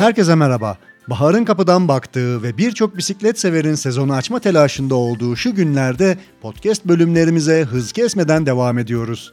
[0.00, 0.78] Herkese merhaba.
[1.10, 7.62] Baharın kapıdan baktığı ve birçok bisiklet severin sezonu açma telaşında olduğu şu günlerde podcast bölümlerimize
[7.62, 9.32] hız kesmeden devam ediyoruz.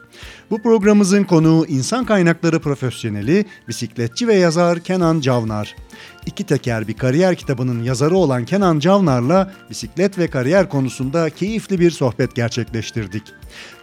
[0.51, 5.75] Bu programımızın konuğu insan kaynakları profesyoneli, bisikletçi ve yazar Kenan Cavnar.
[6.25, 11.91] İki Teker bir kariyer kitabının yazarı olan Kenan Cavnar'la bisiklet ve kariyer konusunda keyifli bir
[11.91, 13.23] sohbet gerçekleştirdik.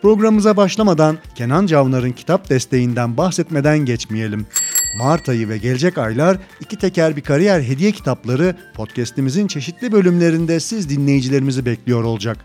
[0.03, 4.46] Programımıza başlamadan Kenan Cavnar'ın kitap desteğinden bahsetmeden geçmeyelim.
[4.94, 10.89] Mart ayı ve gelecek aylar iki teker bir kariyer hediye kitapları podcast'imizin çeşitli bölümlerinde siz
[10.89, 12.39] dinleyicilerimizi bekliyor olacak.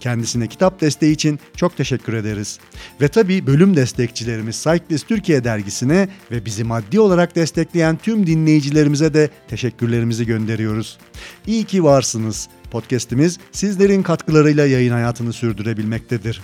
[0.00, 2.58] Kendisine kitap desteği için çok teşekkür ederiz.
[3.00, 9.30] Ve tabii bölüm destekçilerimiz Cyclist Türkiye dergisine ve bizi maddi olarak destekleyen tüm dinleyicilerimize de
[9.48, 10.98] teşekkürlerimizi gönderiyoruz.
[11.46, 12.48] İyi ki varsınız.
[12.70, 16.40] Podcast'imiz sizlerin katkılarıyla yayın hayatını sürdürebilmektedir.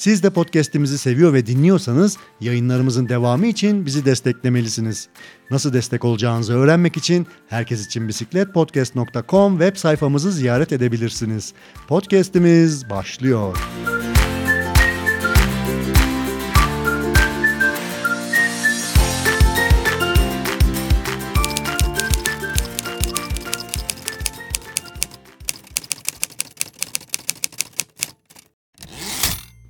[0.00, 5.08] Siz de podcast'imizi seviyor ve dinliyorsanız yayınlarımızın devamı için bizi desteklemelisiniz.
[5.50, 11.52] Nasıl destek olacağınızı öğrenmek için herkes için bisikletpodcast.com web sayfamızı ziyaret edebilirsiniz.
[11.88, 13.58] Podcast'imiz başlıyor.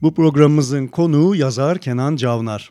[0.02, 2.70] Bu programımızın konuğu yazar Kenan Cavnar.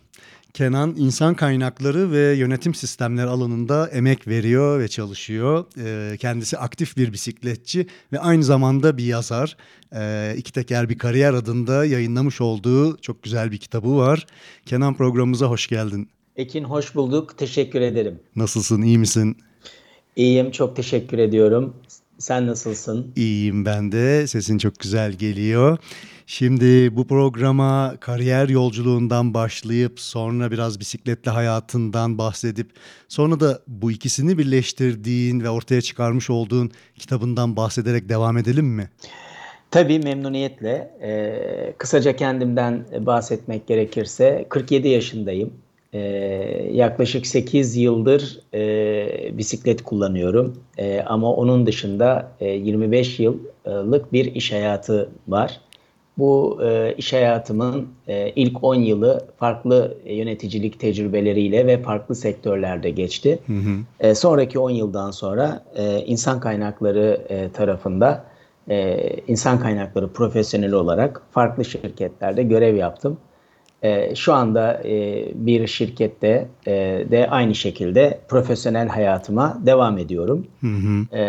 [0.53, 5.65] Kenan insan kaynakları ve yönetim sistemleri alanında emek veriyor ve çalışıyor.
[5.77, 9.57] Ee, kendisi aktif bir bisikletçi ve aynı zamanda bir yazar.
[9.95, 14.27] Ee, İki Teker Bir Kariyer adında yayınlamış olduğu çok güzel bir kitabı var.
[14.65, 16.09] Kenan programımıza hoş geldin.
[16.35, 17.37] Ekin hoş bulduk.
[17.37, 18.19] Teşekkür ederim.
[18.35, 18.81] Nasılsın?
[18.81, 19.37] İyi misin?
[20.15, 20.51] İyiyim.
[20.51, 21.73] Çok teşekkür ediyorum.
[22.17, 23.11] Sen nasılsın?
[23.15, 24.27] İyiyim ben de.
[24.27, 25.77] Sesin çok güzel geliyor.
[26.31, 32.69] Şimdi bu programa kariyer yolculuğundan başlayıp sonra biraz bisikletli hayatından bahsedip
[33.07, 38.89] sonra da bu ikisini birleştirdiğin ve ortaya çıkarmış olduğun kitabından bahsederek devam edelim mi?
[39.71, 40.91] Tabii memnuniyetle.
[41.01, 45.53] Ee, kısaca kendimden bahsetmek gerekirse 47 yaşındayım.
[45.93, 45.99] Ee,
[46.71, 50.59] yaklaşık 8 yıldır e, bisiklet kullanıyorum.
[50.77, 55.59] E, ama onun dışında e, 25 yıllık bir iş hayatı var.
[56.19, 63.39] Bu e, iş hayatımın e, ilk 10 yılı farklı yöneticilik tecrübeleriyle ve farklı sektörlerde geçti.
[63.47, 64.07] Hı hı.
[64.09, 68.23] E, sonraki 10 yıldan sonra e, insan kaynakları e, tarafında
[68.69, 73.17] e, insan kaynakları profesyoneli olarak farklı şirketlerde görev yaptım.
[73.83, 76.71] E, şu anda e, bir şirkette e,
[77.11, 80.47] de aynı şekilde profesyonel hayatıma devam ediyorum.
[80.61, 81.17] Hı hı.
[81.17, 81.21] E,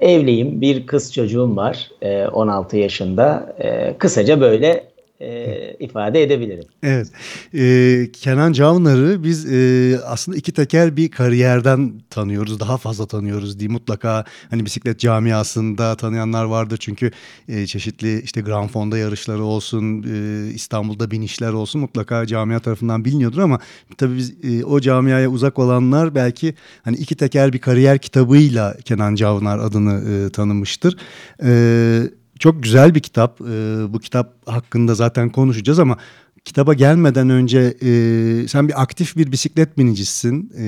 [0.00, 3.54] evliyim, bir kız çocuğum var e, 16 yaşında.
[3.58, 6.64] E, kısaca böyle e, ifade edebilirim.
[6.82, 7.08] Evet.
[7.54, 12.60] E, Kenan Cavnar'ı biz e, aslında iki teker bir kariyerden tanıyoruz.
[12.60, 16.76] Daha fazla tanıyoruz diye mutlaka hani bisiklet camiasında tanıyanlar vardır.
[16.80, 17.10] Çünkü
[17.48, 23.38] e, çeşitli işte Grand Fonda yarışları olsun, e, İstanbul'da binişler olsun mutlaka camia tarafından biliniyordur
[23.38, 23.58] ama
[23.96, 29.14] tabii biz e, o camiaya uzak olanlar belki hani iki teker bir kariyer kitabıyla Kenan
[29.14, 30.96] Cavnar adını e, tanımıştır.
[31.38, 33.40] Evet çok güzel bir kitap.
[33.40, 33.44] E,
[33.88, 35.96] bu kitap hakkında zaten konuşacağız ama
[36.44, 40.52] kitaba gelmeden önce e, sen bir aktif bir bisiklet binicisin.
[40.58, 40.66] E,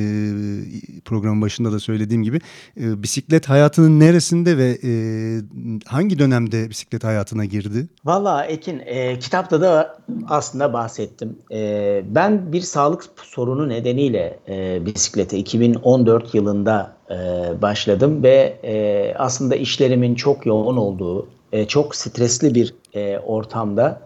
[1.05, 2.41] programın başında da söylediğim gibi.
[2.81, 4.91] E, bisiklet hayatının neresinde ve e,
[5.87, 7.89] hangi dönemde bisiklet hayatına girdi?
[8.05, 9.99] Valla Ekin, e, kitapta da
[10.29, 11.39] aslında bahsettim.
[11.53, 17.15] E, ben bir sağlık sorunu nedeniyle e, bisiklete 2014 yılında e,
[17.63, 24.01] başladım ve e, aslında işlerimin çok yoğun olduğu e, çok stresli bir e, ortamda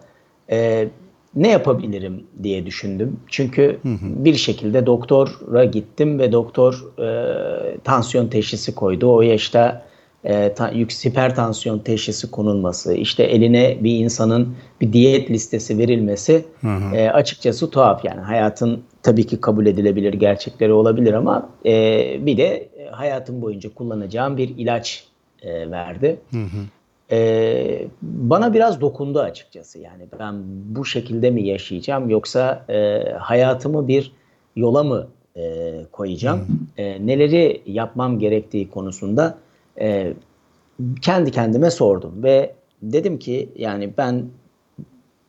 [0.51, 0.87] e,
[1.35, 3.19] ne yapabilirim diye düşündüm.
[3.27, 4.25] Çünkü hı hı.
[4.25, 9.15] bir şekilde doktora gittim ve doktor e, tansiyon teşhisi koydu.
[9.15, 9.85] O yaşta
[10.23, 10.71] e, ta,
[11.05, 16.95] hipertansiyon teşhisi konulması, işte eline bir insanın bir diyet listesi verilmesi hı hı.
[16.95, 18.05] E, açıkçası tuhaf.
[18.05, 24.37] Yani hayatın tabii ki kabul edilebilir gerçekleri olabilir ama e, bir de hayatım boyunca kullanacağım
[24.37, 25.03] bir ilaç
[25.41, 26.19] e, verdi.
[26.31, 26.80] Hı hı
[27.11, 29.79] e, bana biraz dokundu açıkçası.
[29.79, 30.35] Yani ben
[30.75, 34.11] bu şekilde mi yaşayacağım yoksa e, hayatımı bir
[34.55, 36.47] yola mı e, koyacağım?
[36.77, 39.37] E, neleri yapmam gerektiği konusunda
[39.79, 40.13] e,
[41.01, 44.25] kendi kendime sordum ve dedim ki yani ben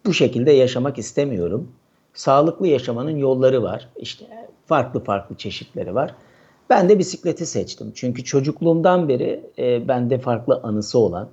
[0.07, 1.69] bu şekilde yaşamak istemiyorum.
[2.15, 3.89] Sağlıklı yaşamanın yolları var.
[3.97, 4.25] İşte
[4.67, 6.15] farklı farklı çeşitleri var.
[6.71, 7.93] Ben de bisikleti seçtim.
[7.95, 11.29] Çünkü çocukluğumdan beri e, bende farklı anısı olan,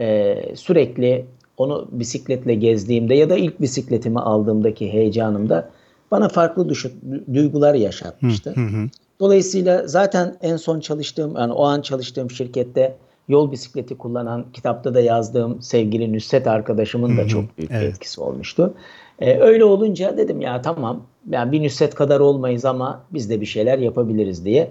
[0.00, 1.24] e, sürekli
[1.56, 5.70] onu bisikletle gezdiğimde ya da ilk bisikletimi aldığımdaki heyecanımda
[6.10, 6.92] bana farklı düşü,
[7.34, 8.50] duygular yaşatmıştı.
[8.50, 8.88] Hı hı.
[9.20, 12.96] Dolayısıyla zaten en son çalıştığım yani o an çalıştığım şirkette
[13.28, 17.94] yol bisikleti kullanan kitapta da yazdığım sevgili Nüsset arkadaşımın da çok büyük evet.
[17.94, 18.74] etkisi olmuştu.
[19.18, 23.46] Ee, öyle olunca dedim ya tamam yani bir Nüsset kadar olmayız ama biz de bir
[23.46, 24.70] şeyler yapabiliriz diye.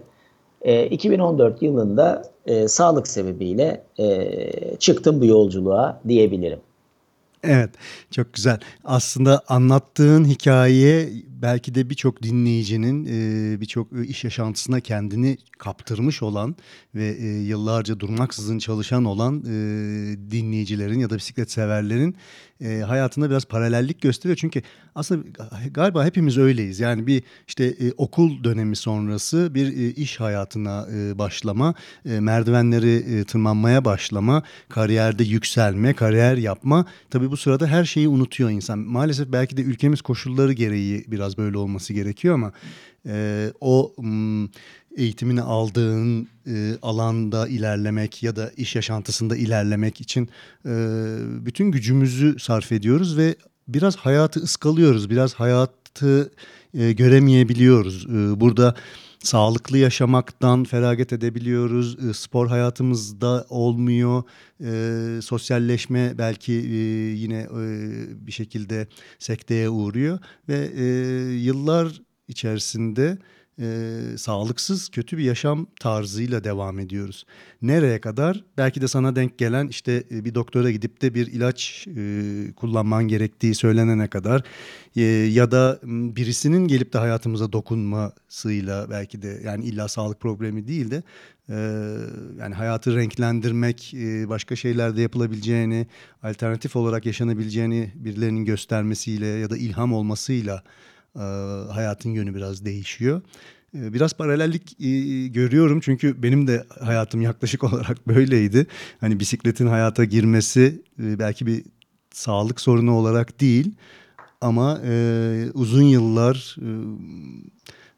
[0.61, 4.31] E, 2014 yılında e, sağlık sebebiyle e,
[4.79, 6.59] çıktım bu yolculuğa diyebilirim.
[7.43, 7.69] Evet,
[8.11, 8.59] çok güzel.
[8.85, 11.09] Aslında anlattığın hikaye
[11.41, 13.05] belki de birçok dinleyicinin
[13.61, 16.55] birçok iş yaşantısına kendini kaptırmış olan
[16.95, 19.45] ve yıllarca durmaksızın çalışan olan
[20.31, 22.15] dinleyicilerin ya da bisiklet severlerin
[22.85, 24.37] hayatında biraz paralellik gösteriyor.
[24.37, 24.61] Çünkü
[24.95, 25.23] aslında
[25.71, 26.79] galiba hepimiz öyleyiz.
[26.79, 30.87] Yani bir işte okul dönemi sonrası bir iş hayatına
[31.17, 31.73] başlama,
[32.05, 36.85] merdivenleri tırmanmaya başlama, kariyerde yükselme, kariyer yapma.
[37.09, 38.79] Tabii bu sırada her şeyi unutuyor insan.
[38.79, 42.51] Maalesef belki de ülkemiz koşulları gereği biraz böyle olması gerekiyor ama
[43.61, 43.95] o
[44.97, 50.29] eğitimini aldığın e, alanda ilerlemek ya da iş yaşantısında ilerlemek için
[50.65, 50.71] e,
[51.45, 53.35] bütün gücümüzü sarf ediyoruz ve
[53.67, 56.31] biraz hayatı ıskalıyoruz, biraz hayatı
[56.73, 58.05] e, göremeyebiliyoruz.
[58.05, 58.75] E, burada
[59.23, 62.17] sağlıklı yaşamaktan feragat edebiliyoruz.
[62.17, 64.23] Spor hayatımızda olmuyor.
[64.63, 66.77] E, sosyalleşme belki e,
[67.15, 68.87] yine e, bir şekilde
[69.19, 70.85] sekteye uğruyor ve e,
[71.33, 73.17] yıllar içerisinde
[73.59, 77.25] e, sağlıksız kötü bir yaşam tarzıyla devam ediyoruz.
[77.61, 78.43] Nereye kadar?
[78.57, 83.07] Belki de sana denk gelen işte e, bir doktora gidip de bir ilaç e, kullanman
[83.07, 84.43] gerektiği söylenene kadar
[84.95, 90.91] e, ya da birisinin gelip de hayatımıza dokunmasıyla belki de yani illa sağlık problemi değil
[90.91, 91.03] de
[91.49, 91.55] e,
[92.39, 95.87] yani hayatı renklendirmek, e, başka şeylerde yapılabileceğini,
[96.23, 100.63] alternatif olarak yaşanabileceğini birilerinin göstermesiyle ya da ilham olmasıyla
[101.71, 103.21] hayatın yönü biraz değişiyor.
[103.75, 108.67] E, biraz paralellik e, görüyorum çünkü benim de hayatım yaklaşık olarak böyleydi.
[108.99, 111.63] Hani bisikletin hayata girmesi belki bir
[112.11, 113.71] sağlık sorunu olarak değil
[114.41, 114.81] ama
[115.53, 116.55] uzun yıllar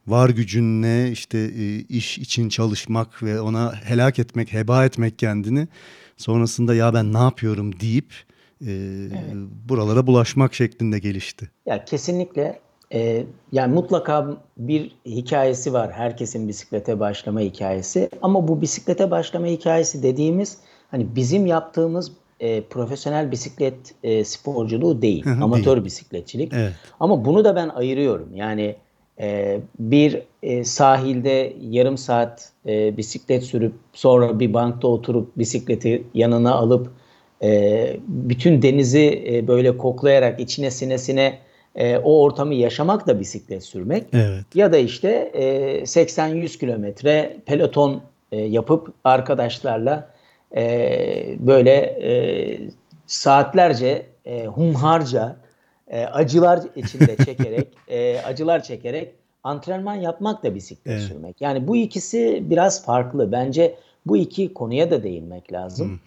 [0.08, 1.52] var gücünle işte
[1.90, 5.68] iş için çalışmak ve ona helak etmek, heba etmek kendini
[6.18, 8.14] sonrasında ya ben ne yapıyorum deyip
[8.62, 9.12] evet.
[9.70, 11.52] buralara bulaşmak şeklinde gelişti.
[11.66, 12.60] Ya kesinlikle
[12.94, 15.92] ee, yani mutlaka bir hikayesi var.
[15.92, 18.10] Herkesin bisiklete başlama hikayesi.
[18.22, 20.58] Ama bu bisiklete başlama hikayesi dediğimiz
[20.92, 25.26] hani bizim yaptığımız e, profesyonel bisiklet e, sporculuğu değil.
[25.42, 25.86] Amatör değil.
[25.86, 26.54] bisikletçilik.
[26.54, 26.74] Evet.
[27.00, 28.30] ama bunu da ben ayırıyorum.
[28.36, 28.76] Yani
[29.20, 36.54] e, bir e, sahilde yarım saat e, bisiklet sürüp sonra bir bankta oturup bisikleti yanına
[36.54, 36.92] alıp
[37.44, 41.40] e, bütün denizi e, böyle koklayarak içine sinesine
[41.76, 44.04] e, o ortamı yaşamak da bisiklet sürmek.
[44.14, 44.56] Evet.
[44.56, 45.44] Ya da işte e,
[45.82, 48.02] 80-100 kilometre peloton
[48.32, 50.10] e, yapıp arkadaşlarla
[50.56, 52.12] e, böyle e,
[53.08, 55.36] saatlerce e, humharca
[55.88, 59.12] e, acılar içinde çekerek e, acılar çekerek
[59.44, 61.04] antrenman yapmak da bisiklet evet.
[61.04, 61.42] sürmek.
[61.42, 63.32] Yani bu ikisi biraz farklı.
[63.32, 63.76] Bence
[64.06, 66.00] bu iki konuya da değinmek lazım.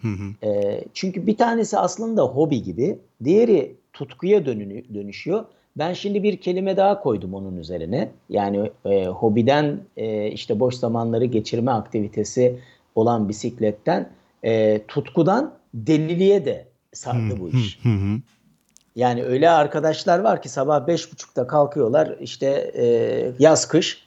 [0.43, 5.45] e, çünkü bir tanesi aslında hobi gibi, diğeri tutkuya dönünü, dönüşüyor.
[5.77, 8.09] Ben şimdi bir kelime daha koydum onun üzerine.
[8.29, 12.59] Yani e, hobiden e, işte boş zamanları geçirme aktivitesi
[12.95, 14.09] olan bisikletten
[14.43, 17.79] e, tutkudan deliliğe de sardı bu iş.
[18.95, 22.85] Yani öyle arkadaşlar var ki sabah beş buçukta kalkıyorlar işte e,
[23.39, 24.05] yaz kış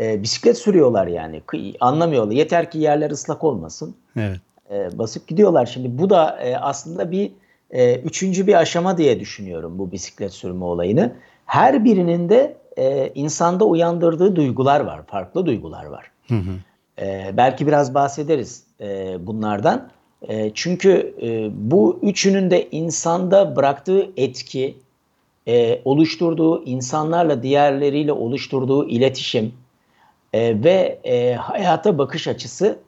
[0.00, 1.42] e, bisiklet sürüyorlar yani
[1.80, 2.32] anlamıyorlar.
[2.32, 3.94] Yeter ki yerler ıslak olmasın.
[4.16, 4.40] Evet.
[4.70, 5.66] E, basıp gidiyorlar.
[5.66, 7.32] Şimdi bu da e, aslında bir
[7.70, 11.12] e, üçüncü bir aşama diye düşünüyorum bu bisiklet sürme olayını.
[11.46, 16.10] Her birinin de e, insanda uyandırdığı duygular var, farklı duygular var.
[16.28, 17.04] Hı hı.
[17.04, 19.88] E, belki biraz bahsederiz e, bunlardan.
[20.28, 24.76] E, çünkü e, bu üçünün de insanda bıraktığı etki,
[25.48, 29.54] e, oluşturduğu insanlarla diğerleriyle oluşturduğu iletişim
[30.32, 32.78] e, ve e, hayata bakış açısı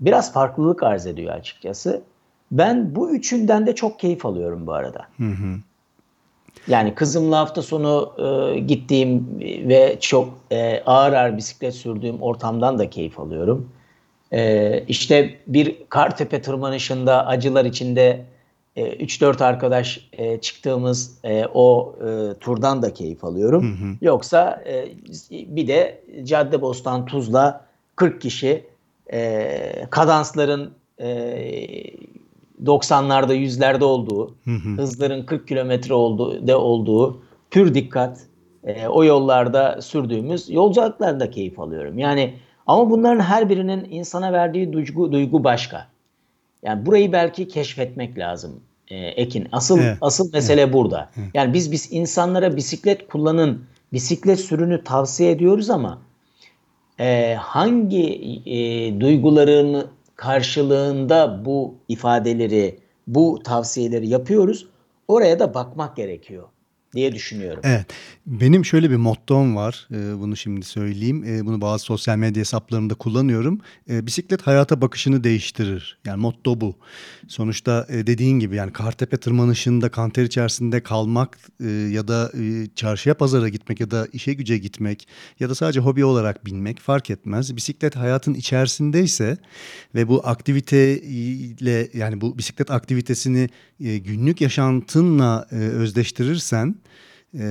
[0.00, 2.02] biraz farklılık arz ediyor açıkçası.
[2.50, 5.06] Ben bu üçünden de çok keyif alıyorum bu arada.
[5.16, 5.56] Hı hı.
[6.68, 12.90] Yani kızımla hafta sonu e, gittiğim ve çok e, ağır ağır bisiklet sürdüğüm ortamdan da
[12.90, 13.70] keyif alıyorum.
[14.32, 18.24] E, işte bir Kartepe tırmanışında acılar içinde
[18.76, 23.62] e, 3-4 arkadaş e, çıktığımız e, o e, turdan da keyif alıyorum.
[23.62, 23.96] Hı hı.
[24.00, 24.88] Yoksa e,
[25.30, 28.64] bir de Caddebostan Tuzla 40 kişi
[29.12, 31.08] e, kadansların e,
[32.64, 34.68] 90'larda 100'lerde olduğu, hı hı.
[34.68, 38.20] hızların 40 kilometre olduğu, de olduğu pür dikkat
[38.64, 41.98] e, o yollarda sürdüğümüz yolculuklarda keyif alıyorum.
[41.98, 42.34] Yani
[42.66, 45.86] ama bunların her birinin insana verdiği duygu, duygu başka.
[46.62, 49.48] Yani burayı belki keşfetmek lazım e, Ekin.
[49.52, 49.98] Asıl evet.
[50.00, 50.72] asıl mesele evet.
[50.72, 51.10] burada.
[51.16, 51.28] Evet.
[51.34, 55.98] Yani biz biz insanlara bisiklet kullanın, bisiklet sürünü tavsiye ediyoruz ama
[57.00, 58.04] e, hangi
[58.46, 59.86] e, duyguların
[60.16, 64.68] karşılığında bu ifadeleri, bu tavsiyeleri yapıyoruz?
[65.08, 66.48] Oraya da bakmak gerekiyor
[66.94, 67.60] diye düşünüyorum.
[67.64, 67.86] Evet.
[68.26, 69.88] Benim şöyle bir mottom var.
[69.92, 71.24] Ee, bunu şimdi söyleyeyim.
[71.24, 73.60] Ee, bunu bazı sosyal medya hesaplarımda kullanıyorum.
[73.90, 75.98] Ee, bisiklet hayata bakışını değiştirir.
[76.04, 76.76] Yani motto bu.
[77.28, 83.14] Sonuçta e, dediğin gibi yani Kartepe tırmanışında kanter içerisinde kalmak e, ya da e, çarşıya
[83.14, 85.08] pazara gitmek ya da işe güce gitmek
[85.40, 87.56] ya da sadece hobi olarak binmek fark etmez.
[87.56, 89.36] Bisiklet hayatın içerisindeyse
[89.94, 93.48] ve bu aktiviteyle yani bu bisiklet aktivitesini
[93.80, 96.75] günlük yaşantınla özdeştirirsen
[97.34, 97.44] e,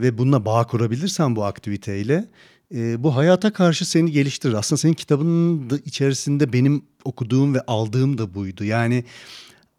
[0.00, 2.28] ve bununla bağ kurabilirsen bu aktiviteyle
[2.74, 4.54] e, bu hayata karşı seni geliştirir.
[4.54, 8.64] Aslında senin kitabının da içerisinde benim okuduğum ve aldığım da buydu.
[8.64, 9.04] Yani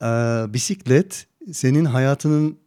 [0.01, 0.05] e,
[0.53, 2.57] bisiklet senin hayatının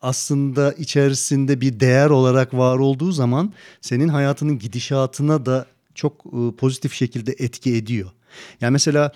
[0.00, 6.92] aslında içerisinde bir değer olarak var olduğu zaman senin hayatının gidişatına da çok e, pozitif
[6.92, 8.10] şekilde etki ediyor.
[8.60, 9.12] Yani mesela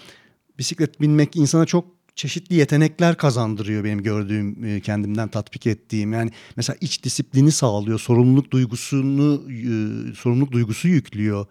[0.59, 6.13] bisiklet binmek insana çok çeşitli yetenekler kazandırıyor benim gördüğüm, e, kendimden tatbik ettiğim.
[6.13, 11.47] Yani mesela iç disiplini sağlıyor, sorumluluk duygusunu e, sorumluluk duygusu yüklüyor.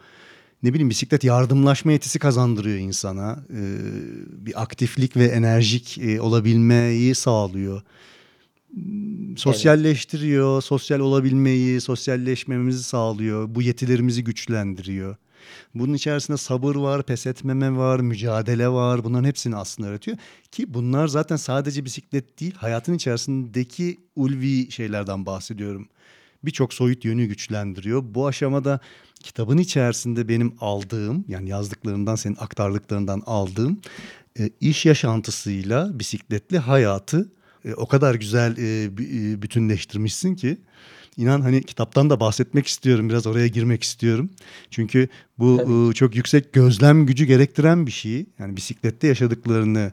[0.64, 3.46] Ne bileyim bisiklet yardımlaşma yetisi kazandırıyor insana.
[3.50, 3.62] E,
[4.46, 7.82] bir aktiflik ve enerjik olabilmeyi sağlıyor.
[9.38, 13.56] Sosyalleştiriyor, sosyal olabilmeyi, sosyalleşmemizi sağlıyor.
[13.56, 15.16] Bu yetilerimizi güçlendiriyor.
[15.76, 19.04] Bunun içerisinde sabır var, pes etmeme var, mücadele var.
[19.04, 20.18] Bunların hepsini aslında öğretiyor.
[20.52, 25.88] Ki bunlar zaten sadece bisiklet değil, hayatın içerisindeki ulvi şeylerden bahsediyorum.
[26.44, 28.04] Birçok soyut yönü güçlendiriyor.
[28.06, 28.80] Bu aşamada
[29.20, 33.82] kitabın içerisinde benim aldığım, yani yazdıklarından, senin aktardıklarından aldığım
[34.40, 37.32] e, iş yaşantısıyla bisikletli hayatı
[37.66, 38.98] e, o kadar güzel e,
[39.42, 40.58] bütünleştirmişsin ki
[41.18, 43.10] inan hani kitaptan da bahsetmek istiyorum.
[43.10, 44.30] Biraz oraya girmek istiyorum.
[44.70, 45.08] Çünkü
[45.40, 45.96] bu Tabii.
[45.96, 48.26] çok yüksek gözlem gücü gerektiren bir şey.
[48.40, 49.92] Yani bisiklette yaşadıklarını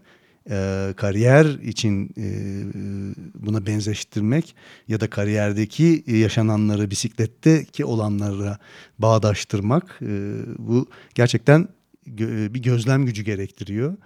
[0.51, 2.27] e, kariyer için e,
[3.35, 4.55] buna benzeştirmek
[4.89, 8.59] ya da kariyerdeki yaşananları bisikletteki olanlara
[8.99, 11.69] bağdaştırmak e, bu gerçekten
[12.07, 13.97] gö- bir gözlem gücü gerektiriyor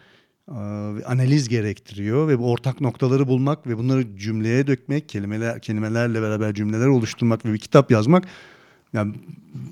[1.07, 6.87] analiz gerektiriyor ve bu ortak noktaları bulmak ve bunları cümleye dökmek, kelimeler kelimelerle beraber cümleler
[6.87, 8.25] oluşturmak ve bir kitap yazmak
[8.93, 9.15] yani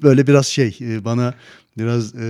[0.03, 1.35] böyle biraz şey bana
[1.79, 2.27] biraz e,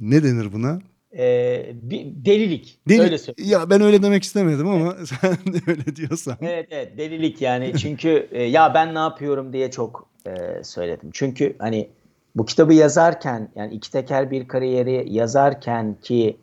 [0.00, 0.80] ne denir buna?
[1.18, 2.78] Ee, bir delilik.
[2.88, 3.50] Deli, öyle söyleyeyim.
[3.52, 5.08] Ya ben öyle demek istemedim ama evet.
[5.20, 5.36] sen
[5.66, 6.36] öyle diyorsan.
[6.42, 11.10] Evet evet delilik yani çünkü e, ya ben ne yapıyorum diye çok e, söyledim.
[11.12, 11.88] Çünkü hani
[12.36, 16.36] bu kitabı yazarken yani iki teker bir kariyeri yazarken ki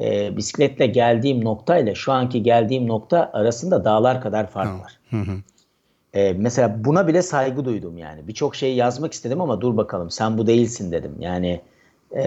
[0.00, 4.98] e, bisikletle geldiğim nokta ile şu anki geldiğim nokta arasında dağlar kadar fark var.
[6.14, 8.28] E, mesela buna bile saygı duydum yani.
[8.28, 11.16] Birçok şeyi yazmak istedim ama dur bakalım sen bu değilsin dedim.
[11.20, 11.60] Yani
[12.16, 12.24] e,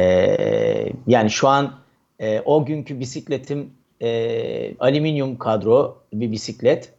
[1.08, 1.74] yani şu an
[2.20, 3.70] e, o günkü bisikletim
[4.02, 6.94] e, alüminyum kadro bir bisiklet.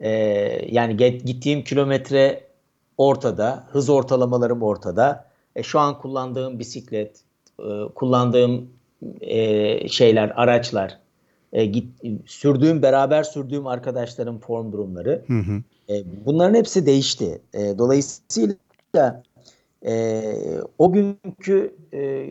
[0.00, 0.10] E,
[0.74, 2.44] yani gittiğim kilometre
[2.98, 5.26] ortada, hız ortalamalarım ortada.
[5.56, 7.20] E, şu an kullandığım bisiklet,
[7.60, 8.70] e, kullandığım
[9.20, 10.98] e, şeyler, araçlar,
[11.52, 15.22] e, git, sürdüğüm, beraber sürdüğüm arkadaşların form durumları.
[15.26, 15.62] Hı hı.
[15.88, 17.40] E, bunların hepsi değişti.
[17.54, 19.22] E, dolayısıyla
[19.86, 20.22] e,
[20.78, 22.28] o günkü e,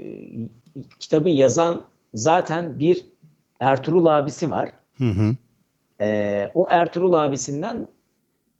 [1.00, 1.82] kitabı yazan
[2.14, 3.06] zaten bir
[3.60, 4.72] Ertuğrul abisi var.
[4.98, 5.36] Hı hı.
[6.02, 7.88] E, o Ertuğrul abisinden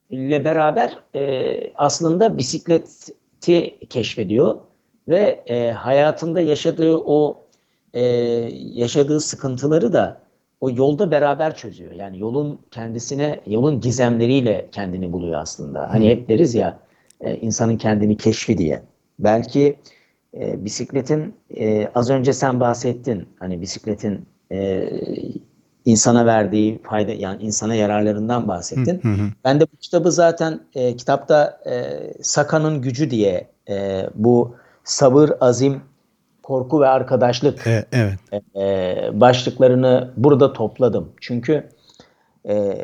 [0.10, 4.58] ile beraber e, aslında bisikleti keşfediyor
[5.08, 7.45] ve e, hayatında yaşadığı o
[7.96, 8.02] e,
[8.74, 10.22] yaşadığı sıkıntıları da
[10.62, 11.92] o yolda beraber çözüyor.
[11.92, 15.94] Yani yolun kendisine, yolun gizemleriyle kendini buluyor aslında.
[15.94, 16.80] Hani hep deriz ya
[17.22, 18.82] e, insanın kendini keşfi diye.
[19.20, 19.80] Belki
[20.34, 23.28] e, bisikletin e, az önce sen bahsettin.
[23.40, 24.90] Hani bisikletin e,
[25.86, 29.00] insana verdiği fayda yani insana yararlarından bahsettin.
[29.04, 29.28] Hı hı.
[29.44, 31.74] Ben de bu kitabı zaten e, kitapta e,
[32.22, 35.82] Saka'nın gücü diye e, bu sabır, azim
[36.46, 38.20] korku ve arkadaşlık e, evet.
[38.56, 41.12] e, başlıklarını burada topladım.
[41.22, 41.70] Çünkü
[42.48, 42.76] e,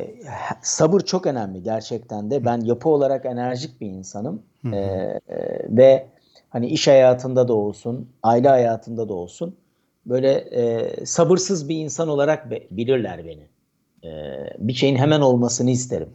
[0.61, 2.45] sabır çok önemli gerçekten de.
[2.45, 4.41] Ben yapı olarak enerjik bir insanım
[4.73, 5.21] e, e,
[5.69, 6.07] ve
[6.49, 9.55] hani iş hayatında da olsun, aile hayatında da olsun
[10.05, 13.47] böyle e, sabırsız bir insan olarak be, bilirler beni.
[14.03, 14.09] E,
[14.59, 16.09] bir şeyin hemen olmasını isterim.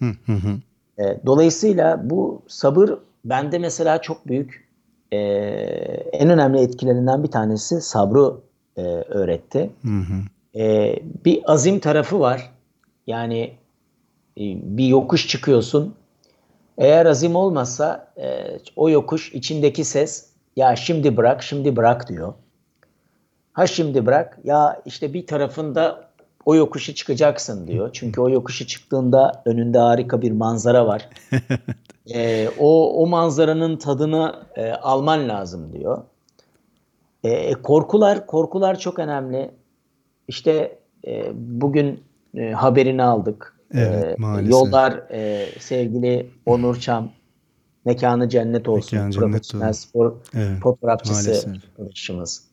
[0.98, 2.90] E, dolayısıyla bu sabır
[3.24, 4.65] bende mesela çok büyük
[5.12, 5.18] e,
[6.12, 8.34] en önemli etkilerinden bir tanesi sabrı
[8.76, 9.70] e, öğretti.
[9.82, 10.60] Hı hı.
[10.60, 12.50] E, bir azim tarafı var.
[13.06, 13.42] Yani
[14.36, 14.42] e,
[14.76, 15.94] bir yokuş çıkıyorsun.
[16.78, 22.34] Eğer azim olmazsa e, o yokuş içindeki ses ya şimdi bırak şimdi bırak diyor.
[23.52, 26.05] Ha şimdi bırak ya işte bir tarafında
[26.46, 27.90] o yokuşu çıkacaksın diyor.
[27.92, 31.08] Çünkü o yokuşu çıktığında önünde harika bir manzara var.
[32.14, 36.02] e, o, o manzaranın tadını e, alman lazım diyor.
[37.24, 39.50] E, korkular korkular çok önemli.
[40.28, 43.56] İşte e, bugün e, haberini aldık.
[43.74, 47.10] Evet, e, Yollar e, sevgili Onur Çam
[47.84, 48.98] mekanı cennet olsun.
[48.98, 52.45] Mekanı Profesyonel cennet spor evet, fotoğrafçısı arkadaşımız.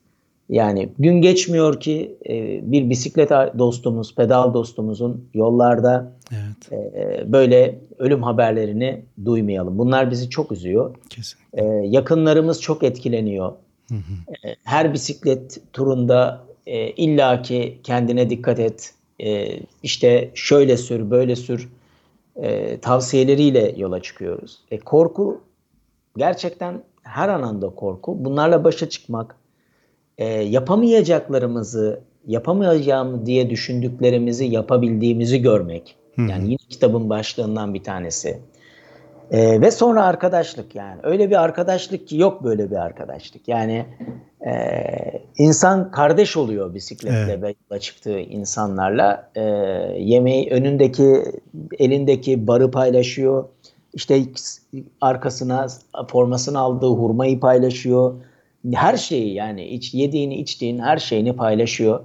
[0.50, 6.72] Yani gün geçmiyor ki e, bir bisiklet dostumuz, pedal dostumuzun yollarda evet.
[6.72, 9.78] e, böyle ölüm haberlerini duymayalım.
[9.78, 10.96] Bunlar bizi çok üzüyor.
[11.10, 11.62] Kesinlikle.
[11.62, 13.54] E, yakınlarımız çok etkileniyor.
[13.90, 14.48] Hı hı.
[14.48, 18.94] E, her bisiklet turunda e, illaki kendine dikkat et.
[19.20, 21.70] E, işte şöyle sür, böyle sür
[22.36, 24.60] e, tavsiyeleriyle yola çıkıyoruz.
[24.72, 25.42] E, korku
[26.18, 28.26] gerçekten her anında korku.
[28.26, 29.36] Bunlarla başa çıkmak,
[30.18, 35.96] e, yapamayacaklarımızı, yapamayacağım diye düşündüklerimizi yapabildiğimizi görmek.
[36.16, 36.30] Hı-hı.
[36.30, 38.40] Yani yine kitabın başlığından bir tanesi.
[39.32, 41.00] E, ve sonra arkadaşlık yani.
[41.04, 43.48] Öyle bir arkadaşlık ki yok böyle bir arkadaşlık.
[43.48, 43.86] Yani
[44.46, 44.54] e,
[45.38, 47.56] insan kardeş oluyor bisikletle evet.
[47.72, 49.32] yola çıktığı insanlarla.
[49.36, 49.42] E,
[49.98, 51.24] yemeği önündeki,
[51.80, 53.46] elindeki barı paylaşıyor.
[53.94, 54.22] İşte
[55.02, 55.68] arkasına
[56.08, 58.14] formasını aldığı hurmayı paylaşıyor
[58.72, 62.00] her şeyi yani iç, yediğini içtiğin her şeyini paylaşıyor.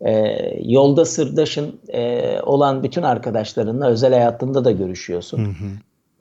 [0.00, 5.38] Ee, yolda sırdaşın e, olan bütün arkadaşlarınla özel hayatında da görüşüyorsun.
[5.38, 5.70] Hı hı.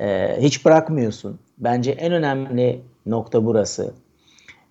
[0.05, 1.39] Ee, hiç bırakmıyorsun.
[1.57, 3.93] Bence en önemli nokta burası.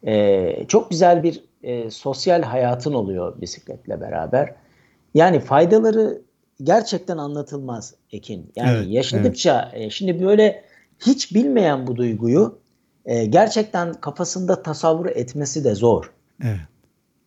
[0.07, 4.55] Ee, çok güzel bir e, sosyal hayatın oluyor bisikletle beraber.
[5.15, 6.23] Yani faydaları
[6.63, 8.53] gerçekten anlatılmaz Ekin.
[8.57, 9.87] Yani evet, yaşadıkça evet.
[9.87, 10.65] E, şimdi böyle
[11.07, 12.59] hiç bilmeyen bu duyguyu
[13.09, 16.13] e, gerçekten kafasında tasavvur etmesi de zor.
[16.45, 16.61] Evet.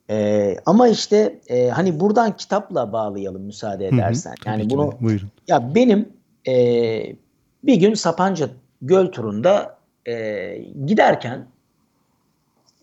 [0.09, 4.31] E, ama işte e, hani buradan kitapla bağlayalım müsaade edersen.
[4.31, 5.29] Hı hı, yani bunu buyurun.
[5.47, 6.09] ya benim
[6.47, 6.53] e,
[7.63, 8.49] bir gün Sapanca
[8.81, 11.45] Göl turunda e, giderken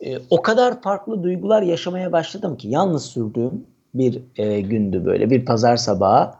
[0.01, 5.45] e, o kadar farklı duygular yaşamaya başladım ki yalnız sürdüğüm bir e, gündü böyle bir
[5.45, 6.33] pazar sabahı.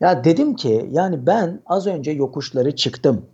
[0.00, 3.26] Ya dedim ki yani ben az önce yokuşları çıktım.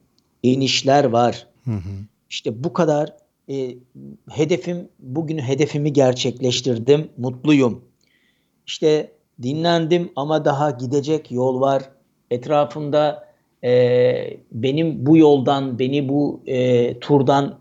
[0.43, 1.47] İnişler var.
[1.65, 2.16] Hı hı.
[2.31, 3.17] İşte bu kadar
[3.51, 3.75] e,
[4.31, 7.09] hedefim bugün hedefimi gerçekleştirdim.
[7.17, 7.85] Mutluyum.
[8.67, 9.13] İşte
[9.43, 11.83] dinlendim ama daha gidecek yol var.
[12.31, 13.27] Etrafımda
[13.65, 17.59] e, benim bu yoldan, beni bu e, turdan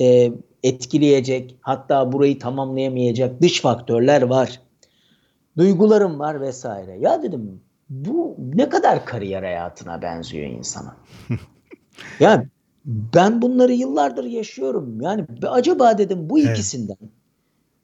[0.00, 0.32] e,
[0.62, 4.60] etkileyecek, hatta burayı tamamlayamayacak dış faktörler var.
[5.56, 6.98] Duygularım var vesaire.
[7.00, 7.60] Ya dedim
[7.90, 10.96] bu ne kadar kariyer hayatına benziyor insana.
[12.20, 12.44] ya
[12.84, 15.00] ben bunları yıllardır yaşıyorum.
[15.00, 16.50] Yani acaba dedim bu evet.
[16.50, 16.96] ikisinden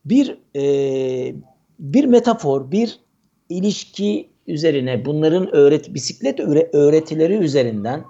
[0.05, 1.35] bir e,
[1.79, 3.01] bir metafor, bir
[3.49, 6.41] ilişki üzerine bunların öğret bisiklet
[6.75, 8.05] öğretileri üzerinden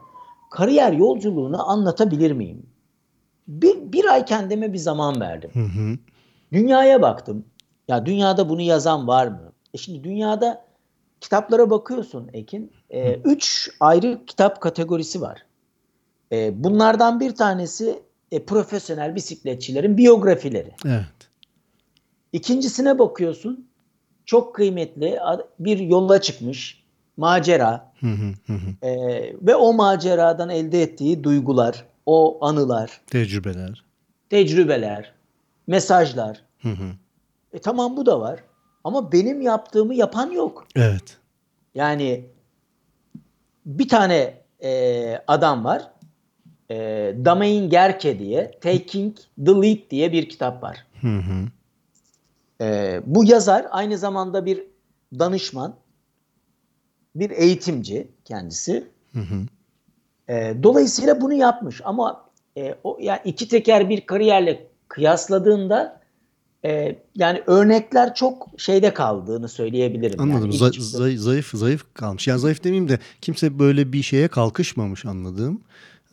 [0.51, 2.67] kariyer yolculuğunu anlatabilir miyim?
[3.49, 5.51] Bir, bir ay kendime bir zaman verdim.
[5.53, 5.99] Hı hı.
[6.53, 7.45] Dünyaya baktım.
[7.89, 9.53] Ya dünyada bunu yazan var mı?
[9.75, 10.65] E şimdi dünyada
[11.21, 12.73] kitaplara bakıyorsun Ekin.
[12.91, 15.46] E, üç ayrı kitap kategorisi var.
[16.33, 20.75] E, bunlardan bir tanesi e, profesyonel bisikletçilerin biyografileri.
[20.87, 21.07] Evet.
[22.33, 23.69] İkincisine bakıyorsun
[24.25, 25.19] çok kıymetli
[25.59, 26.83] bir yola çıkmış
[27.17, 28.87] macera hı hı hı.
[28.87, 28.93] E,
[29.43, 33.85] ve o maceradan elde ettiği duygular, o anılar, tecrübeler,
[34.31, 35.13] tecrübeler,
[35.67, 36.43] mesajlar.
[36.63, 36.93] Hı hı.
[37.53, 38.41] E tamam bu da var
[38.85, 40.67] ama benim yaptığımı yapan yok.
[40.77, 41.17] Evet.
[41.75, 42.27] Yani
[43.67, 45.91] bir tane e, adam var
[46.71, 46.77] e,
[47.25, 50.87] Damain Gerke diye Taking the Lead diye bir kitap var.
[51.01, 51.49] Hı hı.
[52.61, 54.63] E, bu yazar aynı zamanda bir
[55.19, 55.77] danışman,
[57.15, 58.87] bir eğitimci kendisi.
[59.13, 59.47] Hı hı.
[60.35, 62.25] E, dolayısıyla bunu yapmış ama
[62.57, 66.01] e, o yani iki teker bir kariyerle kıyasladığında
[66.65, 70.21] e, yani örnekler çok şeyde kaldığını söyleyebilirim.
[70.21, 70.51] Anladım.
[70.51, 72.29] Yani zayıf, zayıf zayıf kalmış.
[72.29, 75.61] Yani zayıf demeyeyim de kimse böyle bir şeye kalkışmamış anladığım.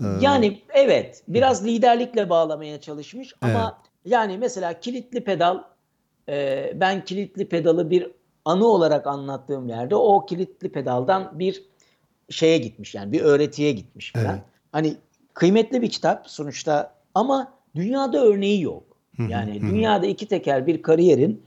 [0.04, 3.92] Ee, yani evet biraz liderlikle bağlamaya çalışmış ama evet.
[4.06, 5.63] yani mesela kilitli pedal
[6.30, 8.12] e, ben kilitli pedalı bir
[8.46, 11.63] anı olarak anlattığım yerde o kilitli pedaldan bir
[12.30, 14.26] şeye gitmiş yani bir öğretiye gitmiş falan.
[14.26, 14.44] Evet.
[14.72, 14.96] Hani
[15.34, 18.84] kıymetli bir kitap sonuçta ama dünyada örneği yok.
[19.30, 21.44] Yani dünyada iki teker bir kariyerin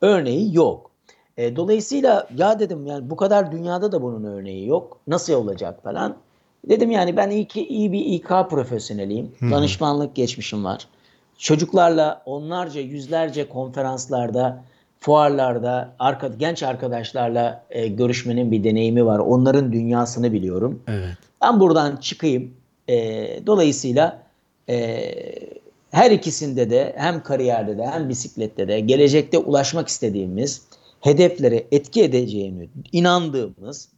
[0.00, 0.90] örneği yok.
[1.36, 5.00] E, dolayısıyla ya dedim yani bu kadar dünyada da bunun örneği yok.
[5.06, 6.16] Nasıl olacak falan.
[6.64, 9.32] Dedim yani ben iyi ki iyi bir İK profesyoneliyim.
[9.50, 10.88] Danışmanlık geçmişim var.
[11.38, 14.64] Çocuklarla onlarca yüzlerce konferanslarda,
[15.00, 19.18] fuarlarda, arka, genç arkadaşlarla e, görüşmenin bir deneyimi var.
[19.18, 20.82] Onların dünyasını biliyorum.
[20.88, 21.16] Evet.
[21.42, 22.54] Ben buradan çıkayım.
[22.88, 22.96] E,
[23.46, 24.22] dolayısıyla
[24.68, 25.14] e,
[25.90, 30.62] her ikisinde de hem kariyerde de hem bisiklette de gelecekte ulaşmak istediğimiz
[31.00, 33.88] hedeflere etki edeceğini inandığımız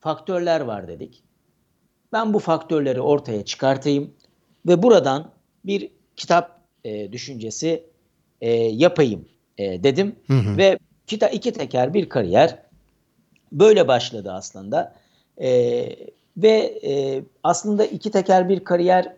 [0.00, 1.22] faktörler var dedik.
[2.12, 4.10] Ben bu faktörleri ortaya çıkartayım
[4.66, 5.30] ve buradan
[5.64, 7.84] bir kitap e, düşüncesi
[8.40, 9.24] e, yapayım
[9.58, 10.56] e, dedim Hı hı.
[10.56, 12.58] ve kita iki teker bir kariyer
[13.52, 14.94] böyle başladı aslında
[15.38, 15.48] E,
[16.36, 19.12] ve e, aslında iki teker bir kariyer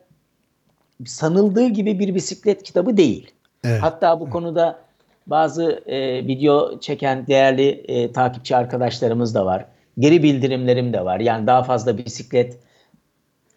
[1.07, 3.31] sanıldığı gibi bir bisiklet kitabı değil.
[3.65, 3.83] Evet.
[3.83, 4.79] Hatta bu konuda
[5.27, 9.65] bazı e, video çeken değerli e, takipçi arkadaşlarımız da var.
[9.99, 11.21] Geri bildirimlerim de var.
[11.21, 12.59] Yani daha fazla bisiklet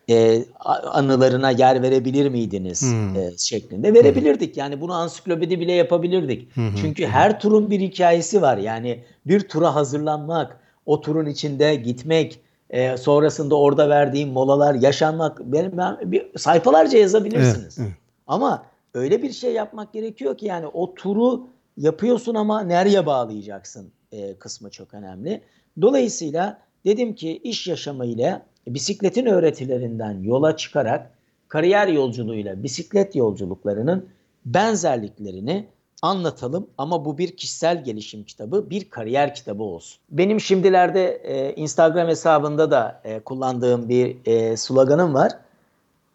[0.09, 3.15] e, anılarına yer verebilir miydiniz Hmm.
[3.15, 4.57] e, şeklinde verebilirdik.
[4.57, 6.49] Yani bunu ansiklopedi bile yapabilirdik.
[6.81, 8.57] Çünkü her turun bir hikayesi var.
[8.57, 12.39] Yani bir tura hazırlanmak, o turun içinde gitmek,
[12.69, 17.79] e, sonrasında orada verdiğim molalar, yaşanmak, benim ben, bir, sayfalarca yazabilirsiniz.
[17.79, 17.91] Evet.
[18.27, 24.33] Ama öyle bir şey yapmak gerekiyor ki yani o turu yapıyorsun ama nereye bağlayacaksın e,
[24.33, 25.41] kısmı çok önemli.
[25.81, 28.41] Dolayısıyla dedim ki iş yaşamıyla
[28.73, 31.11] bisikletin öğretilerinden yola çıkarak
[31.47, 34.09] kariyer yolculuğuyla bisiklet yolculuklarının
[34.45, 35.67] benzerliklerini
[36.01, 39.99] anlatalım ama bu bir kişisel gelişim kitabı, bir kariyer kitabı olsun.
[40.09, 45.31] Benim şimdilerde e, Instagram hesabında da e, kullandığım bir e, sloganım var.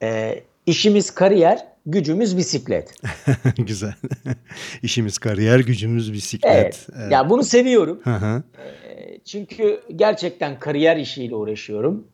[0.02, 2.94] E, işimiz kariyer, gücümüz bisiklet.
[3.56, 3.94] Güzel.
[4.82, 6.52] İşimiz kariyer, gücümüz bisiklet.
[6.54, 6.86] Evet.
[6.98, 7.12] Evet.
[7.12, 8.00] Ya bunu seviyorum.
[8.04, 8.42] Hı hı.
[8.88, 12.06] E, Çünkü gerçekten kariyer işiyle uğraşıyorum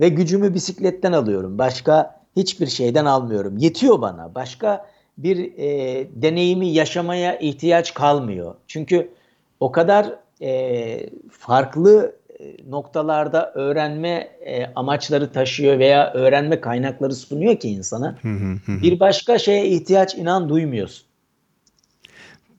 [0.00, 1.58] ve gücümü bisikletten alıyorum.
[1.58, 3.58] Başka hiçbir şeyden almıyorum.
[3.58, 4.34] Yetiyor bana.
[4.34, 4.86] Başka
[5.18, 8.54] bir e, deneyimi yaşamaya ihtiyaç kalmıyor.
[8.66, 9.10] Çünkü
[9.60, 17.68] o kadar e, farklı e, noktalarda öğrenme e, amaçları taşıyor veya öğrenme kaynakları sunuyor ki
[17.68, 18.18] insana.
[18.68, 21.09] Bir başka şeye ihtiyaç inan duymuyorsun.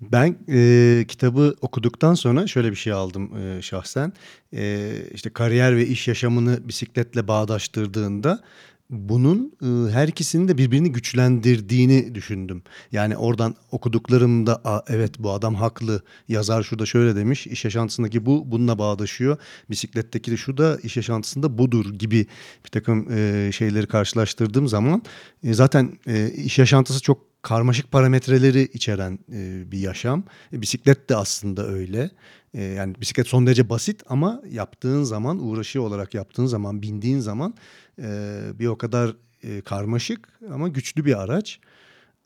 [0.02, 4.14] Ben e, kitabı okuduktan sonra şöyle bir şey aldım e, şahsen.
[4.54, 8.44] E, işte kariyer ve iş yaşamını bisikletle bağdaştırdığında
[8.90, 12.64] bunun e, her ikisinin de birbirini güçlendirdiğini düşündüm.
[12.92, 16.04] Yani oradan okuduklarımda "Aa, evet bu adam haklı.
[16.28, 17.48] Yazar şurada şöyle demiş.
[17.48, 19.38] iş yaşantısındaki bu bununla bağdaşıyor.
[19.70, 22.28] Bisikletteki de şu da iş yaşantısında budur gibi
[22.66, 25.04] bir takım e, şeyleri karşılaştırdığım zaman
[25.44, 30.23] e, zaten e, iş yaşantısı çok karmaşık parametreleri içeren e, bir yaşam.
[30.54, 32.10] E, bisiklet de aslında öyle.
[32.54, 37.54] E, yani bisiklet son derece basit ama yaptığın zaman, uğraşı olarak yaptığın zaman, bindiğin zaman
[38.01, 41.60] e, bir o kadar e, karmaşık ama güçlü bir araç.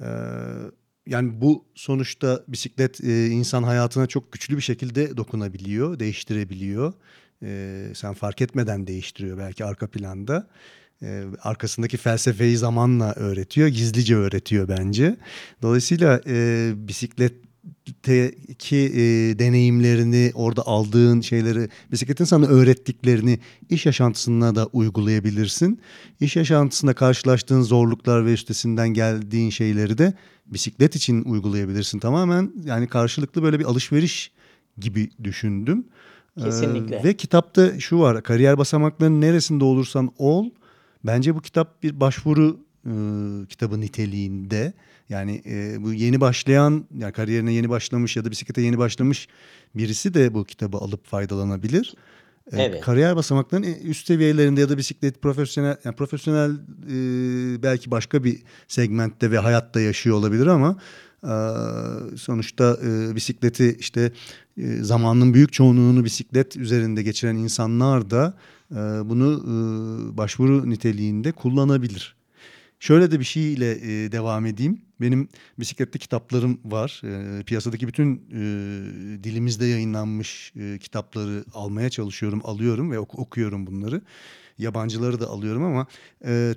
[0.01, 0.07] E,
[1.07, 6.93] yani bu sonuçta bisiklet e, insan hayatına çok güçlü bir şekilde dokunabiliyor, değiştirebiliyor.
[7.43, 10.47] E, sen fark etmeden değiştiriyor belki arka planda.
[11.01, 15.17] E, arkasındaki felsefeyi zamanla öğretiyor, gizlice öğretiyor bence.
[15.61, 19.03] Dolayısıyla e, bisikletteki e,
[19.39, 25.81] deneyimlerini, orada aldığın şeyleri, bisikletin sana öğrettiklerini iş yaşantısına da uygulayabilirsin.
[26.19, 30.13] İş yaşantısında karşılaştığın zorluklar ve üstesinden geldiğin şeyleri de
[30.45, 31.99] bisiklet için uygulayabilirsin.
[31.99, 34.31] Tamamen yani karşılıklı böyle bir alışveriş
[34.77, 35.85] gibi düşündüm.
[36.43, 36.95] Kesinlikle.
[36.95, 40.49] Ee, ve kitapta şu var, kariyer basamaklarının neresinde olursan ol,
[41.07, 42.91] bence bu kitap bir başvuru e,
[43.49, 44.73] kitabı niteliğinde.
[45.09, 49.27] Yani e, bu yeni başlayan, yani kariyerine yeni başlamış ya da bisiklete yeni başlamış
[49.75, 51.93] birisi de bu kitabı alıp faydalanabilir.
[52.51, 52.81] E, Evet.
[52.81, 59.31] Kariyer basamaklarının üst seviyelerinde ya da bisiklet profesyonel, yani profesyonel e, belki başka bir segmentte
[59.31, 60.77] ve hayatta yaşıyor olabilir ama
[61.23, 61.33] e,
[62.17, 64.11] sonuçta e, bisikleti işte
[64.57, 68.54] e, zamanın büyük çoğunluğunu bisiklet üzerinde geçiren insanlar da e,
[69.05, 72.15] bunu e, başvuru niteliğinde kullanabilir.
[72.79, 74.81] Şöyle de bir şeyle e, devam edeyim.
[75.01, 77.01] Benim bisikletli kitaplarım var.
[77.03, 84.01] E, piyasadaki bütün e, dilimizde yayınlanmış e, kitapları almaya çalışıyorum, alıyorum ve ok- okuyorum bunları.
[84.57, 85.87] Yabancıları da alıyorum ama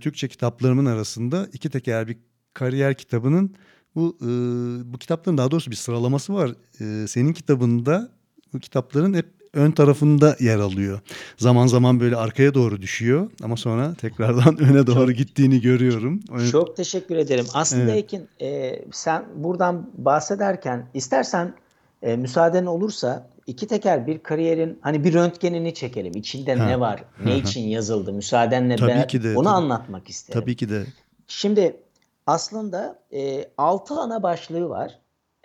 [0.00, 2.16] Türkçe kitaplarımın arasında iki teker bir
[2.54, 3.54] kariyer kitabının
[3.94, 4.18] bu
[4.84, 6.54] bu kitapların daha doğrusu bir sıralaması var.
[7.06, 8.12] Senin kitabında
[8.52, 9.26] bu kitapların hep
[9.58, 11.00] ön tarafında yer alıyor.
[11.36, 16.20] Zaman zaman böyle arkaya doğru düşüyor ama sonra tekrardan öne doğru çok, gittiğini görüyorum.
[16.50, 17.46] Çok teşekkür ederim.
[17.54, 18.04] Aslında evet.
[18.04, 21.54] Ekin e, sen buradan bahsederken istersen
[22.02, 26.12] e, müsaaden olursa iki teker bir kariyerin hani bir röntgenini çekelim.
[26.16, 26.66] İçinde ha.
[26.66, 27.04] ne var?
[27.24, 28.12] Ne için yazıldı?
[28.12, 29.54] Müsaadenle tabii ben ki de, onu tabii.
[29.54, 30.40] anlatmak isterim.
[30.40, 30.86] Tabii ki de.
[31.26, 31.76] Şimdi
[32.26, 34.98] aslında e, 6 ana başlığı var.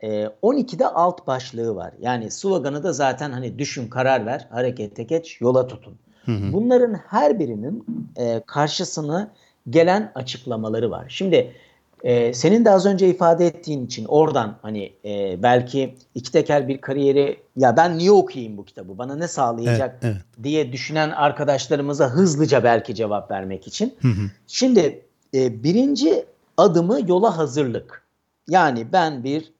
[0.03, 1.93] E, 12'de alt başlığı var.
[2.01, 5.93] Yani sloganı da zaten hani düşün, karar ver, harekete geç, yola tutun.
[6.25, 6.53] Hı hı.
[6.53, 7.85] Bunların her birinin
[8.17, 9.31] e, karşısına
[9.69, 11.05] gelen açıklamaları var.
[11.09, 11.55] Şimdi
[12.03, 16.81] e, senin de az önce ifade ettiğin için oradan hani e, belki iki teker bir
[16.81, 20.43] kariyeri ya ben niye okuyayım bu kitabı bana ne sağlayacak evet, evet.
[20.43, 23.93] diye düşünen arkadaşlarımıza hızlıca belki cevap vermek için.
[24.01, 24.29] Hı hı.
[24.47, 26.25] Şimdi e, birinci
[26.57, 28.03] adımı yola hazırlık.
[28.47, 29.53] Yani ben bir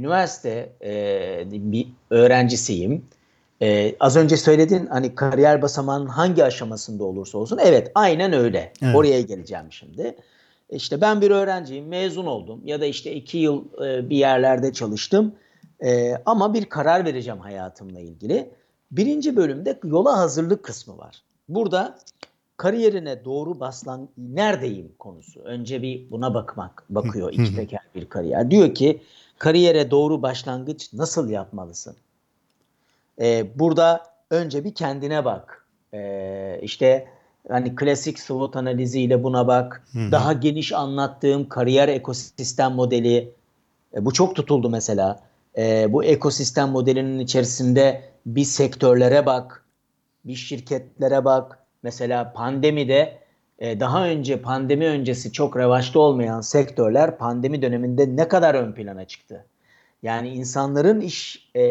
[0.00, 3.04] üniversite e, bir öğrencisiyim.
[3.62, 7.58] E, az önce söyledin hani kariyer basamağının hangi aşamasında olursa olsun.
[7.62, 8.72] Evet aynen öyle.
[8.82, 8.96] Evet.
[8.96, 10.16] Oraya geleceğim şimdi.
[10.70, 15.34] İşte ben bir öğrenciyim, mezun oldum ya da işte iki yıl e, bir yerlerde çalıştım.
[15.84, 18.50] E, ama bir karar vereceğim hayatımla ilgili.
[18.90, 21.22] Birinci bölümde yola hazırlık kısmı var.
[21.48, 21.98] Burada
[22.56, 25.40] kariyerine doğru baslan neredeyim konusu.
[25.40, 28.50] Önce bir buna bakmak bakıyor iki teker bir kariyer.
[28.50, 29.02] Diyor ki
[29.40, 31.96] kariyere doğru başlangıç nasıl yapmalısın?
[33.20, 35.66] Ee, burada önce bir kendine bak.
[35.94, 37.08] Ee, işte
[37.48, 39.86] hani klasik SWOT analiziyle buna bak.
[39.92, 40.12] Hı-hı.
[40.12, 43.32] Daha geniş anlattığım kariyer ekosistem modeli.
[43.94, 45.20] E, bu çok tutuldu mesela.
[45.58, 49.64] E, bu ekosistem modelinin içerisinde bir sektörlere bak.
[50.24, 53.18] Bir şirketlere bak Mesela pandemide
[53.60, 59.44] daha önce pandemi öncesi çok revaçta olmayan sektörler pandemi döneminde ne kadar ön plana çıktı?
[60.02, 61.62] Yani insanların iş e,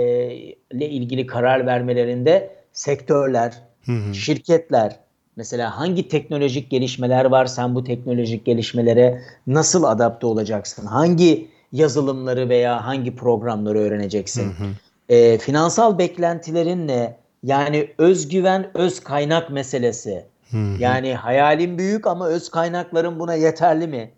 [0.71, 3.53] ilgili karar vermelerinde sektörler,
[3.85, 4.13] hı hı.
[4.13, 4.99] şirketler,
[5.35, 10.85] mesela hangi teknolojik gelişmeler var sen bu teknolojik gelişmelere nasıl adapte olacaksın?
[10.85, 14.43] Hangi yazılımları veya hangi programları öğreneceksin?
[14.43, 14.67] Hı hı.
[15.09, 17.15] E, finansal beklentilerin ne?
[17.43, 20.25] Yani özgüven, öz kaynak meselesi.
[20.51, 20.75] Hı-hı.
[20.79, 24.11] Yani hayalim büyük ama öz kaynaklarım buna yeterli mi?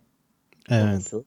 [0.69, 0.83] Evet.
[0.91, 1.25] Konusu.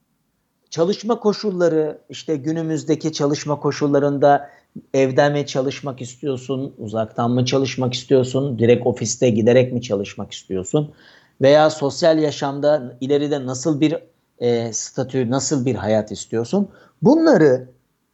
[0.69, 4.49] Çalışma koşulları, işte günümüzdeki çalışma koşullarında
[4.93, 10.93] evden mi çalışmak istiyorsun, uzaktan mı çalışmak istiyorsun, direkt ofiste giderek mi çalışmak istiyorsun?
[11.41, 13.95] Veya sosyal yaşamda ileride nasıl bir
[14.39, 16.69] e, statü, nasıl bir hayat istiyorsun?
[17.01, 17.69] Bunları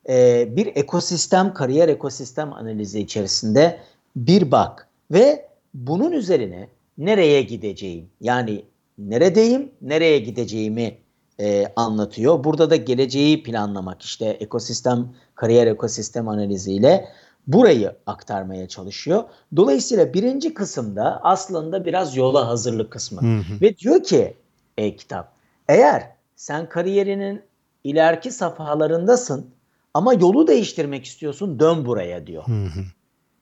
[0.10, 3.80] e, bir ekosistem, kariyer ekosistem analizi içerisinde
[4.16, 8.66] bir bak ve bunun üzerine nereye gideceğim yani
[8.98, 10.98] neredeyim, nereye gideceğimi
[11.40, 12.44] e, anlatıyor.
[12.44, 17.08] Burada da geleceği planlamak işte ekosistem, kariyer ekosistem analiziyle
[17.48, 19.24] burayı aktarmaya çalışıyor.
[19.56, 23.22] Dolayısıyla birinci kısımda aslında biraz yola hazırlık kısmı.
[23.22, 23.62] Hı hı.
[23.62, 24.34] Ve diyor ki
[24.78, 25.34] e, kitap
[25.68, 27.42] eğer sen kariyerinin
[27.84, 29.46] ileriki safhalarındasın
[29.94, 32.48] ama yolu değiştirmek istiyorsun dön buraya diyor.
[32.48, 32.84] Hı hı.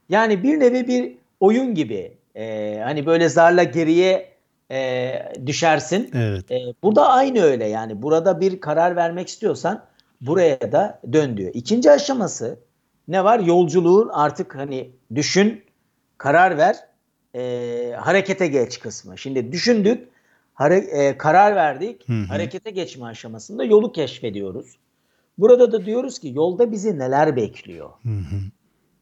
[0.09, 2.18] Yani bir nevi bir oyun gibi.
[2.35, 4.29] Ee, hani böyle zarla geriye
[4.71, 5.11] e,
[5.45, 6.11] düşersin.
[6.13, 6.51] Evet.
[6.51, 8.01] E, burada aynı öyle yani.
[8.01, 9.85] Burada bir karar vermek istiyorsan
[10.21, 11.51] buraya da dön diyor.
[11.53, 12.59] İkinci aşaması
[13.07, 13.39] ne var?
[13.39, 15.63] Yolculuğun artık hani düşün,
[16.17, 16.75] karar ver,
[17.35, 19.17] e, harekete geç kısmı.
[19.17, 20.07] Şimdi düşündük,
[20.53, 22.25] hare, e, karar verdik, hı hı.
[22.25, 24.77] harekete geçme aşamasında yolu keşfediyoruz.
[25.37, 27.89] Burada da diyoruz ki yolda bizi neler bekliyor?
[28.03, 28.39] Hı hı.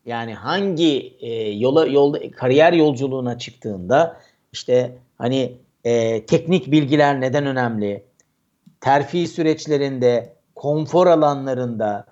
[0.08, 4.18] Yani hangi e, yola yolda kariyer yolculuğuna çıktığında
[4.54, 8.04] işte hani e, teknik bilgiler neden önemli?
[8.82, 12.06] Terfi süreçlerinde, konfor alanlarında,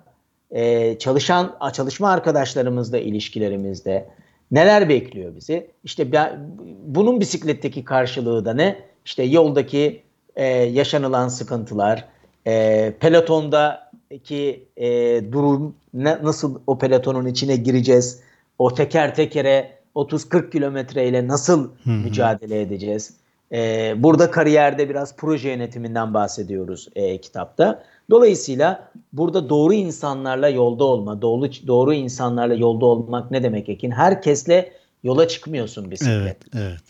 [0.50, 4.08] e, çalışan çalışma arkadaşlarımızla ilişkilerimizde
[4.50, 5.70] neler bekliyor bizi?
[5.84, 6.50] İşte ben,
[6.86, 8.78] bunun bisikletteki karşılığı da ne?
[9.04, 10.02] İşte yoldaki
[10.36, 12.04] e, yaşanılan sıkıntılar,
[12.46, 13.85] e, pelotonda
[14.24, 14.86] ki e,
[15.32, 18.20] durum ne, nasıl o pelotonun içine gireceğiz?
[18.58, 21.94] O teker tekere 30-40 kilometreyle nasıl Hı-hı.
[21.94, 23.14] mücadele edeceğiz?
[23.52, 27.84] E, burada kariyerde biraz proje yönetiminden bahsediyoruz e, kitapta.
[28.10, 33.90] Dolayısıyla burada doğru insanlarla yolda olma, doğru, doğru insanlarla yolda olmak ne demek Ekin?
[33.90, 34.72] Herkesle
[35.04, 36.16] yola çıkmıyorsun bisiklet.
[36.22, 36.82] Evet, evet.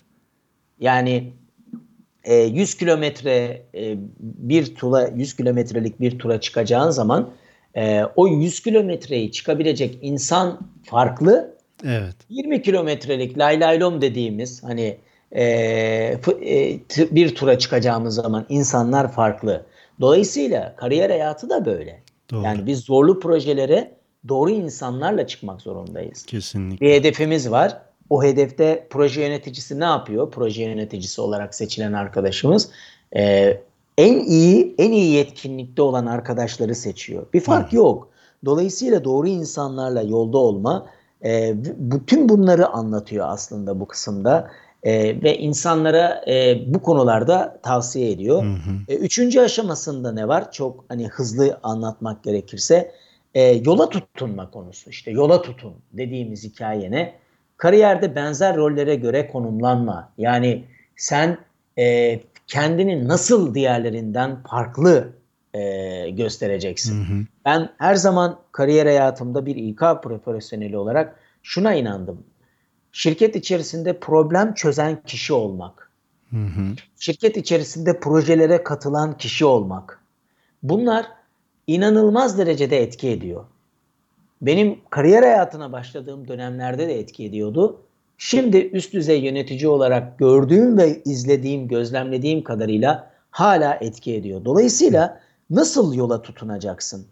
[0.81, 1.33] Yani
[2.27, 7.31] 100 e, kilometre e, bir tura 100 kilometrelik bir tura çıkacağın zaman
[7.75, 11.57] e, o 100 kilometreyi çıkabilecek insan farklı.
[11.85, 12.15] Evet.
[12.29, 14.97] 20 kilometrelik laylaylom dediğimiz hani
[17.11, 19.67] bir tura çıkacağımız zaman insanlar farklı.
[20.01, 22.03] Dolayısıyla kariyer hayatı da böyle.
[22.31, 22.43] Doğru.
[22.43, 23.93] Yani biz zorlu projelere
[24.29, 26.27] doğru insanlarla çıkmak zorundayız.
[26.27, 26.87] Kesinlikle.
[26.87, 27.86] Bir hedefimiz var.
[28.11, 30.31] O hedefte proje yöneticisi ne yapıyor?
[30.31, 32.71] Proje yöneticisi olarak seçilen arkadaşımız
[33.17, 33.57] e,
[33.99, 37.27] en iyi en iyi yetkinlikte olan arkadaşları seçiyor.
[37.33, 37.77] Bir fark Hı.
[37.77, 38.09] yok.
[38.45, 40.87] Dolayısıyla doğru insanlarla yolda olma
[41.25, 44.51] e, bütün bunları anlatıyor aslında bu kısımda.
[44.83, 48.43] E, ve insanlara e, bu konularda tavsiye ediyor.
[48.43, 48.77] Hı hı.
[48.89, 50.53] E, üçüncü aşamasında ne var?
[50.53, 52.93] Çok hani hızlı anlatmak gerekirse
[53.35, 54.91] e, yola tutunma konusu.
[54.91, 57.15] İşte yola tutun dediğimiz hikaye ne?
[57.57, 60.13] Kariyerde benzer rollere göre konumlanma.
[60.19, 60.65] Yani
[60.97, 61.39] sen
[61.79, 65.13] e, kendini nasıl diğerlerinden farklı
[65.55, 67.05] e, göstereceksin.
[67.05, 67.25] Hı hı.
[67.45, 72.25] Ben her zaman kariyer hayatımda bir İK profesyoneli olarak şuna inandım.
[72.93, 75.91] Şirket içerisinde problem çözen kişi olmak.
[76.31, 76.63] Hı hı.
[76.99, 80.03] Şirket içerisinde projelere katılan kişi olmak.
[80.63, 81.07] Bunlar
[81.67, 83.45] inanılmaz derecede etki ediyor.
[84.43, 87.81] Benim kariyer hayatına başladığım dönemlerde de etki ediyordu.
[88.19, 94.45] Şimdi üst düzey yönetici olarak gördüğüm ve izlediğim, gözlemlediğim kadarıyla hala etki ediyor.
[94.45, 95.21] Dolayısıyla
[95.51, 97.07] nasıl yola tutunacaksın?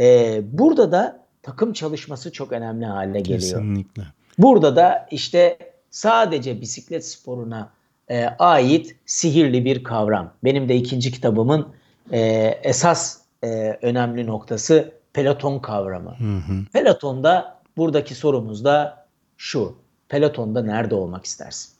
[0.00, 3.40] Ee, burada da takım çalışması çok önemli hale geliyor.
[3.40, 4.02] Kesinlikle.
[4.38, 5.58] Burada da işte
[5.90, 7.70] sadece bisiklet sporuna
[8.08, 10.32] e, ait sihirli bir kavram.
[10.44, 11.68] Benim de ikinci kitabımın
[12.12, 12.20] e,
[12.62, 16.10] esas e, önemli noktası peloton kavramı.
[16.10, 16.64] Hı hı.
[16.72, 19.74] Pelotonda buradaki sorumuz da şu.
[20.08, 21.75] Pelotonda nerede olmak istersin?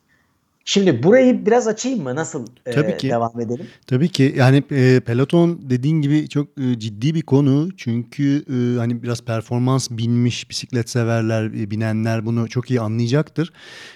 [0.68, 2.14] Şimdi burayı biraz açayım mı?
[2.14, 3.10] Nasıl e, Tabii ki.
[3.10, 3.66] devam edelim?
[3.86, 4.34] Tabii ki.
[4.36, 7.68] Yani e, peloton dediğin gibi çok e, ciddi bir konu.
[7.76, 13.52] Çünkü e, hani biraz performans binmiş bisiklet severler, e, binenler bunu çok iyi anlayacaktır.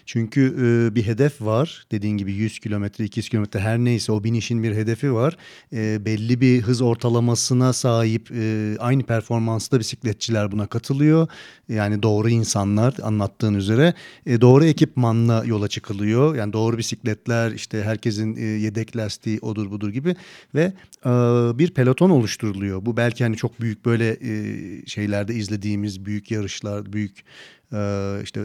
[0.06, 1.87] Çünkü e, bir hedef var.
[1.92, 5.37] Dediğin gibi 100 kilometre, 200 kilometre her neyse o binişin bir hedefi var.
[5.72, 11.28] E, belli bir hız ortalamasına sahip e, aynı performansta bisikletçiler buna katılıyor.
[11.68, 13.94] Yani doğru insanlar anlattığın üzere.
[14.26, 16.35] E, doğru ekipmanla yola çıkılıyor.
[16.35, 20.16] Yani doğru bisikletler işte herkesin e, yedek lastiği odur budur gibi
[20.55, 20.73] ve
[21.07, 21.11] e,
[21.59, 22.87] bir peloton oluşturuluyor.
[22.87, 27.25] Bu belki hani çok büyük böyle e, şeylerde izlediğimiz büyük yarışlar, büyük
[27.72, 28.40] ee, işte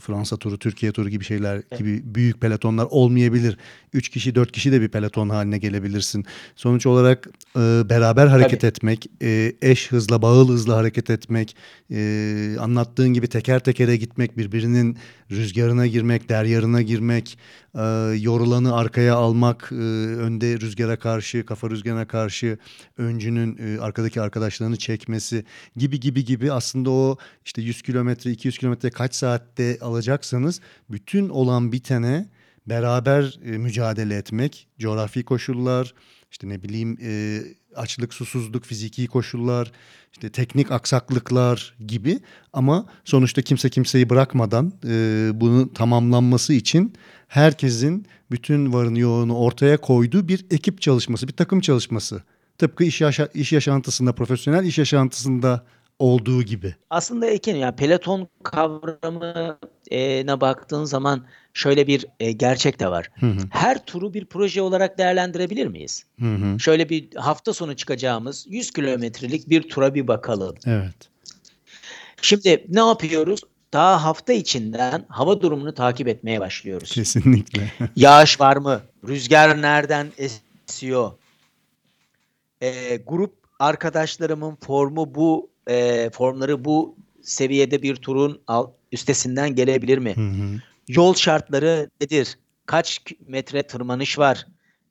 [0.00, 1.78] Fransa turu, Türkiye turu gibi şeyler evet.
[1.78, 3.56] gibi büyük pelotonlar olmayabilir.
[3.92, 6.24] Üç kişi, dört kişi de bir peloton haline gelebilirsin.
[6.56, 8.68] Sonuç olarak e, beraber hareket Tabii.
[8.68, 11.56] etmek, e, eş hızla, bağıl hızla hareket etmek,
[11.90, 14.98] e, anlattığın gibi teker tekere gitmek, birbirinin
[15.30, 17.38] rüzgarına girmek, deryarına girmek,
[17.74, 17.80] e,
[18.20, 22.58] yorulanı arkaya almak, e, önde rüzgara karşı, kafa rüzgarına karşı
[22.98, 25.44] öncünün e, arkadaki arkadaşlarını çekmesi
[25.76, 31.72] gibi gibi gibi aslında o işte 100 kilometre, 200 kilometre kaç saatte alacaksanız bütün olan
[31.72, 32.28] bitene
[32.66, 35.94] beraber e, mücadele etmek, coğrafi koşullar,
[36.30, 37.40] işte ne bileyim e,
[37.76, 39.72] açlık, susuzluk, fiziki koşullar,
[40.12, 42.20] işte teknik aksaklıklar gibi
[42.52, 46.94] ama sonuçta kimse kimseyi bırakmadan e, bunun tamamlanması için
[47.28, 52.22] herkesin bütün varını yoğunu ortaya koyduğu bir ekip çalışması, bir takım çalışması.
[52.58, 55.66] Tıpkı iş, yaşa iş yaşantısında, profesyonel iş yaşantısında
[56.00, 56.74] olduğu gibi.
[56.90, 63.10] Aslında Ekin ya peloton kavramına baktığın zaman şöyle bir e, gerçek de var.
[63.20, 63.40] Hı hı.
[63.50, 66.04] Her turu bir proje olarak değerlendirebilir miyiz?
[66.20, 66.60] Hı hı.
[66.60, 70.54] Şöyle bir hafta sonu çıkacağımız 100 kilometrelik bir tura bir bakalım.
[70.66, 70.94] Evet.
[72.22, 73.40] Şimdi ne yapıyoruz?
[73.72, 76.90] Daha hafta içinden hava durumunu takip etmeye başlıyoruz.
[76.90, 77.72] Kesinlikle.
[77.96, 78.80] Yağış var mı?
[79.08, 81.12] Rüzgar nereden esiyor?
[82.60, 90.16] E, grup arkadaşlarımın formu bu e, formları bu seviyede bir turun alt, üstesinden gelebilir mi?
[90.16, 90.60] Hı hı.
[90.88, 92.38] Yol şartları nedir?
[92.66, 94.46] Kaç metre tırmanış var?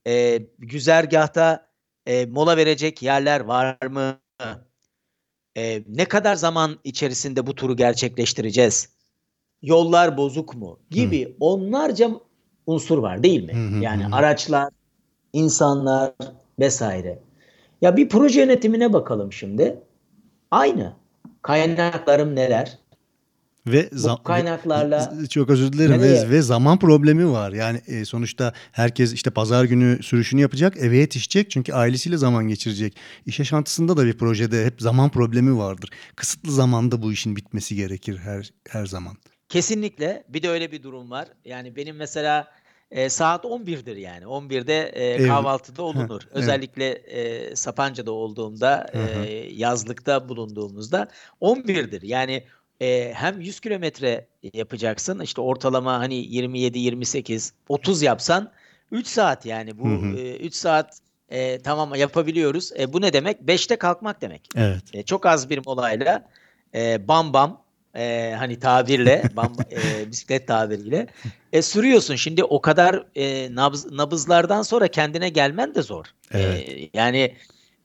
[0.07, 1.67] E, güzergahta
[2.05, 4.19] e, mola verecek yerler var mı?
[5.57, 8.89] E, ne kadar zaman içerisinde bu turu gerçekleştireceğiz?
[9.61, 10.79] Yollar bozuk mu?
[10.89, 11.33] Gibi hı.
[11.39, 12.11] onlarca
[12.65, 13.53] unsur var değil mi?
[13.53, 14.15] Hı hı yani hı.
[14.15, 14.69] araçlar,
[15.33, 16.13] insanlar
[16.59, 17.19] vesaire.
[17.81, 19.79] Ya bir proje yönetimine bakalım şimdi.
[20.51, 20.93] Aynı.
[21.41, 22.77] Kaynaklarım neler?
[23.67, 27.51] Ve Bu kaynaklarla çok özür dilerim ve, ve zaman problemi var.
[27.51, 32.97] Yani e, sonuçta herkes işte pazar günü sürüşünü yapacak, eve yetişecek çünkü ailesiyle zaman geçirecek.
[33.25, 35.89] İş yaşantısında da bir projede hep zaman problemi vardır.
[36.15, 39.17] Kısıtlı zamanda bu işin bitmesi gerekir her her zaman.
[39.49, 40.23] Kesinlikle.
[40.29, 41.27] Bir de öyle bir durum var.
[41.45, 42.47] Yani benim mesela
[42.91, 44.23] e, saat 11'dir yani.
[44.23, 46.21] 11'de e, kahvaltıda olunur.
[46.23, 46.35] Evet.
[46.35, 51.07] Özellikle e, Sapanca'da olduğumda, e, yazlıkta bulunduğumuzda
[51.41, 52.01] 11'dir.
[52.01, 52.43] Yani
[52.81, 55.19] e, hem 100 kilometre yapacaksın.
[55.19, 58.51] İşte ortalama hani 27, 28, 30 yapsan
[58.91, 59.79] 3 saat yani.
[59.79, 60.17] Bu hı hı.
[60.17, 62.71] E, 3 saat e, tamam yapabiliyoruz.
[62.79, 63.41] E, bu ne demek?
[63.41, 64.49] 5'te kalkmak demek.
[64.55, 64.83] Evet.
[64.93, 66.29] E, çok az bir molayla
[66.75, 67.61] e, bam bam
[67.95, 71.07] e, hani tabirle bam, e, bisiklet tabiriyle
[71.53, 72.15] e, sürüyorsun.
[72.15, 76.05] Şimdi o kadar e, nabız, nabızlardan sonra kendine gelmen de zor.
[76.31, 76.69] Evet.
[76.69, 77.35] E, yani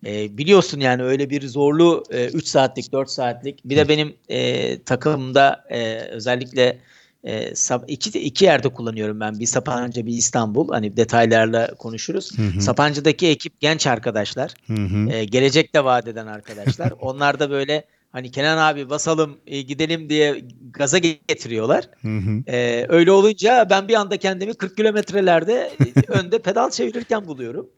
[0.07, 4.83] e, biliyorsun yani öyle bir zorlu 3 e, saatlik 4 saatlik bir de benim e,
[4.83, 6.79] takımda e, özellikle
[7.25, 7.53] e,
[7.87, 9.39] iki, iki yerde kullanıyorum ben.
[9.39, 10.69] Bir Sapanca bir İstanbul.
[10.69, 12.39] Hani detaylarla konuşuruz.
[12.39, 12.61] Hı hı.
[12.61, 14.55] Sapanca'daki ekip genç arkadaşlar.
[14.67, 15.11] Hı hı.
[15.11, 16.93] E, gelecek de vaat eden arkadaşlar.
[17.01, 17.85] Onlar da böyle
[18.15, 21.89] hani Kenan abi basalım e, gidelim diye gaza getiriyorlar.
[22.03, 22.43] Hı hı.
[22.47, 25.71] E, öyle olunca ben bir anda kendimi 40 kilometrelerde
[26.09, 27.71] önde pedal çevirirken buluyorum.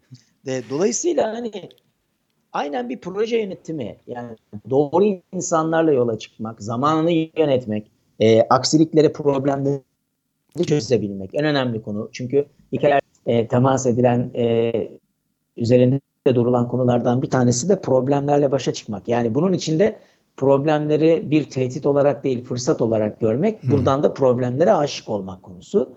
[0.47, 1.51] E, dolayısıyla hani
[2.53, 4.37] aynen bir proje yönetimi yani
[4.71, 9.83] doğru insanlarla yola çıkmak, zamanını yönetmek, e, aksilikleri, problemleri
[10.67, 12.09] çözebilmek en önemli konu.
[12.13, 14.73] Çünkü hikayeler e, temas edilen e,
[15.57, 16.01] üzerinde
[16.35, 19.09] durulan konulardan bir tanesi de problemlerle başa çıkmak.
[19.09, 19.99] Yani bunun içinde
[20.37, 23.71] problemleri bir tehdit olarak değil fırsat olarak görmek, hmm.
[23.71, 25.93] buradan da problemlere aşık olmak konusu.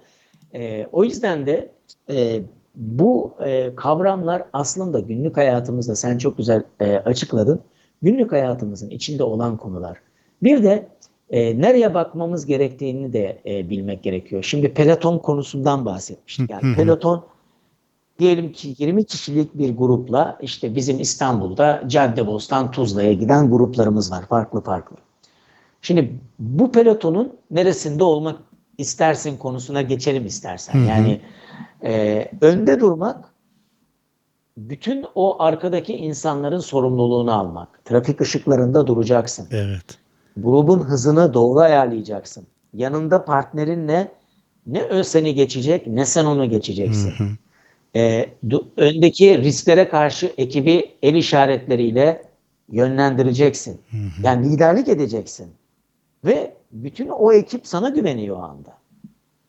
[0.54, 1.72] E, o yüzden de
[2.10, 2.42] e,
[2.76, 7.62] bu e, kavramlar aslında günlük hayatımızda sen çok güzel e, açıkladın.
[8.02, 9.98] Günlük hayatımızın içinde olan konular.
[10.44, 10.88] Bir de
[11.30, 14.44] e, nereye bakmamız gerektiğini de e, bilmek gerekiyor.
[14.44, 16.50] Şimdi peloton konusundan bahsetmiştik.
[16.50, 17.24] Yani peloton
[18.20, 24.62] diyelim ki 20 kişilik bir grupla işte bizim İstanbul'da Caddebostan Tuzla'ya giden gruplarımız var farklı
[24.62, 24.98] farklı.
[25.82, 28.40] Şimdi bu pelotonun neresinde olmak
[28.78, 30.80] istersin konusuna geçelim istersen.
[30.80, 31.22] Yani
[31.84, 33.26] e, önde durmak
[34.58, 37.86] bütün o arkadaki insanların sorumluluğunu almak.
[37.86, 39.48] Trafik ışıklarında duracaksın.
[39.52, 39.98] Evet.
[40.38, 42.48] Grubun hızını doğru ayarlayacaksın.
[42.74, 44.12] Yanında partnerinle
[44.68, 47.12] ne ön seni geçecek ne sen onu geçeceksin.
[47.12, 47.28] Hı hı.
[47.96, 48.30] Ee,
[48.78, 52.22] öndeki risklere karşı ekibi el işaretleriyle
[52.72, 53.82] yönlendireceksin.
[53.92, 54.02] Hı hı.
[54.24, 55.48] Yani liderlik edeceksin.
[56.26, 58.78] Ve bütün o ekip sana güveniyor o anda.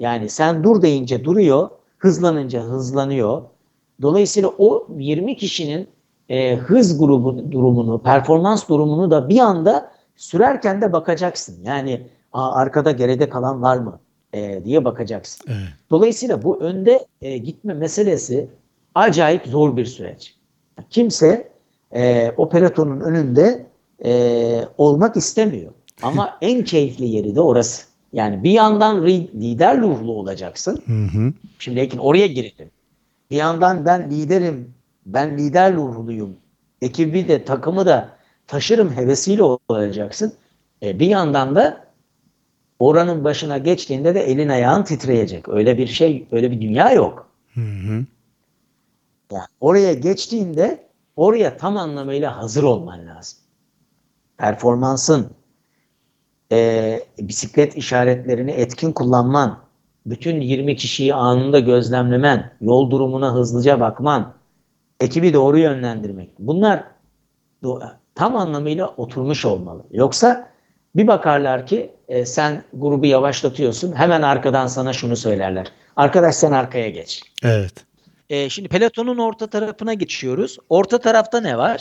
[0.01, 3.43] Yani sen dur deyince duruyor, hızlanınca hızlanıyor.
[4.03, 5.89] Dolayısıyla o 20 kişinin
[6.29, 11.65] e, hız grubu durumunu, performans durumunu da bir anda sürerken de bakacaksın.
[11.65, 14.01] Yani Aa, arkada geride kalan var mı
[14.35, 15.47] e, diye bakacaksın.
[15.49, 15.69] Evet.
[15.91, 18.49] Dolayısıyla bu önde e, gitme meselesi
[18.95, 20.35] acayip zor bir süreç.
[20.91, 21.49] Kimse
[21.95, 23.67] e, operatonun önünde
[24.05, 25.73] e, olmak istemiyor.
[26.03, 27.83] Ama en keyifli yeri de orası.
[28.13, 30.83] Yani bir yandan lider ruhlu olacaksın.
[30.87, 31.33] Hı hı.
[31.59, 32.71] Şimdi Ekin oraya girelim.
[33.31, 34.75] Bir yandan ben liderim,
[35.07, 36.37] ben lider ruhluyum.
[36.83, 38.09] Ekibi de takımı da
[38.47, 40.33] taşırım hevesiyle olacaksın.
[40.83, 41.90] E, bir yandan da
[42.81, 45.49] oranın başına geçtiğinde de elin ayağın titreyecek.
[45.49, 47.29] Öyle bir şey, öyle bir dünya yok.
[47.55, 48.05] Hı hı.
[49.33, 53.39] Yani oraya geçtiğinde oraya tam anlamıyla hazır olman lazım.
[54.39, 55.31] Performansın,
[56.53, 59.59] e, bisiklet işaretlerini etkin kullanman,
[60.07, 64.35] bütün 20 kişiyi anında gözlemlemen, yol durumuna hızlıca bakman,
[65.01, 66.31] ekibi doğru yönlendirmek.
[66.39, 66.85] Bunlar
[68.15, 69.85] tam anlamıyla oturmuş olmalı.
[69.91, 70.51] Yoksa
[70.97, 73.93] bir bakarlar ki e, sen grubu yavaşlatıyorsun.
[73.93, 75.67] Hemen arkadan sana şunu söylerler.
[75.97, 77.23] Arkadaş sen arkaya geç.
[77.43, 77.73] Evet.
[78.31, 80.59] E, şimdi pelotonun orta tarafına geçiyoruz.
[80.69, 81.81] Orta tarafta ne var?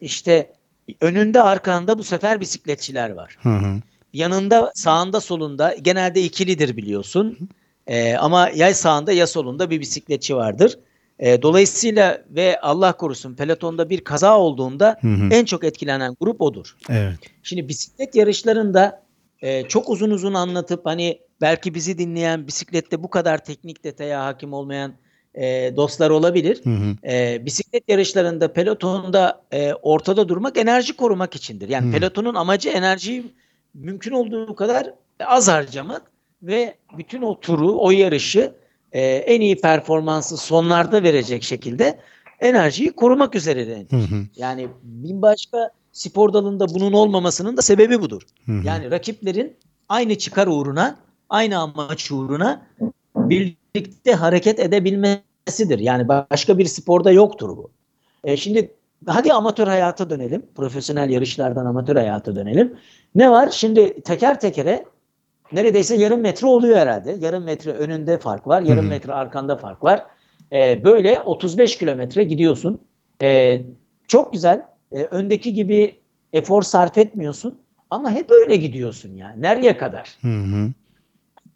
[0.00, 0.52] İşte
[1.00, 3.36] önünde arkanda bu sefer bisikletçiler var.
[3.42, 3.80] Hı hı.
[4.12, 7.48] Yanında sağında solunda genelde ikilidir biliyorsun.
[7.86, 10.78] E, ama ya sağında ya solunda bir bisikletçi vardır.
[11.18, 15.28] E, dolayısıyla ve Allah korusun pelotonda bir kaza olduğunda hı hı.
[15.30, 16.76] en çok etkilenen grup odur.
[16.90, 17.18] Evet.
[17.42, 19.02] Şimdi bisiklet yarışlarında
[19.42, 24.52] e, çok uzun uzun anlatıp hani belki bizi dinleyen bisiklette bu kadar teknik detaya hakim
[24.52, 24.94] olmayan
[25.34, 26.60] e, dostlar olabilir.
[26.64, 27.12] Hı hı.
[27.12, 31.68] E, bisiklet yarışlarında pelotonda e, ortada durmak enerji korumak içindir.
[31.68, 31.92] Yani hı.
[31.92, 33.24] pelotonun amacı enerjiyi
[33.74, 36.02] mümkün olduğu kadar az harcamak
[36.42, 38.52] ve bütün o turu, o yarışı
[38.92, 41.98] e, en iyi performansı sonlarda verecek şekilde
[42.40, 44.26] enerjiyi korumak üzere Hı hı.
[44.36, 48.22] Yani bir başka spor dalında bunun olmamasının da sebebi budur.
[48.46, 48.66] Hı hı.
[48.66, 49.56] Yani rakiplerin
[49.88, 50.96] aynı çıkar uğruna,
[51.30, 52.66] aynı amaç uğruna
[53.16, 55.78] birlikte hareket edebilmesidir.
[55.78, 57.70] Yani başka bir sporda yoktur bu.
[58.24, 58.74] E şimdi
[59.06, 60.46] hadi amatör hayata dönelim.
[60.54, 62.76] Profesyonel yarışlardan amatör hayata dönelim.
[63.14, 63.50] Ne var?
[63.50, 64.84] Şimdi teker tekere
[65.52, 67.16] neredeyse yarım metre oluyor herhalde.
[67.20, 68.88] Yarım metre önünde fark var, yarım Hı-hı.
[68.90, 70.06] metre arkanda fark var.
[70.52, 72.80] Ee, böyle 35 kilometre gidiyorsun.
[73.22, 73.62] Ee,
[74.08, 74.62] çok güzel.
[74.92, 75.94] Ee, öndeki gibi
[76.32, 77.58] efor sarf etmiyorsun
[77.90, 79.42] ama hep öyle gidiyorsun yani.
[79.42, 80.16] Nereye kadar?
[80.20, 80.70] Hı-hı.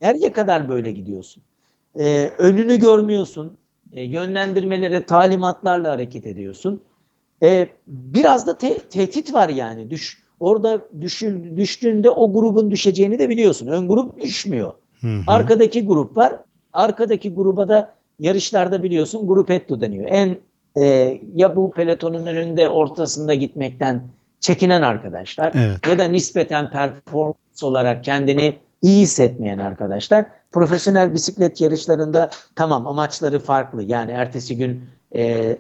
[0.03, 1.43] Nereye kadar böyle gidiyorsun?
[1.99, 3.57] Ee, önünü görmüyorsun.
[3.93, 6.83] Ee, yönlendirmelere, talimatlarla hareket ediyorsun.
[7.43, 9.91] Ee, biraz da te- tehdit var yani.
[9.91, 13.67] Düş orada düşün, düştüğünde o grubun düşeceğini de biliyorsun.
[13.67, 14.73] Ön grup düşmüyor.
[15.01, 15.23] Hı hı.
[15.27, 16.33] Arkadaki grup var.
[16.73, 20.09] Arkadaki gruba da yarışlarda biliyorsun grupetto deniyor.
[20.09, 20.37] En
[20.77, 24.03] e, ya bu pelotonun önünde ortasında gitmekten
[24.41, 25.87] çekinen arkadaşlar Evet.
[25.87, 33.83] ya da nispeten performans olarak kendini iyi hissetmeyen arkadaşlar profesyonel bisiklet yarışlarında tamam amaçları farklı.
[33.83, 34.85] Yani ertesi gün
[35.15, 35.57] e,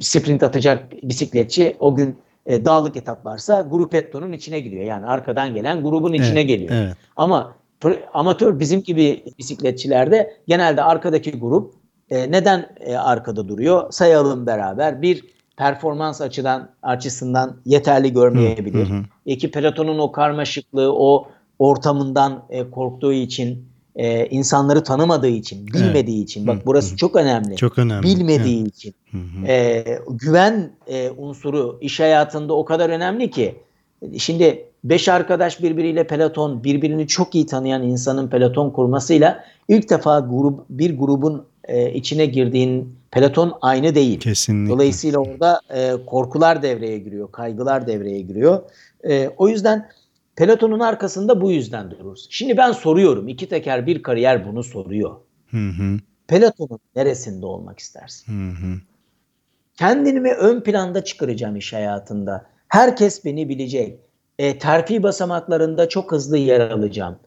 [0.00, 2.16] sprint atacak bisikletçi o gün
[2.46, 4.84] e, dağlık etap varsa grupetto'nun içine giriyor.
[4.84, 6.70] Yani arkadan gelen grubun içine Evet, geliyor.
[6.74, 6.96] Evet.
[7.16, 7.54] Ama
[8.14, 11.74] amatör bizim gibi bisikletçilerde genelde arkadaki grup
[12.10, 13.92] e, neden e, arkada duruyor?
[13.92, 15.02] Sayalım beraber.
[15.02, 15.24] Bir
[15.56, 18.90] performans açıdan açısından yeterli görmeyebilir.
[18.90, 19.02] Hı hı.
[19.26, 21.28] İki pelotonun o karmaşıklığı, o
[21.58, 26.46] ortamından e, korktuğu için, e, insanları tanımadığı için, bilmediği için.
[26.46, 27.56] Bak Hı, burası çok önemli.
[27.56, 28.02] Çok önemli.
[28.02, 28.94] Bilmediği için.
[29.10, 29.46] Hı hı.
[29.46, 33.54] E, güven e, unsuru iş hayatında o kadar önemli ki.
[34.18, 40.60] Şimdi beş arkadaş birbiriyle peloton, birbirini çok iyi tanıyan insanın peloton kurmasıyla ilk defa grup
[40.70, 44.20] bir grubun e, içine girdiğin peloton aynı değil.
[44.20, 44.72] Kesinlikle.
[44.74, 48.62] Dolayısıyla orada e, korkular devreye giriyor, kaygılar devreye giriyor.
[49.08, 49.88] E, o yüzden
[50.42, 52.26] pelotonun arkasında bu yüzden dururuz.
[52.30, 55.16] Şimdi ben soruyorum, iki teker bir kariyer bunu soruyor.
[55.50, 55.98] Hı hı.
[56.26, 58.32] Pelotonun neresinde olmak istersin?
[58.32, 58.74] Hı hı.
[59.78, 62.46] Kendimi mi ön planda çıkaracağım iş hayatında?
[62.68, 63.98] Herkes beni bilecek.
[64.38, 67.18] E, terfi basamaklarında çok hızlı yer alacağım.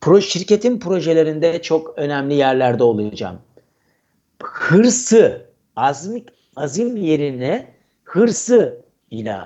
[0.00, 3.38] Pro, şirketin projelerinde çok önemli yerlerde olacağım.
[4.42, 5.46] Hırsı,
[5.76, 6.24] azmi,
[6.56, 7.66] azim yerine
[8.04, 9.38] hırsı ile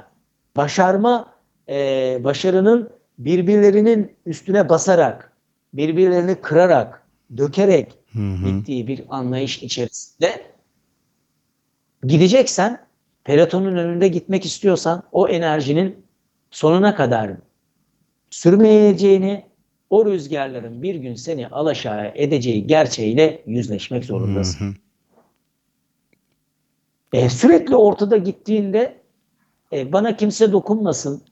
[0.57, 1.35] başarma,
[1.69, 5.33] e, başarının birbirlerinin üstüne basarak,
[5.73, 7.07] birbirlerini kırarak,
[7.37, 8.47] dökerek Hı hı.
[8.47, 10.43] bittiği bir anlayış içerisinde
[12.05, 12.87] gideceksen
[13.25, 16.05] pelotonun önünde gitmek istiyorsan o enerjinin
[16.51, 17.31] sonuna kadar
[18.31, 19.45] sürmeyeceğini
[19.91, 24.65] o rüzgarların bir gün seni alaşağı edeceği gerçeğiyle yüzleşmek zorundasın.
[24.67, 24.75] Hı hı.
[27.13, 29.01] E, sürekli ortada gittiğinde
[29.73, 31.23] e, bana kimse dokunmasın,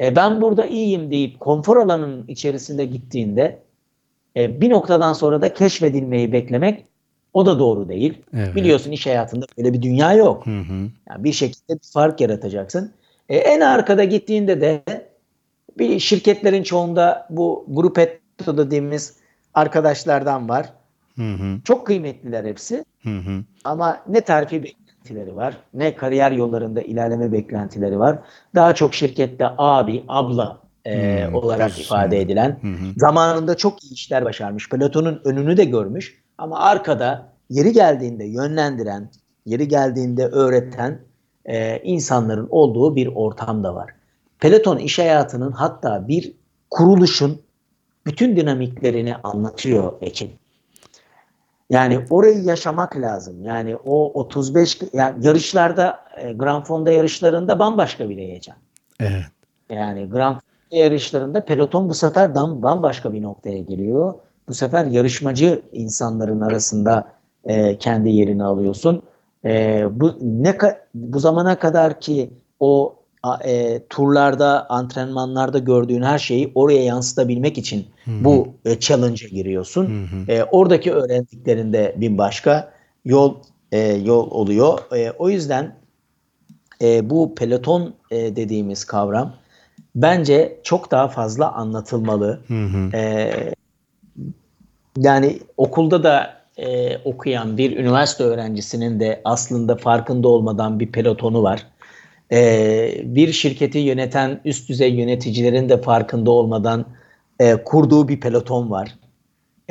[0.00, 3.58] e, ben burada iyiyim deyip konfor alanının içerisinde gittiğinde
[4.36, 6.84] e, bir noktadan sonra da keşfedilmeyi beklemek
[7.34, 8.18] o da doğru değil.
[8.34, 8.56] Evet.
[8.56, 10.46] Biliyorsun iş hayatında böyle bir dünya yok.
[10.46, 10.88] Hı hı.
[11.08, 12.92] Yani bir şekilde bir fark yaratacaksın.
[13.28, 14.82] E, en arkada gittiğinde de
[15.78, 19.16] bir şirketlerin çoğunda bu grupetto dediğimiz
[19.54, 20.72] arkadaşlardan var.
[21.16, 21.60] Hı hı.
[21.64, 22.84] Çok kıymetliler hepsi.
[23.02, 23.44] Hı hı.
[23.64, 24.74] Ama ne terfi
[25.10, 28.18] beklentileri var, ne kariyer yollarında ilerleme beklentileri var.
[28.54, 31.84] Daha çok şirkette abi, abla e, Hmm, olarak pozisyon.
[31.98, 32.92] ifade edilen, Hı hı.
[32.96, 39.10] zamanında çok iyi işler başarmış, pelotonun önünü de görmüş ama arkada yeri geldiğinde yönlendiren,
[39.46, 40.98] yeri geldiğinde öğreten
[41.44, 43.90] e, insanların olduğu bir ortam da var.
[44.38, 46.32] Peloton iş hayatının hatta bir
[46.70, 47.40] kuruluşun
[48.06, 50.30] bütün dinamiklerini anlatıyor Ekin.
[51.70, 53.44] Yani orayı yaşamak lazım.
[53.44, 58.56] Yani o 35 yani yarışlarda e, Grand Fonda yarışlarında bambaşka bir heyecan.
[59.00, 59.24] Evet.
[59.70, 64.14] Yani Grand Fonda yarışlarında peloton bu sefer bambaşka bir noktaya geliyor.
[64.48, 67.12] Bu sefer yarışmacı insanların arasında
[67.44, 69.02] e, kendi yerini alıyorsun.
[69.44, 70.58] E, bu ne
[70.94, 72.94] bu zamana kadar ki o
[73.44, 80.08] e, turlarda, antrenmanlarda gördüğün her şeyi oraya yansıtabilmek için bu e, challenge'a giriyorsun.
[80.28, 82.72] E, oradaki öğrendiklerinde bir başka
[83.04, 83.34] yol
[83.72, 84.78] e, yol oluyor.
[84.96, 85.74] E, o yüzden
[86.82, 89.32] e, bu peloton e, dediğimiz kavram
[89.94, 92.40] bence çok daha fazla anlatılmalı.
[92.94, 93.32] E,
[94.96, 101.66] yani okulda da e, okuyan bir üniversite öğrencisinin de aslında farkında olmadan bir pelotonu var.
[102.32, 106.84] E, bir şirketi yöneten üst düzey yöneticilerin de farkında olmadan
[107.40, 108.94] e, kurduğu bir peloton var.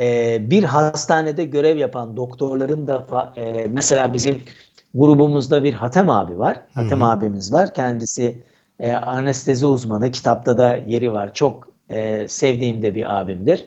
[0.00, 4.42] E, bir hastanede görev yapan doktorların da e, mesela bizim
[4.94, 6.60] grubumuzda bir Hatem abi var.
[6.74, 7.74] Hatem abimiz var.
[7.74, 8.42] Kendisi
[8.80, 10.10] e, anestezi uzmanı.
[10.10, 11.34] Kitapta da yeri var.
[11.34, 13.66] Çok e, sevdiğim de bir abimdir.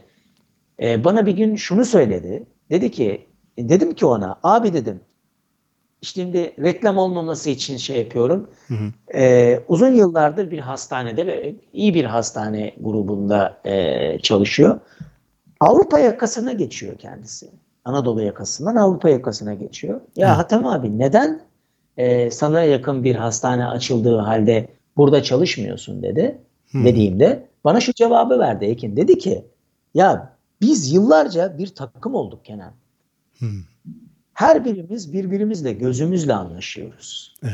[0.81, 2.43] E, bana bir gün şunu söyledi.
[2.69, 3.27] Dedi ki,
[3.57, 4.99] dedim ki ona, abi dedim,
[6.03, 8.49] şimdi reklam olmaması için şey yapıyorum.
[8.67, 9.17] Hı hı.
[9.17, 14.79] E, uzun yıllardır bir hastanede ve iyi bir hastane grubunda e, çalışıyor.
[15.59, 17.49] Avrupa yakasına geçiyor kendisi.
[17.85, 20.01] Anadolu yakasından Avrupa yakasına geçiyor.
[20.15, 20.33] Ya Hı.
[20.33, 21.41] Hatem abi neden
[21.97, 26.37] e, sana yakın bir hastane açıldığı halde burada çalışmıyorsun dedi.
[26.71, 26.85] Hı.
[26.85, 28.97] Dediğimde bana şu cevabı verdi Ekin.
[28.97, 29.45] Dedi ki
[29.93, 32.71] ya biz yıllarca bir takım olduk Kenan.
[33.39, 33.45] Hı.
[34.34, 37.36] Her birimiz birbirimizle gözümüzle anlaşıyoruz.
[37.43, 37.53] Evet.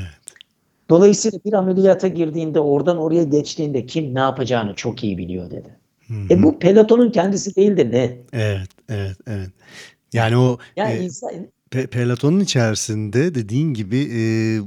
[0.90, 5.70] Dolayısıyla bir ameliyata girdiğinde oradan oraya geçtiğinde kim ne yapacağını çok iyi biliyor dedi.
[6.08, 6.28] Hı-hı.
[6.30, 8.18] E bu pelotonun kendisi değil de ne?
[8.34, 9.50] Evet, evet, evet.
[10.14, 11.32] Yani o yani e, insan
[11.72, 14.20] Pe içerisinde dediğin gibi e,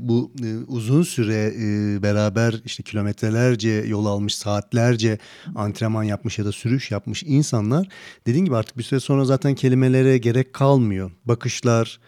[0.09, 5.19] bu e, uzun süre e, beraber işte kilometrelerce yol almış, saatlerce
[5.55, 7.89] antrenman yapmış ya da sürüş yapmış insanlar
[8.27, 11.11] dediğin gibi artık bir süre sonra zaten kelimelere gerek kalmıyor.
[11.25, 12.01] Bakışlar,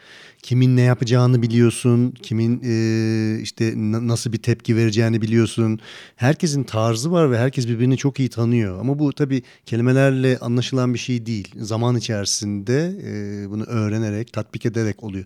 [0.45, 5.80] kimin ne yapacağını biliyorsun, kimin e, işte nasıl bir tepki vereceğini biliyorsun.
[6.16, 8.80] Herkesin tarzı var ve herkes birbirini çok iyi tanıyor.
[8.80, 11.55] Ama bu tabii kelimelerle anlaşılan bir şey değil.
[11.61, 15.24] Zaman içerisinde e, bunu öğrenerek, tatbik ederek oluyor.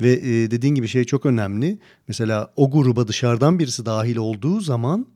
[0.00, 1.78] Ve e, dediğin gibi şey çok önemli.
[2.08, 5.06] Mesela o gruba dışarıdan birisi dahil olduğu zaman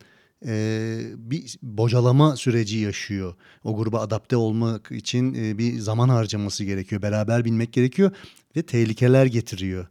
[0.46, 3.34] e, bir bocalama süreci yaşıyor.
[3.64, 7.02] O gruba adapte olmak için e, bir zaman harcaması gerekiyor.
[7.02, 8.10] Beraber bilmek gerekiyor
[8.58, 9.86] ve tehlikeler getiriyor.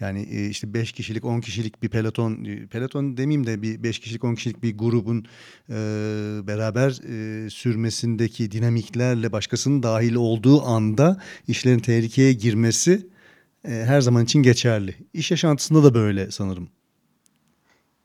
[0.00, 3.98] Yani e, işte 5 kişilik 10 kişilik bir peloton, e, peloton demeyeyim de bir 5
[3.98, 5.26] kişilik 10 kişilik bir grubun
[5.68, 5.74] e,
[6.46, 13.06] beraber e, sürmesindeki dinamiklerle başkasının dahil olduğu anda işlerin tehlikeye girmesi
[13.64, 14.94] e, her zaman için geçerli.
[15.14, 16.68] İş yaşantısında da böyle sanırım.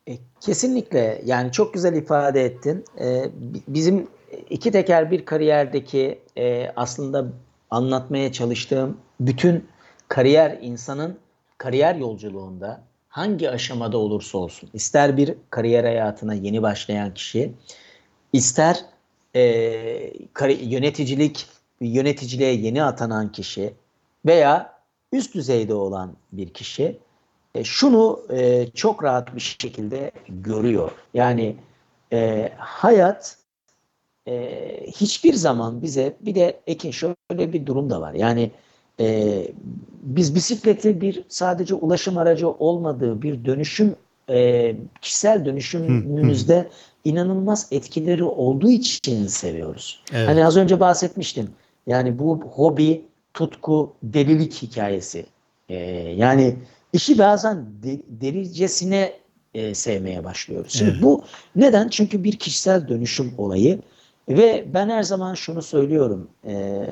[0.08, 2.86] E, kesinlikle yani çok güzel ifade ettin.
[3.00, 3.32] E,
[3.68, 4.08] bizim
[4.50, 7.26] iki teker bir kariyerdeki e, aslında
[7.70, 9.64] anlatmaya çalıştığım bütün
[10.08, 11.18] kariyer insanın
[11.58, 17.54] kariyer yolculuğunda hangi aşamada olursa olsun ister bir kariyer hayatına yeni başlayan kişi
[18.34, 18.86] ister
[19.36, 19.42] e,
[20.62, 21.48] yöneticilik
[21.82, 23.74] yöneticiliğe yeni atanan kişi
[24.26, 24.74] veya
[25.12, 26.98] üst düzeyde olan bir kişi
[27.56, 30.92] e, şunu e, çok rahat bir şekilde görüyor.
[31.14, 31.56] Yani
[32.14, 33.38] e, hayat
[34.28, 38.14] e, hiçbir zaman bize bir de Ekin şöyle bir durum da var.
[38.14, 38.52] Yani
[39.00, 39.48] e,
[40.02, 43.96] biz bisikleti bir sadece ulaşım aracı olmadığı bir dönüşüm
[44.30, 46.70] e, kişisel dönüşümümüzde
[47.04, 50.04] inanılmaz etkileri olduğu için seviyoruz.
[50.14, 50.28] Evet.
[50.28, 51.50] Hani az önce bahsetmiştim.
[51.88, 55.26] Yani bu hobi, tutku, delilik hikayesi.
[55.70, 55.76] E,
[56.18, 56.56] yani
[56.94, 59.14] işi bazen de, delicesine
[59.54, 60.74] e, sevmeye başlıyoruz.
[60.74, 61.02] Şimdi evet.
[61.02, 61.24] bu
[61.56, 61.90] neden?
[61.90, 63.80] Çünkü bir kişisel dönüşüm olayı
[64.30, 66.28] ve ben her zaman şunu söylüyorum.
[66.48, 66.86] E,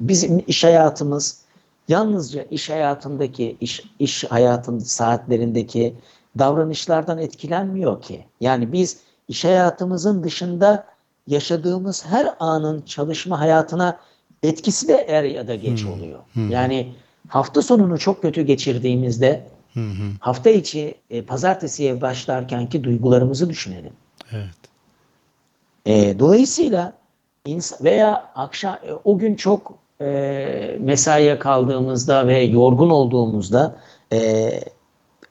[0.00, 1.42] bizim iş hayatımız
[1.88, 5.94] yalnızca iş hayatındaki iş, iş hayatın saatlerindeki
[6.38, 8.24] davranışlardan etkilenmiyor ki.
[8.40, 10.86] Yani biz iş hayatımızın dışında
[11.26, 13.98] yaşadığımız her anın çalışma hayatına
[14.42, 15.92] etkisi de er ya da geç hmm.
[15.92, 16.18] oluyor.
[16.32, 16.50] Hmm.
[16.50, 16.94] Yani
[17.28, 20.14] hafta sonunu çok kötü geçirdiğimizde hmm.
[20.20, 23.92] hafta içi e, pazartesiye başlarkenki duygularımızı düşünelim.
[24.32, 24.71] Evet.
[25.86, 26.92] E, dolayısıyla
[27.80, 33.76] veya akşam e, o gün çok e, mesaiye kaldığımızda ve yorgun olduğumuzda
[34.12, 34.50] e,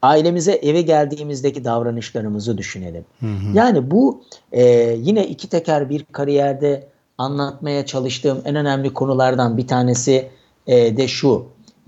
[0.02, 3.06] ailemize eve geldiğimizdeki davranışlarımızı düşünelim.
[3.20, 3.58] Hı hı.
[3.58, 4.64] Yani bu e,
[4.98, 6.88] yine iki teker bir kariyerde
[7.18, 10.30] anlatmaya çalıştığım en önemli konulardan bir tanesi
[10.68, 11.46] e, de şu.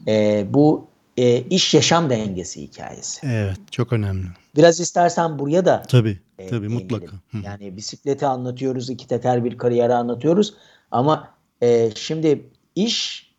[0.07, 0.85] E, bu
[1.17, 3.27] e, iş yaşam dengesi hikayesi.
[3.27, 4.27] Evet, çok önemli.
[4.55, 7.15] Biraz istersen buraya da tabii, e, tabii mutlaka.
[7.31, 7.37] Hı.
[7.45, 10.53] Yani bisikleti anlatıyoruz, iki teker bir kariyeri anlatıyoruz
[10.91, 11.29] ama
[11.61, 13.29] e, şimdi iş,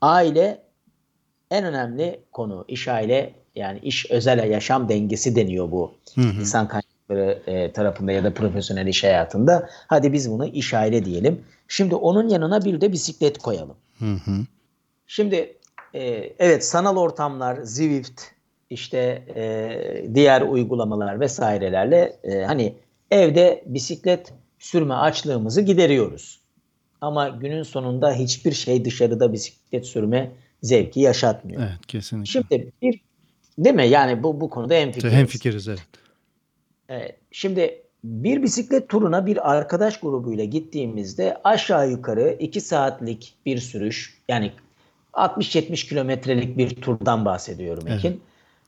[0.00, 0.62] aile
[1.50, 2.64] en önemli konu.
[2.68, 5.94] İş aile yani iş özel yaşam dengesi deniyor bu.
[6.14, 6.40] Hı hı.
[6.40, 9.68] İnsan kaynakları e, tarafında ya da profesyonel iş hayatında.
[9.86, 11.44] Hadi biz bunu iş aile diyelim.
[11.68, 13.76] Şimdi onun yanına bir de bisiklet koyalım.
[13.98, 14.32] Hı hı.
[15.06, 15.56] Şimdi
[15.94, 16.00] e,
[16.38, 18.22] evet sanal ortamlar, Zwift,
[18.70, 22.74] işte e, diğer uygulamalar vesairelerle e, hani
[23.10, 26.40] evde bisiklet sürme açlığımızı gideriyoruz.
[27.00, 31.62] Ama günün sonunda hiçbir şey dışarıda bisiklet sürme zevki yaşatmıyor.
[31.62, 32.30] Evet kesinlikle.
[32.30, 33.00] Şimdi bir
[33.58, 33.88] değil mi?
[33.88, 35.14] Yani bu bu konuda hemfikiriz.
[35.14, 35.82] Hemfikiriz evet.
[36.88, 37.16] evet.
[37.30, 44.52] Şimdi bir bisiklet turuna bir arkadaş grubuyla gittiğimizde aşağı yukarı 2 saatlik bir sürüş yani
[45.12, 48.10] 60-70 kilometrelik bir turdan bahsediyorum Ekin.
[48.10, 48.20] Evet.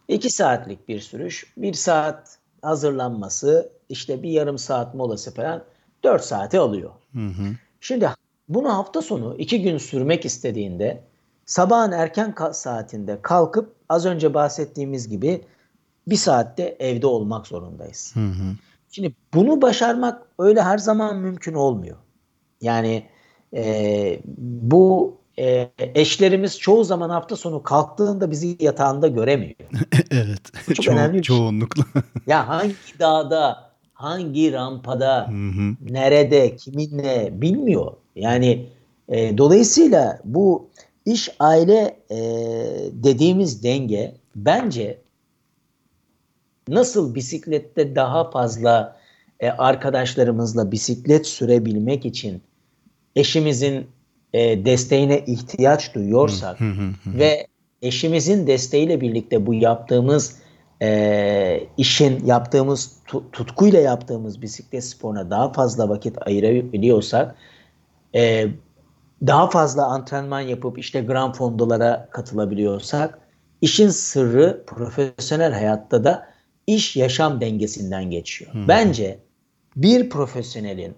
[0.08, 5.64] 2 saatlik bir sürüş, 1 saat hazırlanması, işte bir yarım saat molası falan
[6.04, 6.90] 4 saati alıyor.
[7.12, 7.54] Hı hı.
[7.80, 8.08] Şimdi
[8.48, 11.02] bunu hafta sonu 2 gün sürmek istediğinde
[11.46, 15.44] sabahın erken saatinde kalkıp az önce bahsettiğimiz gibi
[16.06, 18.10] bir saatte evde olmak zorundayız.
[18.14, 18.56] Hı hı.
[18.90, 21.96] Şimdi bunu başarmak öyle her zaman mümkün olmuyor.
[22.60, 23.06] Yani
[23.54, 29.54] e, bu e, eşlerimiz çoğu zaman hafta sonu kalktığında bizi yatağında göremiyor.
[30.10, 30.40] evet.
[30.66, 31.22] Çok Ço- önemli şey.
[31.22, 31.84] Çoğunlukla.
[32.26, 35.30] ya hangi dağda, hangi rampada,
[35.90, 37.92] nerede, kiminle bilmiyor.
[38.16, 38.68] Yani
[39.08, 40.68] e, dolayısıyla bu
[41.06, 42.16] iş aile e,
[42.92, 44.98] dediğimiz denge bence
[46.68, 48.96] nasıl bisiklette daha fazla
[49.40, 52.42] e, arkadaşlarımızla bisiklet sürebilmek için
[53.16, 53.86] eşimizin
[54.32, 56.58] e, desteğine ihtiyaç duyuyorsak
[57.06, 57.46] ve
[57.82, 60.36] eşimizin desteğiyle birlikte bu yaptığımız
[60.82, 62.92] e, işin yaptığımız
[63.32, 67.34] tutkuyla yaptığımız bisiklet sporuna daha fazla vakit ayırabiliyorsak
[68.14, 68.46] e,
[69.26, 73.18] daha fazla antrenman yapıp işte Grand Fondolara katılabiliyorsak
[73.60, 76.28] işin sırrı profesyonel hayatta da
[76.66, 78.52] iş yaşam dengesinden geçiyor.
[78.52, 78.68] Hmm.
[78.68, 79.18] Bence
[79.76, 80.94] bir profesyonelin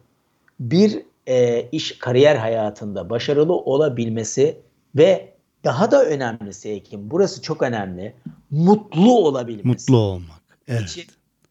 [0.61, 4.57] bir e, iş kariyer hayatında başarılı olabilmesi
[4.97, 8.15] ve daha da önemlisi Ekim burası çok önemli
[8.51, 9.69] mutlu olabilmesi.
[9.69, 10.59] Mutlu olmak.
[10.69, 10.83] Evet.
[10.83, 11.07] İçin,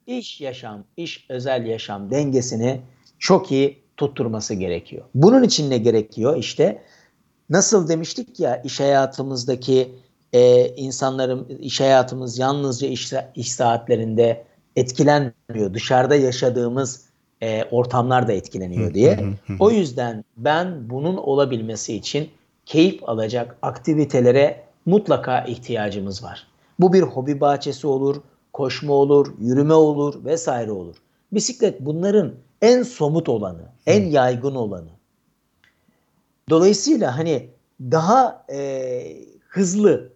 [0.08, 2.82] iş yaşam, iş özel yaşam dengesini
[3.20, 5.06] çok iyi tutturması gerekiyor.
[5.16, 6.38] Bunun için ne gerekiyor?
[6.38, 6.84] İşte
[7.50, 9.96] nasıl demiştik ya iş hayatımızdaki
[10.34, 14.46] e, insanların iş hayatımız yalnızca iş, iş saatlerinde
[14.76, 15.74] etkilenmiyor.
[15.74, 17.09] Dışarıda yaşadığımız
[17.42, 19.20] e, ortamlar da etkileniyor diye.
[19.60, 22.30] O yüzden ben bunun olabilmesi için
[22.66, 26.48] keyif alacak aktivitelere mutlaka ihtiyacımız var.
[26.80, 28.22] Bu bir hobi bahçesi olur,
[28.54, 30.96] koşma olur, yürüme olur vesaire olur.
[31.32, 34.90] Bisiklet bunların en somut olanı, en yaygın olanı.
[36.50, 37.50] Dolayısıyla hani
[37.82, 39.02] daha e,
[39.48, 40.14] hızlı,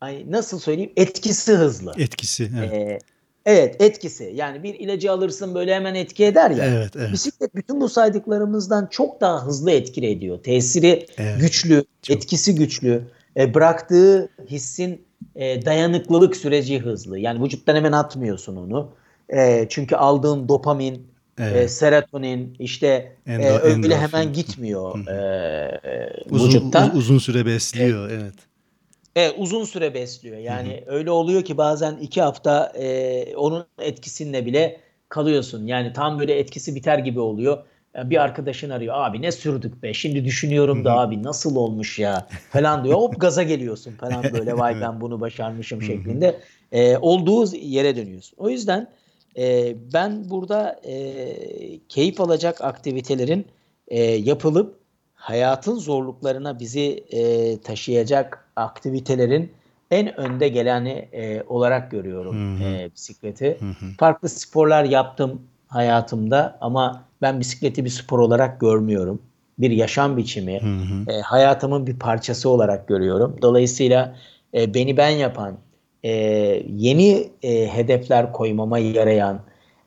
[0.00, 1.92] hani nasıl söyleyeyim etkisi hızlı.
[1.98, 2.72] Etkisi evet.
[2.72, 2.98] E,
[3.46, 6.64] evet etkisi yani bir ilacı alırsın böyle hemen etki eder ya.
[6.64, 7.12] Evet, evet.
[7.12, 10.38] Bisiklet bütün bu saydıklarımızdan çok daha hızlı etki ediyor.
[10.42, 12.16] Tesiri evet, güçlü, çok.
[12.16, 13.02] etkisi güçlü.
[13.36, 15.00] E, bıraktığı hissin
[15.36, 17.18] e, dayanıklılık süreci hızlı.
[17.18, 18.88] Yani vücuttan hemen atmıyorsun onu.
[19.28, 21.06] E, çünkü aldığın dopamin,
[21.38, 21.56] evet.
[21.56, 23.96] e, serotonin işte Endo, e, öyle endorfin.
[23.96, 26.90] hemen gitmiyor e, uzun, vücuttan.
[26.90, 28.34] Uz, uzun süre besliyor e, evet.
[29.16, 30.36] Evet uzun süre besliyor.
[30.38, 30.96] Yani Hı-hı.
[30.96, 35.66] öyle oluyor ki bazen iki hafta e, onun etkisinde bile kalıyorsun.
[35.66, 37.58] Yani tam böyle etkisi biter gibi oluyor.
[37.96, 38.94] bir arkadaşın arıyor.
[38.96, 39.94] Abi ne sürdük be.
[39.94, 42.98] Şimdi düşünüyorum da abi nasıl olmuş ya falan diyor.
[42.98, 44.58] Hop gaza geliyorsun falan böyle.
[44.58, 46.40] Vay ben bunu başarmışım şeklinde.
[46.72, 48.36] E, olduğu yere dönüyorsun.
[48.38, 48.90] O yüzden
[49.36, 51.34] e, ben burada e,
[51.88, 53.46] keyif alacak aktivitelerin
[53.88, 54.78] e, yapılıp
[55.14, 59.52] hayatın zorluklarına bizi e, taşıyacak aktivitelerin
[59.90, 62.68] en önde geleni e, olarak görüyorum hı hı.
[62.68, 63.56] E, bisikleti.
[63.60, 63.90] Hı hı.
[63.98, 69.22] Farklı sporlar yaptım hayatımda ama ben bisikleti bir spor olarak görmüyorum.
[69.58, 71.12] Bir yaşam biçimi, hı hı.
[71.12, 73.36] E, hayatımın bir parçası olarak görüyorum.
[73.42, 74.16] Dolayısıyla
[74.54, 75.56] e, beni ben yapan,
[76.04, 76.10] e,
[76.68, 79.40] yeni e, hedefler koymama yarayan,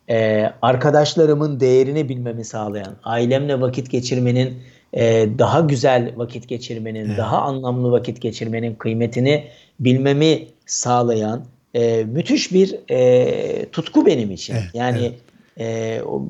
[0.09, 4.57] e, arkadaşlarımın değerini bilmemi sağlayan, ailemle vakit geçirmenin
[4.93, 7.17] e, daha güzel vakit geçirmenin, evet.
[7.17, 9.47] daha anlamlı vakit geçirmenin kıymetini
[9.79, 14.53] bilmemi sağlayan e, müthiş bir e, tutku benim için.
[14.53, 15.19] Evet, yani evet.
[15.59, 16.25] E, o,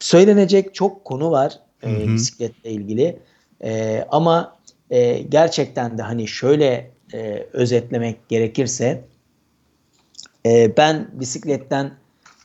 [0.00, 3.18] söylenecek çok konu var e, bisikletle ilgili
[3.64, 4.56] e, ama
[4.90, 9.04] e, gerçekten de hani şöyle e, özetlemek gerekirse
[10.46, 11.92] e, ben bisikletten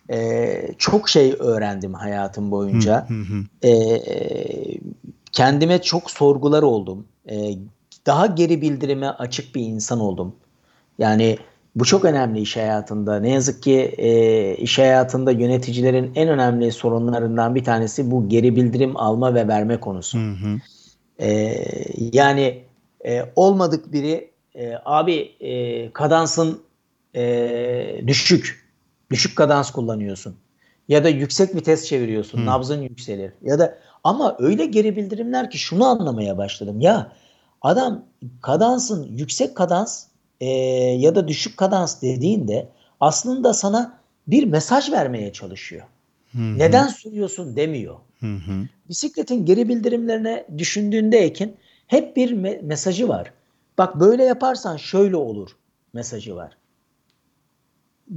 [0.09, 3.09] e, çok şey öğrendim hayatım boyunca.
[3.09, 3.67] Hı hı.
[3.67, 4.01] E,
[5.31, 7.07] kendime çok sorgular oldum.
[7.29, 7.53] E,
[8.05, 10.35] daha geri bildirime açık bir insan oldum.
[10.99, 11.37] Yani
[11.75, 13.19] bu çok önemli iş hayatında.
[13.19, 18.97] Ne yazık ki e, iş hayatında yöneticilerin en önemli sorunlarından bir tanesi bu geri bildirim
[18.97, 20.17] alma ve verme konusu.
[20.19, 20.59] Hı hı.
[21.19, 21.57] E,
[22.13, 22.63] yani
[23.05, 26.61] e, olmadık biri e, abi e, kadansın
[27.15, 28.67] e, düşük,
[29.11, 30.35] düşük kadans kullanıyorsun
[30.87, 32.45] ya da yüksek vites çeviriyorsun, hı.
[32.45, 36.81] nabzın yükselir ya da ama öyle geri bildirimler ki şunu anlamaya başladım.
[36.81, 37.11] Ya
[37.61, 38.05] adam
[38.41, 40.05] kadansın yüksek kadans
[40.41, 40.47] e,
[40.97, 42.67] ya da düşük kadans dediğinde
[42.99, 43.97] aslında sana
[44.27, 45.87] bir mesaj vermeye çalışıyor.
[46.31, 46.57] Hı-hı.
[46.57, 47.95] Neden sürüyorsun demiyor.
[48.19, 48.67] Hı-hı.
[48.89, 51.55] Bisikletin geri bildirimlerine düşündüğünde Ekin
[51.87, 53.33] hep bir me- mesajı var.
[53.77, 55.57] Bak böyle yaparsan şöyle olur
[55.93, 56.57] mesajı var.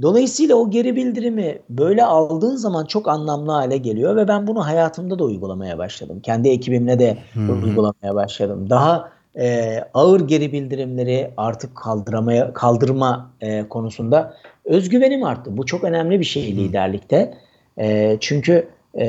[0.01, 5.19] Dolayısıyla o geri bildirimi böyle aldığın zaman çok anlamlı hale geliyor ve ben bunu hayatımda
[5.19, 6.19] da uygulamaya başladım.
[6.23, 7.63] Kendi ekibimle de hmm.
[7.63, 8.69] uygulamaya başladım.
[8.69, 14.33] Daha e, ağır geri bildirimleri artık kaldıramaya kaldırma e, konusunda
[14.65, 15.57] özgüvenim arttı.
[15.57, 17.37] Bu çok önemli bir şey liderlikte.
[17.79, 18.67] E, çünkü
[18.97, 19.05] e,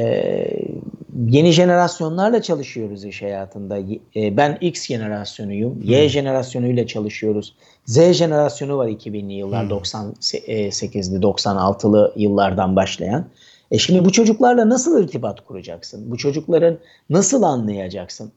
[1.26, 3.78] yeni jenerasyonlarla çalışıyoruz iş hayatında.
[4.16, 5.82] E, ben X jenerasyonuyum.
[5.82, 6.08] Y hmm.
[6.08, 7.54] jenerasyonuyla çalışıyoruz.
[7.86, 9.78] Z jenerasyonu var 2000'li yıllar, hmm.
[9.78, 13.26] 98'li, 96'lı yıllardan başlayan.
[13.70, 16.10] E şimdi bu çocuklarla nasıl irtibat kuracaksın?
[16.10, 16.78] Bu çocukların
[17.10, 18.32] nasıl anlayacaksın?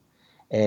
[0.52, 0.62] E,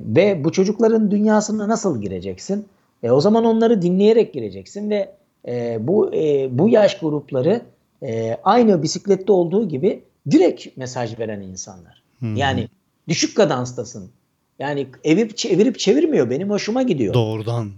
[0.00, 2.66] ve bu çocukların dünyasına nasıl gireceksin?
[3.02, 5.14] E, o zaman onları dinleyerek gireceksin ve
[5.48, 7.62] e, bu e, bu yaş grupları
[8.02, 12.02] e, aynı bisiklette olduğu gibi direkt mesaj veren insanlar.
[12.18, 12.36] Hmm.
[12.36, 12.68] Yani
[13.08, 14.10] düşük kadanstasın.
[14.58, 16.30] Yani evip çevirip çevirmiyor.
[16.30, 17.14] Benim hoşuma gidiyor.
[17.14, 17.70] Doğrudan.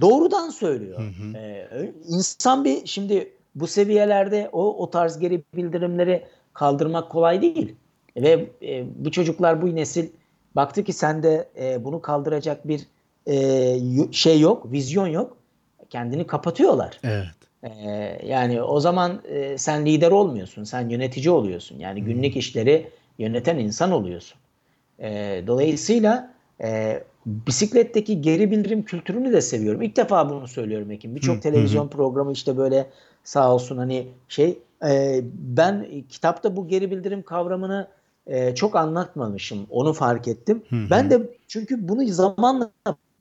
[0.00, 0.98] Doğrudan söylüyor.
[0.98, 1.36] Hı hı.
[1.38, 7.74] Ee, insan bir şimdi bu seviyelerde o o tarz geri bildirimleri kaldırmak kolay değil.
[8.16, 10.08] Ve e, bu çocuklar bu nesil
[10.56, 12.86] baktı ki sende e, bunu kaldıracak bir
[13.26, 15.36] e, şey yok, vizyon yok.
[15.90, 17.00] Kendini kapatıyorlar.
[17.04, 17.26] Evet.
[17.62, 17.70] E,
[18.26, 21.78] yani o zaman e, sen lider olmuyorsun, sen yönetici oluyorsun.
[21.78, 24.38] Yani günlük işleri yöneten insan oluyorsun.
[24.98, 29.82] E, dolayısıyla e, bisikletteki geri bildirim kültürünü de seviyorum.
[29.82, 31.14] İlk defa bunu söylüyorum Ekim.
[31.16, 31.90] Birçok televizyon hı.
[31.90, 32.86] programı işte böyle
[33.24, 37.88] sağ olsun hani şey e, ben kitapta bu geri bildirim kavramını
[38.26, 39.66] e, çok anlatmamışım.
[39.70, 40.62] Onu fark ettim.
[40.68, 40.90] Hı hı.
[40.90, 42.70] Ben de çünkü bunu zamanla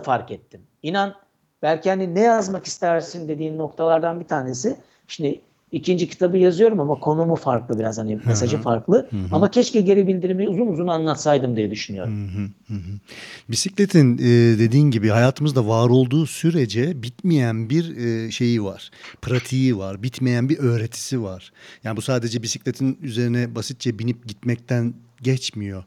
[0.02, 0.62] fark ettim.
[0.84, 1.16] İnan
[1.62, 4.78] belki hani ne yazmak istersin dediğin noktalardan bir tanesi.
[5.08, 9.09] Şimdi ikinci kitabı yazıyorum ama konumu farklı biraz hani mesajı farklı.
[9.32, 12.30] Ama keşke geri bildirimi uzun uzun anlatsaydım diye düşünüyorum.
[13.49, 18.91] Bisikletin e, dediğin gibi hayatımızda var olduğu sürece bitmeyen bir e, şeyi var.
[19.22, 20.03] Pratiği var.
[20.03, 21.51] Bitmeyen bir öğretisi var.
[21.84, 25.84] Yani bu sadece bisikletin üzerine basitçe binip gitmekten geçmiyor.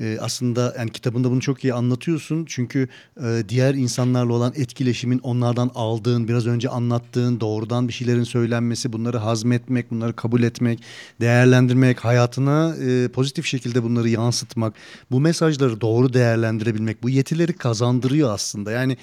[0.00, 2.44] E, aslında yani kitabında bunu çok iyi anlatıyorsun.
[2.48, 2.88] Çünkü
[3.24, 9.18] e, diğer insanlarla olan etkileşimin onlardan aldığın, biraz önce anlattığın doğrudan bir şeylerin söylenmesi, bunları
[9.18, 10.82] hazmetmek, bunları kabul etmek,
[11.20, 14.74] değerlendirmek, hayatına e, pozitif şekilde bunları yansıtmak,
[15.10, 18.72] bu mesajları doğru değerlendirebilmek, bu yetileri kazandırıyor aslında.
[18.72, 18.96] Yani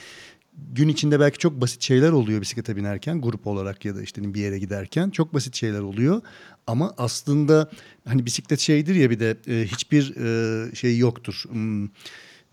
[0.72, 4.42] gün içinde belki çok basit şeyler oluyor bisiklete binerken grup olarak ya da işte bir
[4.42, 6.22] yere giderken çok basit şeyler oluyor
[6.68, 7.70] ama aslında
[8.08, 11.44] hani bisiklet şeydir ya bir de e, hiçbir e, şey yoktur.
[11.50, 11.88] Hmm,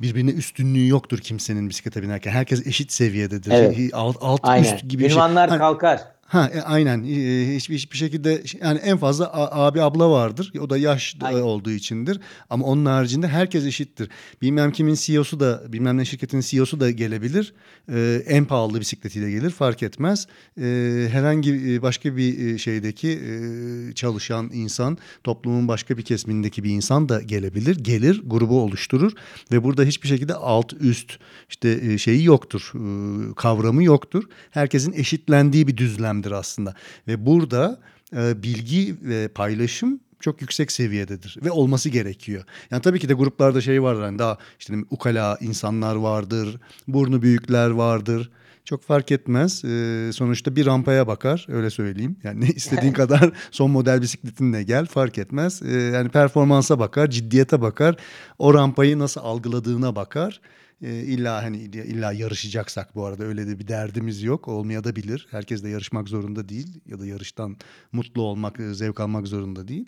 [0.00, 2.30] birbirine üstünlüğü yoktur kimsenin bisiklete binerken.
[2.30, 3.52] Herkes eşit seviyededir.
[3.52, 3.90] Evet.
[3.92, 4.74] Alt, alt Aynen.
[4.74, 5.18] üst gibi bir şey.
[5.18, 6.15] Hani, kalkar.
[6.26, 10.52] Ha e, aynen e, hiçbir hiçbir şekilde yani en fazla abi abla vardır.
[10.60, 11.40] O da yaş aynen.
[11.40, 12.20] olduğu içindir.
[12.50, 14.08] Ama onun haricinde herkes eşittir.
[14.42, 17.54] Bilmem kimin CEO'su da bilmem ne şirketin CEO'su da gelebilir.
[17.92, 20.26] Ee, en pahalı bisikletiyle gelir fark etmez.
[20.60, 27.22] Ee, herhangi başka bir şeydeki e, çalışan insan toplumun başka bir kesimindeki bir insan da
[27.22, 27.76] gelebilir.
[27.76, 29.12] Gelir grubu oluşturur
[29.52, 31.18] ve burada hiçbir şekilde alt üst
[31.48, 32.72] işte şeyi yoktur.
[33.36, 34.24] Kavramı yoktur.
[34.50, 36.74] Herkesin eşitlendiği bir düzlem dönemdir aslında.
[37.08, 37.78] Ve burada
[38.16, 42.44] e, bilgi ve paylaşım çok yüksek seviyededir ve olması gerekiyor.
[42.70, 46.58] Yani tabii ki de gruplarda şey var yani daha işte ukala insanlar vardır,
[46.88, 48.30] burnu büyükler vardır.
[48.64, 49.64] Çok fark etmez.
[49.64, 52.16] Ee, sonuçta bir rampaya bakar öyle söyleyeyim.
[52.22, 55.62] Yani ne istediğin kadar son model bisikletinle gel fark etmez.
[55.62, 57.96] Ee, yani performansa bakar, ciddiyete bakar.
[58.38, 60.40] O rampayı nasıl algıladığına bakar.
[60.82, 64.48] E, illa hani illa yarışacaksak bu arada öyle de bir derdimiz yok.
[64.48, 65.26] Olmaya da bilir.
[65.30, 67.56] Herkes de yarışmak zorunda değil ya da yarıştan
[67.92, 69.86] mutlu olmak, e, zevk almak zorunda değil.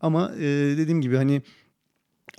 [0.00, 0.40] Ama e,
[0.78, 1.42] dediğim gibi hani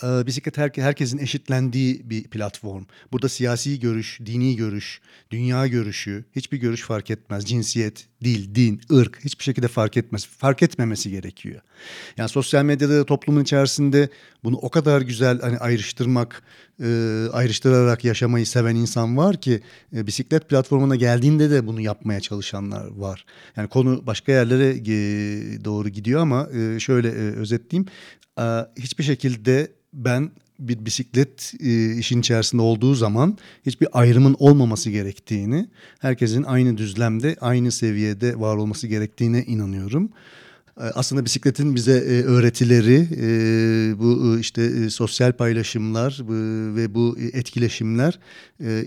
[0.04, 2.84] e, bisiklet her, herkesin eşitlendiği bir platform.
[3.12, 7.46] Burada siyasi görüş, dini görüş, dünya görüşü, hiçbir görüş fark etmez.
[7.46, 10.26] Cinsiyet, dil, din, ırk hiçbir şekilde fark etmez.
[10.26, 11.62] Fark etmemesi gerekiyor.
[12.18, 14.10] Yani sosyal medyada toplumun içerisinde
[14.44, 16.44] bunu o kadar güzel hani ayrıştırmak,
[16.84, 19.62] e, ayrıştırarak yaşamayı seven insan var ki
[19.96, 23.26] e, bisiklet platformuna geldiğinde de bunu yapmaya çalışanlar var.
[23.58, 24.86] Yani konu başka yerlere
[25.66, 27.88] doğru gidiyor ama e, şöyle e, özetleyeyim.
[28.78, 30.32] Hiçbir şekilde ben
[30.68, 37.72] bir bisiklet e, işin içerisinde olduğu zaman hiçbir ayrımın olmaması gerektiğini, herkesin aynı düzlemde, aynı
[37.72, 40.12] seviyede var olması gerektiğine inanıyorum.
[40.78, 46.22] E, aslında bisikletin bize e, öğretileri, e, bu işte sosyal paylaşımlar
[46.76, 48.20] ve bu etkileşimler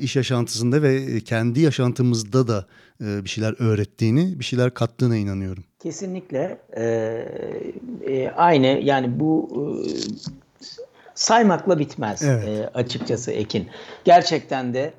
[0.00, 2.66] iş yaşantısında ve kendi yaşantımızda da
[3.00, 5.64] bir şeyler öğrettiğini, bir şeyler kattığına inanıyorum.
[5.82, 6.58] Kesinlikle.
[6.76, 9.48] Ee, aynı yani bu
[11.14, 12.48] saymakla bitmez evet.
[12.48, 13.68] e, açıkçası Ekin.
[14.04, 14.92] Gerçekten de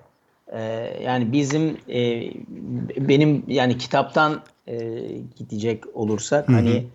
[0.47, 0.61] e,
[1.03, 2.32] yani bizim e,
[3.07, 4.78] benim yani kitaptan e,
[5.36, 6.55] gidecek olursak Hı-hı.
[6.55, 6.86] hani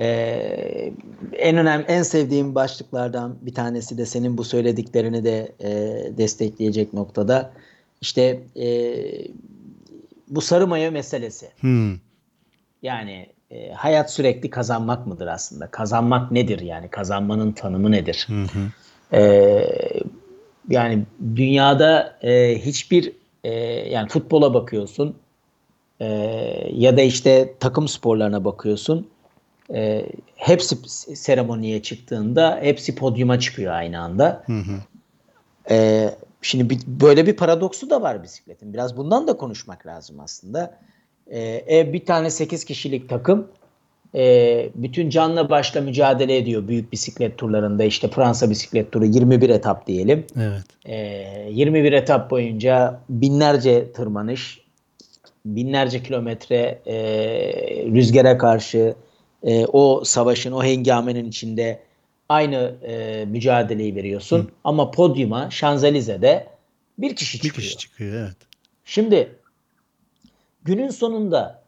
[0.00, 0.92] e,
[1.32, 5.70] en önemli en sevdiğim başlıklardan bir tanesi de senin bu söylediklerini de e,
[6.18, 7.52] destekleyecek noktada
[8.00, 8.94] işte e,
[10.28, 11.48] bu sarı mayo meselesi.
[11.60, 11.92] Hı.
[12.82, 15.66] Yani e, hayat sürekli kazanmak mıdır aslında?
[15.66, 16.88] Kazanmak nedir yani?
[16.88, 18.26] Kazanmanın tanımı nedir?
[18.28, 18.70] Hı hı.
[19.16, 19.22] E,
[20.68, 21.04] yani
[21.36, 23.12] dünyada e, hiçbir
[23.44, 23.52] e,
[23.90, 25.16] yani futbola bakıyorsun
[26.00, 26.06] e,
[26.72, 29.08] ya da işte takım sporlarına bakıyorsun.
[29.74, 30.76] E, hepsi
[31.16, 34.42] seremoniye çıktığında hepsi podyuma çıkıyor aynı anda.
[34.46, 34.80] Hı hı.
[35.70, 36.10] E,
[36.42, 38.72] şimdi bir, böyle bir paradoksu da var bisikletin.
[38.72, 40.78] Biraz bundan da konuşmak lazım aslında
[41.30, 43.48] e, bir tane 8 kişilik takım
[44.14, 47.84] e, bütün canla başla mücadele ediyor büyük bisiklet turlarında.
[47.84, 50.26] işte Fransa bisiklet turu 21 etap diyelim.
[50.36, 50.64] Evet.
[50.84, 50.96] E,
[51.50, 54.60] 21 etap boyunca binlerce tırmanış,
[55.44, 56.96] binlerce kilometre e,
[57.86, 58.94] rüzgara karşı
[59.42, 61.80] e, o savaşın, o hengamenin içinde
[62.28, 64.38] aynı e, mücadeleyi veriyorsun.
[64.38, 64.46] Hı.
[64.64, 66.46] Ama podyuma Şanzelize'de
[66.98, 67.54] bir kişi çıkıyor.
[67.56, 68.36] Bir kişi çıkıyor evet.
[68.84, 69.28] Şimdi
[70.64, 71.60] günün sonunda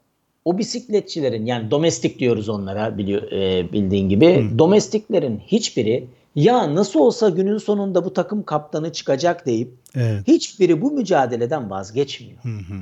[0.45, 4.59] o bisikletçilerin yani domestik diyoruz onlara biliyor, e, bildiğin gibi Hı.
[4.59, 10.27] domestiklerin hiçbiri ya nasıl olsa günün sonunda bu takım kaptanı çıkacak deyip evet.
[10.27, 12.43] hiçbiri bu mücadeleden vazgeçmiyor.
[12.43, 12.79] Hı hı.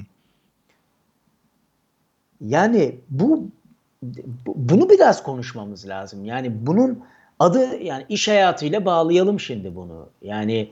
[2.42, 3.48] Yani bu
[4.48, 6.26] bunu biraz konuşmamız lazım.
[6.26, 7.00] Yani bunun
[7.40, 10.10] adı yani iş hayatıyla bağlayalım şimdi bunu.
[10.22, 10.70] Yani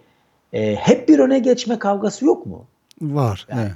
[0.54, 2.66] e, hep bir öne geçme kavgası yok mu?
[3.02, 3.48] Var.
[3.50, 3.72] Yani, evet.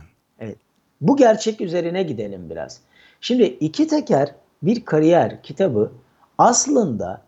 [1.04, 2.80] Bu gerçek üzerine gidelim biraz.
[3.22, 5.92] Şimdi iki teker bir kariyer kitabı
[6.38, 7.22] aslında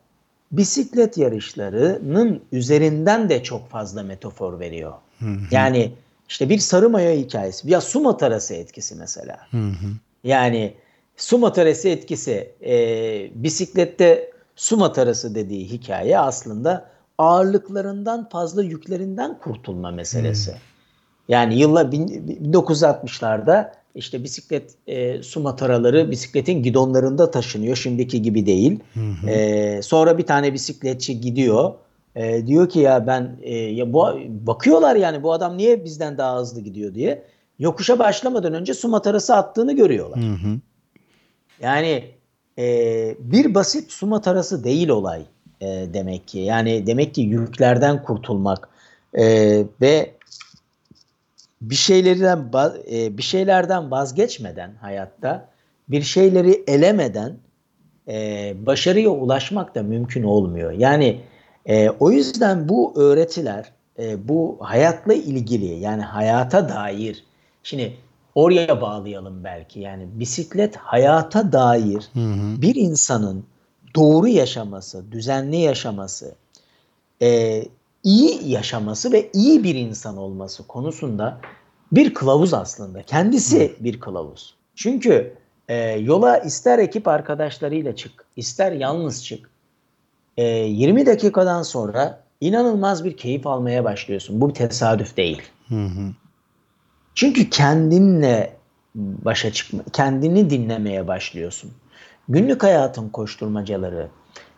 [0.52, 4.94] bisiklet yarışlarının üzerinden de çok fazla metafor veriyor.
[5.20, 5.40] Hı hı.
[5.52, 5.94] Yani
[6.30, 9.38] işte bir sarı maya hikayesi ya su matarası etkisi mesela.
[9.52, 9.88] Hı hı.
[10.24, 10.74] Yani
[11.18, 12.74] su matarası etkisi e,
[13.36, 20.56] bisiklette su matarası dediği hikaye aslında ağırlıklarından fazla yüklerinden kurtulma meselesi.
[21.28, 27.76] Yani yıllar 1960'larda işte bisiklet e, su mataraları bisikletin gidonlarında taşınıyor.
[27.76, 28.80] Şimdiki gibi değil.
[28.94, 31.74] Hı E, sonra bir tane bisikletçi gidiyor.
[32.16, 36.40] E, diyor ki ya ben e, ya bu bakıyorlar yani bu adam niye bizden daha
[36.40, 37.24] hızlı gidiyor diye.
[37.60, 40.20] Yokuşa başlamadan önce su matarası attığını görüyorlar.
[40.20, 40.60] Hı hı.
[41.62, 42.04] Yani
[42.60, 45.22] e, bir basit su matarası değil olay
[45.62, 46.40] e, demek ki.
[46.40, 48.70] Yani demek ki yüklerden kurtulmak
[49.14, 49.24] e,
[49.82, 50.15] ve
[51.70, 52.52] bir şeylerden
[52.92, 55.50] e, bir şeylerden vazgeçmeden hayatta
[55.90, 57.38] bir şeyleri elemeden
[58.08, 60.72] e, başarıya ulaşmak da mümkün olmuyor.
[60.72, 61.22] Yani
[61.66, 63.72] e, o yüzden bu öğretiler
[64.18, 67.24] bu hayatla ilgili yani hayata dair
[67.64, 67.98] şimdi
[68.36, 72.62] oraya bağlayalım belki yani bisiklet hayata dair hı hı.
[72.62, 73.46] bir insanın
[73.96, 76.36] doğru yaşaması, düzenli yaşaması,
[77.22, 77.64] e,
[78.06, 81.38] iyi yaşaması ve iyi bir insan olması konusunda
[81.92, 83.04] bir kılavuz aslında.
[83.04, 84.56] Kendisi bir kılavuz.
[84.76, 85.34] Çünkü
[85.68, 89.50] e, yola ister ekip arkadaşlarıyla çık, ister yalnız çık.
[90.38, 94.42] E, 20 dakikadan sonra inanılmaz bir keyif almaya başlıyorsun.
[94.42, 95.42] Bu bir tesadüf değil.
[95.68, 96.12] Hı hı.
[97.16, 98.54] Çünkü kendinle
[98.96, 101.72] başa çıkma, kendini dinlemeye başlıyorsun.
[102.30, 104.08] Günlük hayatın koşturmacaları,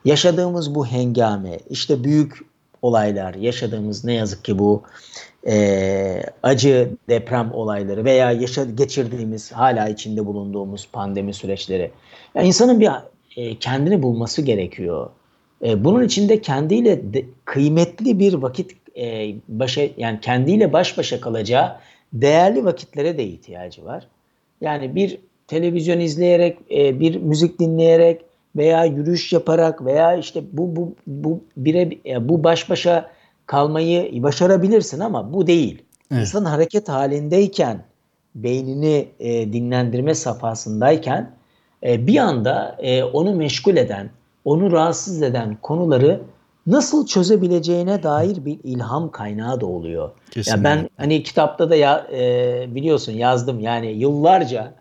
[0.05, 2.46] yaşadığımız bu hengame, işte büyük
[2.81, 4.83] olaylar, yaşadığımız ne yazık ki bu
[5.47, 11.91] e, acı deprem olayları veya yaşa, geçirdiğimiz, hala içinde bulunduğumuz pandemi süreçleri.
[12.35, 12.89] Yani insanın bir
[13.37, 15.09] e, kendini bulması gerekiyor.
[15.65, 21.75] E, bunun içinde kendiyle de, kıymetli bir vakit e, başa yani kendiyle baş başa kalacağı
[22.13, 24.07] değerli vakitlere de ihtiyacı var.
[24.61, 25.17] Yani bir
[25.47, 28.21] televizyon izleyerek, e, bir müzik dinleyerek
[28.57, 31.89] veya yürüyüş yaparak veya işte bu bu bu bire
[32.29, 33.09] bu baş başa
[33.45, 35.83] kalmayı başarabilirsin ama bu değil.
[36.11, 36.21] Evet.
[36.21, 37.83] İnsan hareket halindeyken
[38.35, 41.31] beynini e, dinlendirme safhasındayken
[41.83, 44.09] e, bir anda e, onu meşgul eden,
[44.45, 46.21] onu rahatsız eden konuları
[46.67, 50.11] nasıl çözebileceğine dair bir ilham kaynağı da oluyor.
[50.31, 50.69] Kesinlikle.
[50.69, 54.73] Ya ben hani kitapta da ya, e, biliyorsun yazdım yani yıllarca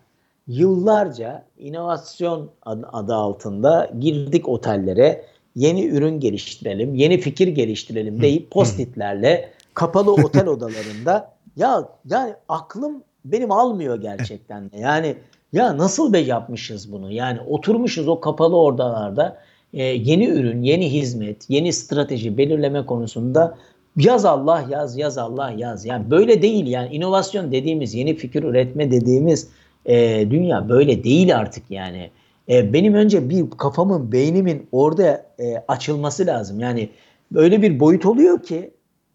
[0.49, 2.51] yıllarca inovasyon
[2.93, 5.25] adı, altında girdik otellere
[5.57, 13.53] yeni ürün geliştirelim, yeni fikir geliştirelim deyip postitlerle kapalı otel odalarında ya yani aklım benim
[13.53, 14.79] almıyor gerçekten de.
[14.79, 15.17] Yani
[15.53, 17.13] ya nasıl be yapmışız bunu?
[17.13, 19.39] Yani oturmuşuz o kapalı odalarda
[19.73, 23.59] e, yeni ürün, yeni hizmet, yeni strateji belirleme konusunda
[23.97, 25.85] yaz Allah yaz, yaz Allah yaz.
[25.85, 29.49] Yani böyle değil yani inovasyon dediğimiz, yeni fikir üretme dediğimiz
[29.87, 32.11] e, dünya böyle değil artık yani.
[32.49, 36.61] E, benim önce bir kafamın, beynimin orada e, açılması lazım.
[36.61, 36.91] Yani
[37.33, 38.71] böyle bir boyut oluyor ki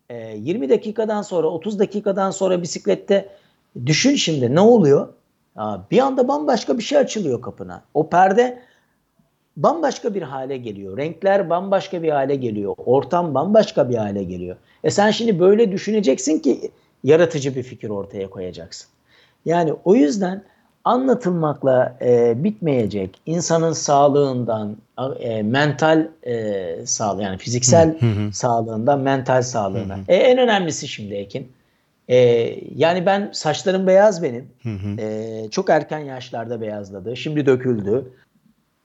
[0.10, 3.30] e, 20 dakikadan sonra, 30 dakikadan sonra bisiklette
[3.86, 5.08] düşün şimdi ne oluyor?
[5.58, 7.84] Ya, bir anda bambaşka bir şey açılıyor kapına.
[7.94, 8.60] O perde
[9.58, 10.98] bambaşka bir hale geliyor.
[10.98, 12.76] Renkler bambaşka bir hale geliyor.
[12.78, 14.56] Ortam bambaşka bir hale geliyor.
[14.84, 16.72] E sen şimdi böyle düşüneceksin ki
[17.04, 18.88] yaratıcı bir fikir ortaya koyacaksın.
[19.46, 20.44] Yani o yüzden
[20.84, 24.78] anlatılmakla e, bitmeyecek insanın sağlığından,
[25.20, 28.34] e, mental e, sağlığı yani fiziksel hı hı.
[28.34, 29.98] sağlığından mental sağlığına.
[29.98, 30.06] Hı hı.
[30.08, 31.52] E, en önemlisi şimdi Ekin
[32.10, 32.18] E,
[32.76, 34.48] yani ben saçlarım beyaz benim.
[34.64, 35.02] Hı hı.
[35.02, 37.18] E, çok erken yaşlarda beyazladı.
[37.18, 38.12] Şimdi döküldü.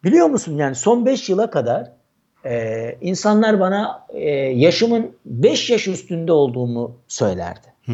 [0.05, 1.93] Biliyor musun yani son 5 yıla kadar
[2.45, 7.67] e, insanlar bana e, yaşımın 5 yaş üstünde olduğumu söylerdi.
[7.87, 7.93] Hı.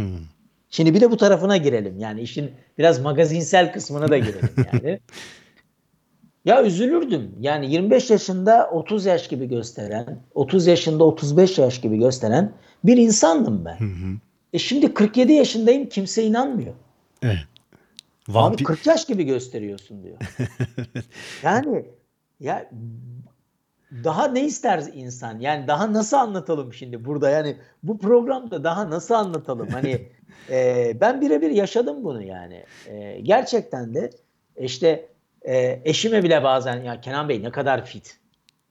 [0.74, 1.98] Şimdi bir de bu tarafına girelim.
[1.98, 5.00] Yani işin biraz magazinsel kısmına da girelim yani.
[6.44, 7.34] ya üzülürdüm.
[7.40, 12.52] Yani 25 yaşında 30 yaş gibi gösteren, 30 yaşında 35 yaş gibi gösteren
[12.84, 13.80] bir insandım ben.
[13.80, 14.16] Hı hı.
[14.52, 16.74] E şimdi 47 yaşındayım kimse inanmıyor.
[17.22, 17.38] Evet.
[18.28, 18.64] Vampir...
[18.64, 20.16] Abi 40 yaş gibi gösteriyorsun diyor.
[21.42, 21.84] yani
[22.40, 22.70] ya
[24.04, 25.40] daha ne ister insan?
[25.40, 27.30] Yani daha nasıl anlatalım şimdi burada?
[27.30, 29.68] Yani bu programda daha nasıl anlatalım?
[29.68, 30.08] Hani
[30.50, 32.64] e, ben birebir yaşadım bunu yani.
[32.88, 34.10] E, gerçekten de
[34.58, 35.06] işte
[35.42, 38.18] e, eşime bile bazen ya Kenan Bey ne kadar fit.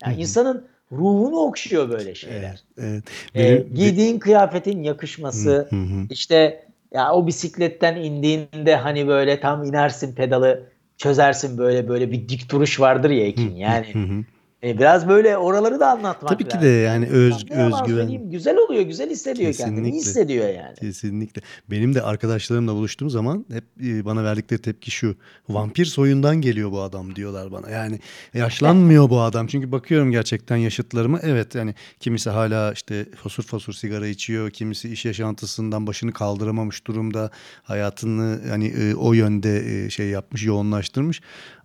[0.05, 2.63] Yani insanın ruhunu okşuyor böyle şeyler.
[2.77, 3.03] Evet,
[3.35, 3.35] evet.
[3.35, 6.07] Benim, e, giydiğin kıyafetin yakışması, hı hı.
[6.09, 10.63] işte ya o bisikletten indiğinde hani böyle tam inersin pedalı
[10.97, 13.93] çözersin böyle böyle bir dik duruş vardır ya Ekin yani.
[13.93, 14.23] Hı hı.
[14.63, 18.29] E, biraz böyle oraları da anlatmak Tabii ki de yani öz, özgüven.
[18.29, 19.75] Güzel oluyor, güzel hissediyor Kesinlikle.
[19.75, 20.75] kendini, hissediyor yani.
[20.75, 21.41] Kesinlikle.
[21.69, 25.15] Benim de arkadaşlarımla buluştuğum zaman hep e, bana verdikleri tepki şu.
[25.49, 27.69] Vampir soyundan geliyor bu adam diyorlar bana.
[27.69, 27.99] Yani
[28.33, 29.47] yaşlanmıyor bu adam.
[29.47, 31.19] Çünkü bakıyorum gerçekten yaşıtlarıma.
[31.23, 34.49] Evet yani kimisi hala işte fosur fosur sigara içiyor.
[34.49, 37.29] Kimisi iş yaşantısından başını kaldıramamış durumda.
[37.63, 41.21] Hayatını hani e, o yönde şey yapmış, yoğunlaştırmış.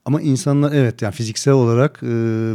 [0.06, 2.06] Ama insanlar evet yani fiziksel olarak e,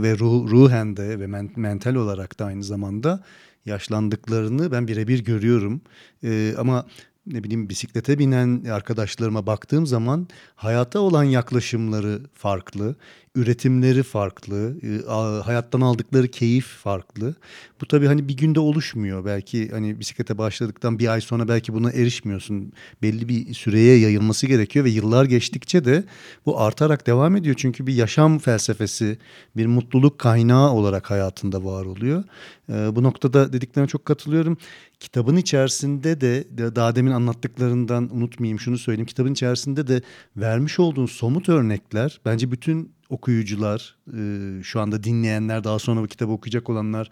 [0.02, 3.24] ve ruh, ruhen de ve men, mental olarak da aynı zamanda
[3.66, 5.82] yaşlandıklarını ben birebir görüyorum.
[6.24, 6.86] E, ama
[7.26, 12.96] ne bileyim bisiklete binen arkadaşlarıma baktığım zaman hayata olan yaklaşımları farklı
[13.36, 15.12] üretimleri farklı, e,
[15.44, 17.36] hayattan aldıkları keyif farklı.
[17.82, 19.26] Bu tabii hani bir günde oluşmuyor.
[19.26, 22.74] Belki hani bisiklete başladıktan bir ay sonra belki buna erişmiyorsun.
[23.02, 26.04] Belli bir süreye yayılması gerekiyor ve yıllar geçtikçe de
[26.46, 27.56] bu artarak devam ediyor.
[27.58, 29.18] Çünkü bir yaşam felsefesi,
[29.58, 32.24] bir mutluluk kaynağı olarak hayatında var oluyor.
[32.70, 34.58] E, bu noktada dediklerine çok katılıyorum.
[35.00, 39.06] Kitabın içerisinde de daha demin anlattıklarından unutmayayım şunu söyleyeyim.
[39.06, 40.02] Kitabın içerisinde de
[40.38, 46.32] vermiş olduğun somut örnekler bence bütün okuyucular, e, şu anda dinleyenler, daha sonra bu kitabı
[46.32, 47.10] okuyacak olanlar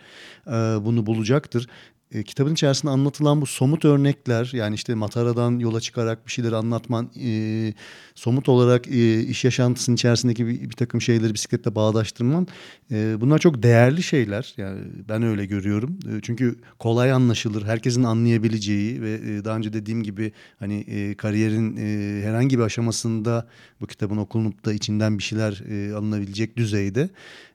[0.47, 0.51] e,
[0.85, 1.67] bunu bulacaktır
[2.13, 7.11] e, kitabın içerisinde anlatılan bu somut örnekler yani işte Matara'dan yola çıkarak bir şeyleri anlatman
[7.23, 7.73] e,
[8.15, 12.47] somut olarak e, iş yaşantısının içerisindeki bir, bir takım şeyleri bisikletle bağdaştırman
[12.91, 14.53] e, bunlar çok değerli şeyler.
[14.57, 14.79] Yani
[15.09, 15.99] ben öyle görüyorum.
[16.05, 17.65] E, çünkü kolay anlaşılır.
[17.65, 23.47] Herkesin anlayabileceği ve e, daha önce dediğim gibi hani e, kariyerin e, herhangi bir aşamasında
[23.81, 27.09] bu kitabın okunup da içinden bir şeyler e, alınabilecek düzeyde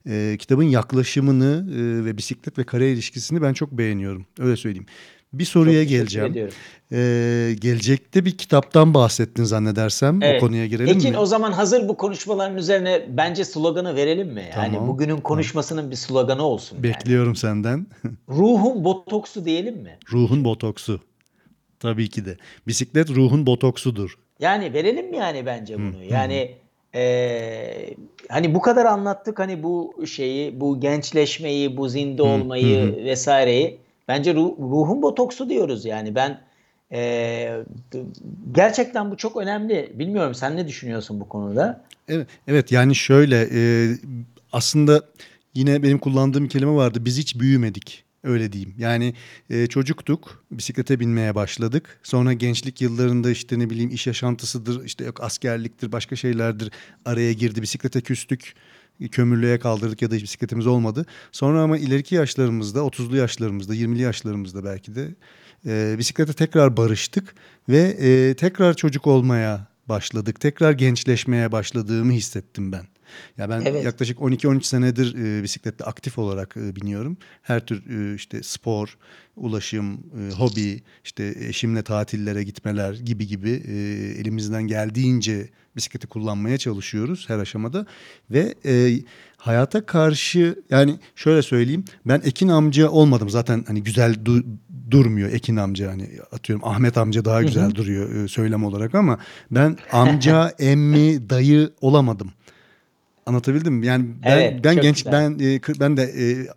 [0.08, 4.26] e, kitabın yaklaşımını e, ve bisiklet ve kare ilişkisini ben çok beğeniyorum.
[4.44, 4.86] Öyle söyleyeyim.
[5.32, 6.50] Bir soruya geleceğim.
[6.92, 10.22] Ee, gelecekte bir kitaptan bahsettin zannedersem.
[10.22, 10.42] Evet.
[10.42, 11.18] O konuya girelim Ekin, mi?
[11.18, 14.50] o zaman hazır bu konuşmaların üzerine bence sloganı verelim mi?
[14.54, 14.74] Tamam.
[14.74, 16.82] Yani bugünün konuşmasının bir sloganı olsun.
[16.82, 17.36] Bekliyorum yani.
[17.36, 17.86] senden.
[18.28, 19.98] ruhun botoksu diyelim mi?
[20.12, 21.00] Ruhun botoksu.
[21.80, 22.36] Tabii ki de.
[22.66, 24.18] Bisiklet ruhun botoksudur.
[24.40, 26.00] Yani verelim mi yani bence bunu?
[26.00, 26.04] Hı.
[26.04, 26.54] Yani
[26.94, 27.94] ee,
[28.28, 33.04] hani bu kadar anlattık hani bu şeyi, bu gençleşmeyi, bu zinde olmayı hı hı.
[33.04, 33.83] vesaireyi.
[34.08, 36.14] Bence ruh, ruhun botoksu diyoruz yani.
[36.14, 36.40] Ben
[36.92, 37.64] e,
[38.52, 39.92] gerçekten bu çok önemli.
[39.94, 41.84] Bilmiyorum sen ne düşünüyorsun bu konuda?
[42.08, 43.88] Evet, evet yani şöyle e,
[44.52, 45.02] aslında
[45.54, 47.04] yine benim kullandığım kelime vardı.
[47.04, 48.04] Biz hiç büyümedik.
[48.24, 48.74] Öyle diyeyim.
[48.78, 49.14] Yani
[49.50, 52.00] e, çocuktuk, bisiklete binmeye başladık.
[52.02, 56.70] Sonra gençlik yıllarında işte ne bileyim iş yaşantısıdır, işte yok askerliktir, başka şeylerdir
[57.04, 57.62] araya girdi.
[57.62, 58.54] Bisiklete küstük,
[59.10, 61.06] kömürlüğe kaldırdık ya da hiç bisikletimiz olmadı.
[61.32, 65.14] Sonra ama ileriki yaşlarımızda, 30'lu yaşlarımızda, 20'li yaşlarımızda belki de
[65.66, 67.34] e, bisiklete tekrar barıştık
[67.68, 70.40] ve e, tekrar çocuk olmaya başladık.
[70.40, 72.84] Tekrar gençleşmeye başladığımı hissettim ben.
[73.38, 73.84] Ya ben evet.
[73.84, 77.16] yaklaşık 12-13 senedir e, bisikletle aktif olarak e, biniyorum.
[77.42, 78.98] Her tür e, işte spor,
[79.36, 83.74] ulaşım, e, hobi, işte eşimle tatillere gitmeler gibi gibi e,
[84.20, 87.86] elimizden geldiğince bisikleti kullanmaya çalışıyoruz her aşamada
[88.30, 89.00] ve e,
[89.36, 94.44] hayata karşı yani şöyle söyleyeyim ben Ekin amca olmadım zaten hani güzel du-
[94.90, 99.18] durmuyor Ekin amca hani atıyorum Ahmet amca daha güzel duruyor e, söylem olarak ama
[99.50, 102.32] ben amca, emmi, dayı olamadım.
[103.26, 103.86] Anlatabildim mi?
[103.86, 105.12] Yani ben evet, ben genç güzel.
[105.12, 106.48] ben e, ben de e,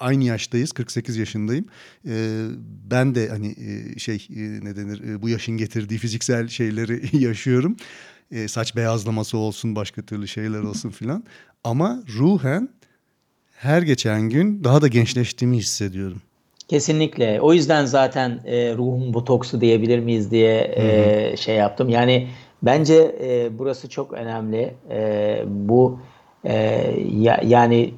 [0.00, 0.72] aynı yaştayız.
[0.72, 1.64] 48 yaşındayım.
[2.08, 2.46] E,
[2.90, 7.76] ben de hani e, şey e, ne denir e, bu yaşın getirdiği fiziksel şeyleri yaşıyorum.
[8.32, 11.24] E, saç beyazlaması olsun, başka türlü şeyler olsun filan.
[11.64, 12.68] Ama ruhen
[13.56, 16.22] her geçen gün daha da gençleştiğimi hissediyorum.
[16.68, 17.40] Kesinlikle.
[17.40, 21.88] O yüzden zaten e, ruhun botoksu diyebilir miyiz diye e, şey yaptım.
[21.88, 22.28] Yani
[22.62, 24.74] bence e, burası çok önemli.
[24.90, 26.00] E, bu
[26.44, 26.54] e,
[27.12, 27.94] ya, yani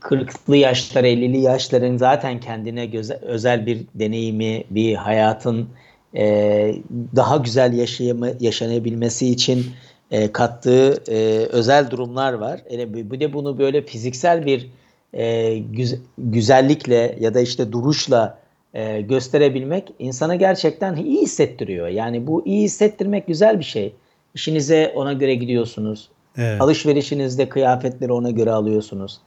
[0.00, 5.68] 40'lı yaşlar, 50'li yaşların zaten kendine göze, özel bir deneyimi, bir hayatın
[6.16, 6.74] e,
[7.16, 9.66] daha güzel yaşayama, yaşanabilmesi için
[10.10, 12.60] e, kattığı e, özel durumlar var.
[12.70, 14.70] Yani bir de bunu böyle fiziksel bir
[15.12, 18.38] e, güz güzellikle ya da işte duruşla
[18.74, 21.88] e, gösterebilmek insana gerçekten iyi hissettiriyor.
[21.88, 23.92] Yani bu iyi hissettirmek güzel bir şey.
[24.34, 26.08] İşinize ona göre gidiyorsunuz.
[26.38, 26.60] Evet.
[26.60, 29.20] Alışverişinizde kıyafetleri ona göre alıyorsunuz.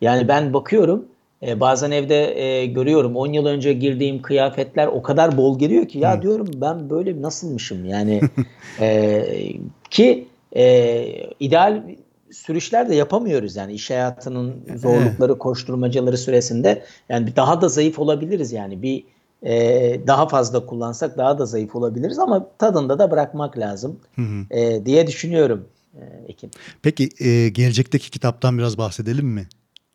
[0.00, 1.04] Yani ben bakıyorum
[1.46, 5.98] e, bazen evde e, görüyorum 10 yıl önce girdiğim kıyafetler o kadar bol geliyor ki
[5.98, 6.22] ya Hı.
[6.22, 8.20] diyorum ben böyle nasılmışım yani
[8.80, 9.24] e,
[9.90, 11.04] ki e,
[11.40, 11.82] ideal
[12.30, 18.82] sürüşler de yapamıyoruz yani iş hayatının zorlukları, koşturmacaları süresinde yani daha da zayıf olabiliriz yani
[18.82, 19.04] bir
[19.42, 24.58] e, daha fazla kullansak daha da zayıf olabiliriz ama tadında da bırakmak lazım hı hı.
[24.58, 26.50] E, diye düşünüyorum e, Ekin.
[26.82, 29.48] Peki e, gelecekteki kitaptan biraz bahsedelim mi?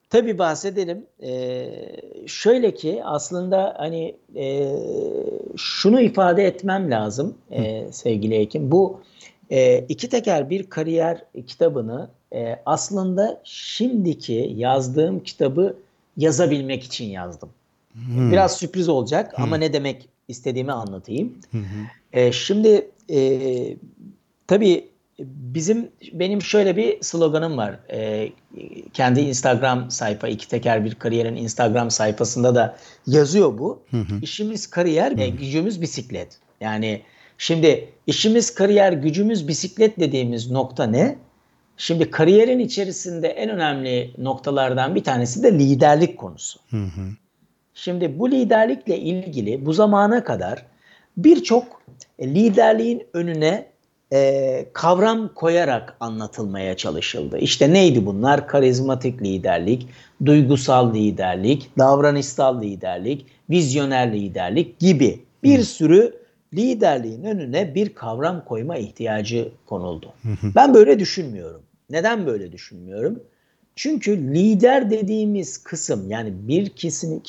[0.09, 1.05] Tabii bahsedelim.
[1.23, 1.69] Ee,
[2.27, 4.75] şöyle ki aslında hani e,
[5.57, 8.71] şunu ifade etmem lazım e, sevgili Ekim.
[8.71, 9.01] Bu
[9.49, 15.77] e, iki teker bir kariyer kitabını e, aslında şimdiki yazdığım kitabı
[16.17, 17.49] yazabilmek için yazdım.
[17.93, 18.31] Hmm.
[18.31, 19.43] Biraz sürpriz olacak hmm.
[19.43, 21.37] ama ne demek istediğimi anlatayım.
[21.51, 21.61] Hmm.
[22.13, 23.77] E, şimdi e,
[24.47, 24.89] tabii
[25.25, 27.79] bizim benim şöyle bir sloganım var.
[27.91, 28.29] E,
[28.93, 32.77] kendi Instagram sayfa iki teker bir kariyerin Instagram sayfasında da
[33.07, 33.81] yazıyor bu.
[33.91, 34.19] Hı hı.
[34.21, 36.37] İşimiz kariyer ve gücümüz bisiklet.
[36.61, 37.01] Yani
[37.37, 41.17] şimdi işimiz kariyer, gücümüz bisiklet dediğimiz nokta ne?
[41.77, 46.59] Şimdi kariyerin içerisinde en önemli noktalardan bir tanesi de liderlik konusu.
[46.69, 47.01] Hı hı.
[47.73, 50.65] Şimdi bu liderlikle ilgili bu zamana kadar
[51.17, 51.81] birçok
[52.21, 53.65] liderliğin önüne
[54.13, 57.37] e, kavram koyarak anlatılmaya çalışıldı.
[57.37, 58.47] İşte neydi bunlar?
[58.47, 59.87] Karizmatik liderlik,
[60.25, 66.19] duygusal liderlik, davranışsal liderlik, vizyoner liderlik gibi bir sürü
[66.53, 70.13] liderliğin önüne bir kavram koyma ihtiyacı konuldu.
[70.55, 71.61] Ben böyle düşünmüyorum.
[71.89, 73.23] Neden böyle düşünmüyorum?
[73.75, 77.23] Çünkü lider dediğimiz kısım yani bir kişinin,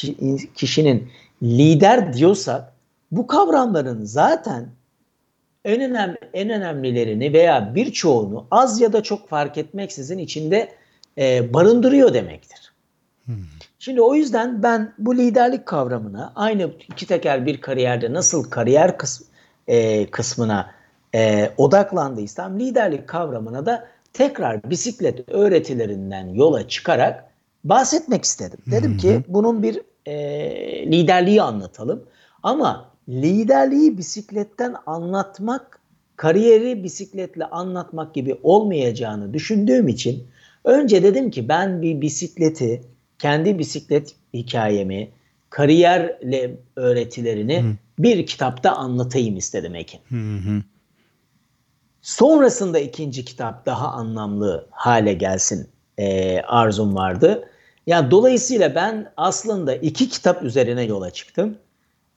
[0.55, 1.09] kişinin
[1.43, 2.73] lider diyorsak
[3.11, 4.69] bu kavramların zaten
[5.65, 10.73] en önemli en önemlilerini veya birçoğunu az ya da çok fark etmeksizin içinde
[11.19, 12.73] e, barındırıyor demektir.
[13.25, 13.35] Hmm.
[13.79, 19.25] Şimdi o yüzden ben bu liderlik kavramına aynı iki teker bir kariyerde nasıl kariyer kısm,
[19.69, 20.71] e, kısmına
[21.15, 27.25] e, odaklandıysam liderlik kavramına da tekrar bisiklet öğretilerinden yola çıkarak
[27.65, 28.59] bahsetmek istedim.
[28.67, 30.17] Dedim ki bunun bir e,
[30.93, 32.05] liderliği anlatalım
[32.43, 35.81] ama liderliği bisikletten anlatmak,
[36.17, 40.27] kariyeri bisikletle anlatmak gibi olmayacağını düşündüğüm için
[40.65, 42.83] önce dedim ki ben bir bisikleti,
[43.19, 45.11] kendi bisiklet hikayemi,
[45.51, 47.73] kariyerle öğretilerini hı.
[47.99, 50.01] bir kitapta anlatayım istedim Ekin.
[50.09, 50.63] Hı hı.
[52.03, 55.69] Sonrasında ikinci kitap daha anlamlı hale gelsin
[55.99, 57.49] e, arzum vardı.
[57.87, 61.59] Yani dolayısıyla ben aslında iki kitap üzerine yola çıktım.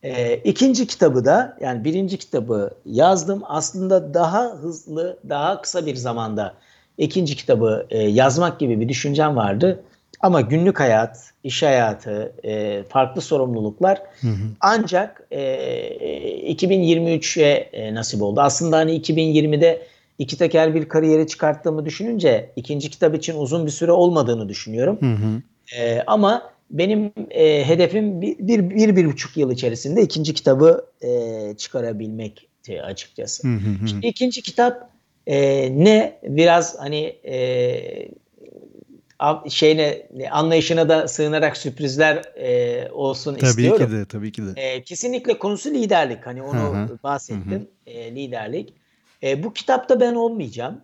[0.03, 3.41] E, ikinci kitabı da yani birinci kitabı yazdım.
[3.47, 6.53] Aslında daha hızlı, daha kısa bir zamanda
[6.97, 9.83] ikinci kitabı e, yazmak gibi bir düşüncem vardı.
[10.19, 14.43] Ama günlük hayat, iş hayatı, e, farklı sorumluluklar hı hı.
[14.59, 18.41] ancak e, 2023'e e, nasip oldu.
[18.41, 19.81] Aslında hani 2020'de
[20.19, 24.97] iki teker bir kariyeri çıkarttığımı düşününce ikinci kitap için uzun bir süre olmadığını düşünüyorum.
[24.99, 25.41] Hı hı.
[25.77, 31.53] E, ama benim e, hedefim bir, bir, bir, bir buçuk yıl içerisinde ikinci kitabı e,
[31.57, 33.47] çıkarabilmekti açıkçası.
[33.47, 33.87] Hı hı hı.
[33.87, 34.89] Şimdi ikinci kitap
[35.27, 35.37] e,
[35.83, 38.09] ne biraz hani e,
[39.49, 43.77] şeyine anlayışına da sığınarak sürprizler e, olsun tabii istiyorum.
[43.77, 44.61] Tabii ki de, tabii ki de.
[44.61, 46.25] E, kesinlikle konusu liderlik.
[46.25, 46.97] Hani onu hı.
[47.03, 47.51] bahsettim.
[47.51, 47.93] Hı hı.
[47.93, 48.73] E, liderlik.
[49.23, 50.81] E, bu kitapta ben olmayacağım.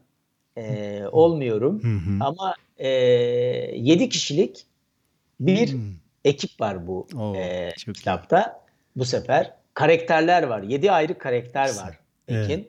[0.58, 1.84] E, olmuyorum.
[1.84, 2.18] Hı hı.
[2.20, 4.66] Ama e, 7 kişilik
[5.40, 5.96] bir hmm.
[6.26, 8.62] ekip var bu Oo, e, kitapta.
[8.96, 10.64] Bu sefer karakterler var.
[10.64, 12.68] Yedi ayrı karakter var Ekin.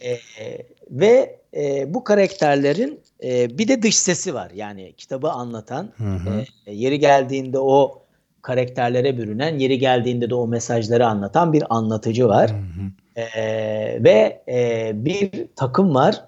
[0.00, 0.20] Evet.
[0.40, 4.50] E, ve e, bu karakterlerin e, bir de dış sesi var.
[4.54, 5.92] Yani kitabı anlatan,
[6.66, 8.02] E, yeri geldiğinde o
[8.42, 12.50] karakterlere bürünen, yeri geldiğinde de o mesajları anlatan bir anlatıcı var.
[13.16, 13.24] E,
[14.04, 16.24] ve e, bir takım var.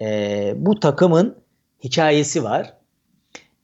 [0.00, 1.36] E, bu takımın
[1.84, 2.74] hikayesi var.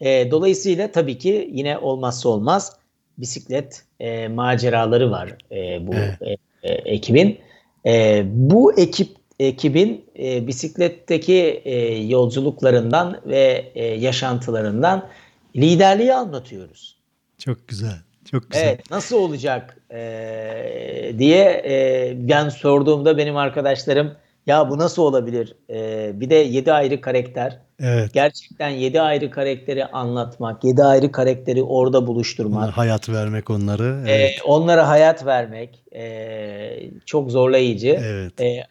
[0.00, 2.76] E, dolayısıyla tabii ki yine olmazsa olmaz
[3.18, 6.16] bisiklet e, maceraları var e, bu evet.
[6.20, 7.38] e, e, ekibin.
[7.86, 15.08] E, bu ekip ekibin e, bisikletteki e, yolculuklarından ve e, yaşantılarından
[15.56, 16.96] liderliği anlatıyoruz.
[17.38, 17.98] Çok güzel.
[18.30, 18.64] Çok güzel.
[18.64, 24.12] Evet, nasıl olacak e, diye e, ben sorduğumda benim arkadaşlarım
[24.48, 25.56] ya bu nasıl olabilir?
[25.70, 27.58] E, bir de yedi ayrı karakter.
[27.80, 28.12] Evet.
[28.12, 32.64] Gerçekten yedi ayrı karakteri anlatmak, yedi ayrı karakteri orada buluşturmak.
[32.64, 34.04] Ona hayat vermek onları.
[34.08, 34.38] Evet.
[34.38, 38.00] E, onlara hayat vermek e, çok zorlayıcı.
[38.02, 38.40] Evet.
[38.40, 38.66] E,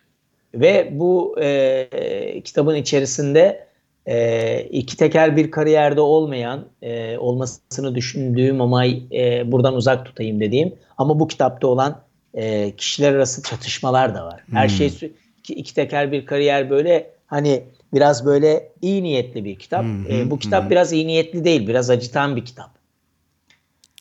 [0.53, 3.67] ve bu e, kitabın içerisinde
[4.05, 10.75] e, iki teker bir kariyerde olmayan e, olmasını düşündüğüm ama e, buradan uzak tutayım dediğim
[10.97, 12.01] ama bu kitapta olan
[12.33, 14.43] e, kişiler arası çatışmalar da var.
[14.51, 14.97] Her şey hmm.
[14.97, 15.11] şey
[15.47, 17.63] iki, iki teker bir kariyer böyle hani
[17.93, 19.83] biraz böyle iyi niyetli bir kitap.
[19.83, 20.69] Hmm, e, bu kitap hmm.
[20.69, 22.77] biraz iyi niyetli değil, biraz acıtan bir kitap.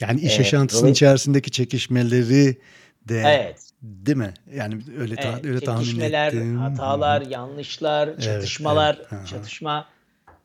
[0.00, 2.56] Yani iş yaşantısının içerisindeki çekişmeleri
[3.08, 3.70] de evet.
[3.82, 4.34] değil mi?
[4.54, 6.58] Yani öyle ta- evet, öyle tahmin ettim.
[6.58, 9.26] hatalar, yanlışlar, çatışmalar, evet, evet.
[9.26, 9.86] çatışma.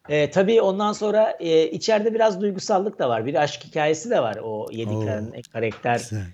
[0.10, 3.26] E, tabii ondan sonra e, içeride biraz duygusallık da var.
[3.26, 6.00] Bir aşk hikayesi de var o yediklerin karakter.
[6.00, 6.26] Güzel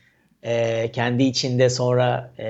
[0.48, 2.50] e, kendi içinde sonra e,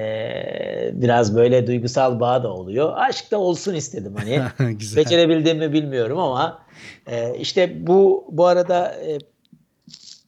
[0.93, 2.93] biraz böyle duygusal bağ da oluyor.
[2.95, 4.41] Aşk da olsun istedim hani.
[4.95, 6.65] Becerebildim mi bilmiyorum ama
[7.07, 9.17] e, işte bu bu arada e,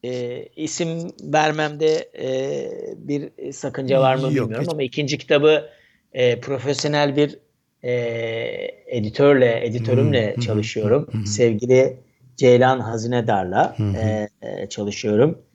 [0.09, 4.73] e, isim vermemde e, bir sakınca var mı Yok, bilmiyorum hiç.
[4.73, 5.69] ama ikinci kitabı
[6.13, 7.39] e, profesyonel bir
[7.83, 7.91] e,
[8.87, 11.25] editörle, editörümle çalışıyorum.
[11.25, 11.97] Sevgili
[12.37, 15.48] Ceylan Hazinedar'la e, e, çalışıyorum.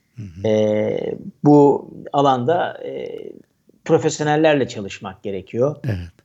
[0.45, 0.97] E,
[1.43, 3.07] bu alanda e,
[3.85, 5.75] profesyonellerle çalışmak gerekiyor.
[5.85, 6.15] Evet.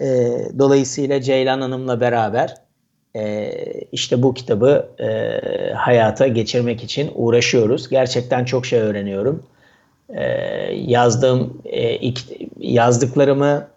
[0.00, 2.54] E, dolayısıyla Ceylan Hanım'la beraber
[3.16, 3.52] e,
[3.92, 5.40] işte bu kitabı e,
[5.74, 7.88] hayata geçirmek için uğraşıyoruz.
[7.88, 9.42] Gerçekten çok şey öğreniyorum.
[10.08, 10.24] E,
[10.74, 12.20] yazdığım e, ilk
[12.58, 13.68] yazdıklarımı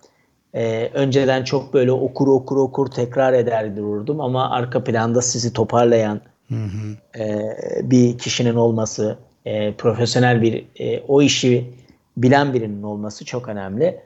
[0.54, 6.22] e, önceden çok böyle okur okur okur tekrar eder dururdum ama arka planda sizi toparlayan
[6.50, 7.20] hı hı.
[7.22, 11.74] E, bir kişinin olması, e, profesyonel bir e, o işi
[12.18, 14.00] bilen birinin olması çok önemli.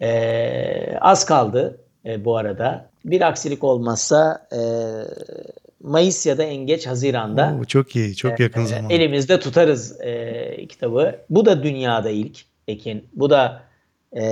[0.00, 2.90] E, az kaldı e, bu arada.
[3.04, 4.60] Bir aksilik olmazsa e,
[5.82, 7.56] Mayıs ya da en geç Haziran'da.
[7.60, 8.90] Oo, çok iyi, çok e, yakın e, zaman.
[8.90, 11.16] Elimizde tutarız e, kitabı.
[11.30, 12.38] Bu da dünyada ilk
[12.68, 13.08] Ekin.
[13.14, 13.62] Bu da
[14.16, 14.22] e,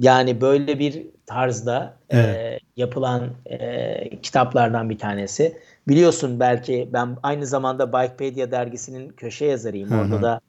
[0.00, 2.36] yani böyle bir tarzda e, evet.
[2.36, 5.56] e, yapılan e, kitaplardan bir tanesi.
[5.88, 9.90] Biliyorsun belki ben aynı zamanda Bikepedia dergisinin köşe yazarıyım.
[9.90, 10.00] Hı hı.
[10.00, 10.40] Orada da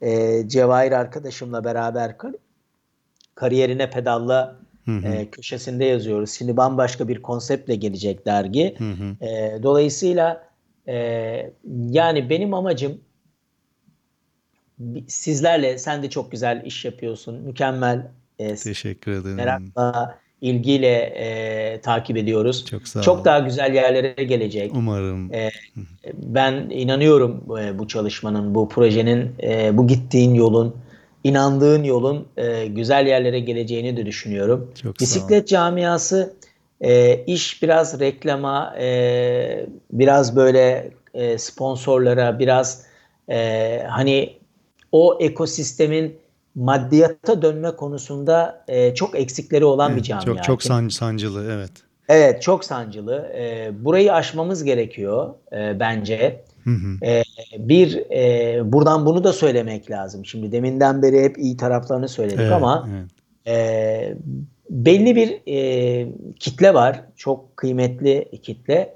[0.00, 2.32] e, Cevahir arkadaşımla beraber kar
[3.34, 5.08] kariyerine pedalla hı hı.
[5.08, 6.30] E, köşesinde yazıyoruz.
[6.30, 8.74] Şimdi bambaşka bir konseptle gelecek dergi.
[8.78, 9.26] Hı hı.
[9.26, 10.48] E, dolayısıyla
[10.88, 10.94] e,
[11.90, 13.00] yani benim amacım
[15.08, 17.42] sizlerle sen de çok güzel iş yapıyorsun.
[17.42, 18.10] Mükemmel.
[18.38, 19.36] E, Teşekkür ederim.
[19.36, 22.64] Merakla ilgiyle e, takip ediyoruz.
[22.66, 24.72] Çok sağ Çok daha güzel yerlere gelecek.
[24.74, 25.34] Umarım.
[25.34, 25.50] E,
[26.14, 30.76] ben inanıyorum e, bu çalışmanın, bu projenin, e, bu gittiğin yolun,
[31.24, 34.70] inandığın yolun e, güzel yerlere geleceğini de düşünüyorum.
[34.82, 36.34] Çok Bisiklet camiası
[36.80, 42.86] e, iş biraz reklama, e, biraz böyle e, sponsorlara, biraz
[43.28, 44.36] e, hani
[44.92, 46.21] o ekosistemin
[46.54, 50.24] maddiyata dönme konusunda e, çok eksikleri olan evet, bir camia.
[50.24, 51.72] Çok çok san, sancılı evet.
[52.08, 53.32] Evet çok sancılı.
[53.36, 56.44] E, burayı aşmamız gerekiyor e, bence.
[56.64, 57.06] Hı hı.
[57.06, 57.22] E,
[57.58, 60.26] bir e, buradan bunu da söylemek lazım.
[60.26, 63.10] Şimdi deminden beri hep iyi taraflarını söyledik evet, ama evet.
[63.46, 64.14] E,
[64.70, 66.08] belli bir e,
[66.40, 67.00] kitle var.
[67.16, 68.94] Çok kıymetli kitle.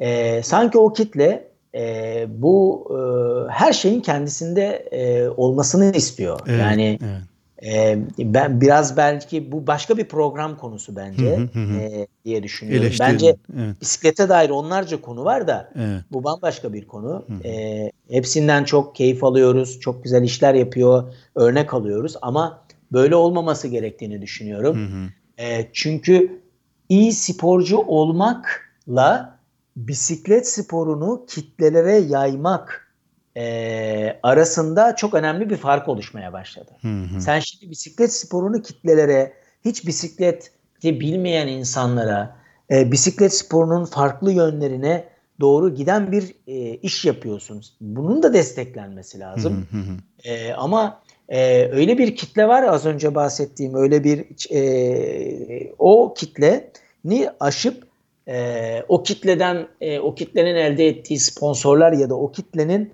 [0.00, 6.40] E, sanki o kitle e, bu e, her şeyin kendisinde e, olmasını istiyor.
[6.46, 7.22] Evet, yani evet.
[7.64, 11.78] E, ben biraz belki bu başka bir program konusu bence hı hı hı.
[11.78, 12.86] E, diye düşünüyorum.
[12.86, 13.12] Eleştirin.
[13.12, 13.80] Bence evet.
[13.80, 16.02] bisiklete dair onlarca konu var da evet.
[16.12, 17.24] bu bambaşka bir konu.
[17.28, 17.48] Hı.
[17.48, 24.22] E, hepsinden çok keyif alıyoruz, çok güzel işler yapıyor, örnek alıyoruz ama böyle olmaması gerektiğini
[24.22, 24.76] düşünüyorum.
[24.76, 25.08] Hı hı.
[25.46, 26.40] E, çünkü
[26.88, 29.33] iyi sporcu olmakla
[29.76, 32.94] bisiklet sporunu kitlelere yaymak
[33.36, 36.70] e, arasında çok önemli bir fark oluşmaya başladı.
[36.82, 37.20] Hı hı.
[37.20, 39.32] Sen şimdi bisiklet sporunu kitlelere,
[39.64, 40.50] hiç bisikleti
[40.84, 42.36] bilmeyen insanlara,
[42.70, 45.08] e, bisiklet sporunun farklı yönlerine
[45.40, 47.62] doğru giden bir e, iş yapıyorsun.
[47.80, 49.66] Bunun da desteklenmesi lazım.
[49.70, 49.96] Hı hı hı.
[50.24, 56.70] E, ama e, öyle bir kitle var az önce bahsettiğim öyle bir e, o kitle
[57.04, 57.83] ni aşıp
[58.28, 62.92] e, o kitleden e, o kitlenin elde ettiği sponsorlar ya da o kitlenin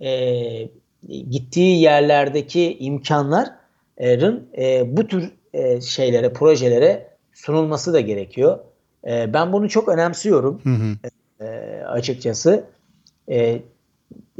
[0.00, 0.10] e,
[1.08, 8.58] gittiği yerlerdeki imkanların e, bu tür e, şeylere, projelere sunulması da gerekiyor.
[9.06, 10.96] E, ben bunu çok önemsiyorum hı hı.
[11.44, 12.64] E, açıkçası.
[13.30, 13.62] E,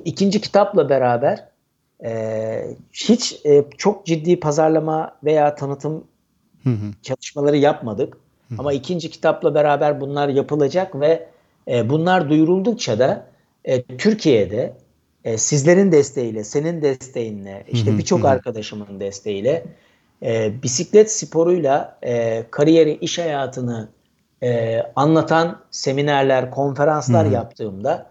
[0.04, 1.48] ikinci kitapla beraber
[2.04, 6.04] e, hiç e, çok ciddi pazarlama veya tanıtım
[6.62, 6.92] hı hı.
[7.02, 8.16] çalışmaları yapmadık.
[8.50, 8.54] Hı.
[8.58, 11.26] Ama ikinci kitapla beraber bunlar yapılacak ve
[11.68, 13.26] e, bunlar duyuruldukça da
[13.64, 14.76] e, Türkiye'de
[15.24, 19.64] e, sizlerin desteğiyle, senin desteğinle, işte birçok arkadaşımın desteğiyle
[20.22, 23.88] e, bisiklet sporuyla e, kariyeri, iş hayatını
[24.42, 27.34] e, anlatan seminerler, konferanslar Hı-hı.
[27.34, 28.10] yaptığımda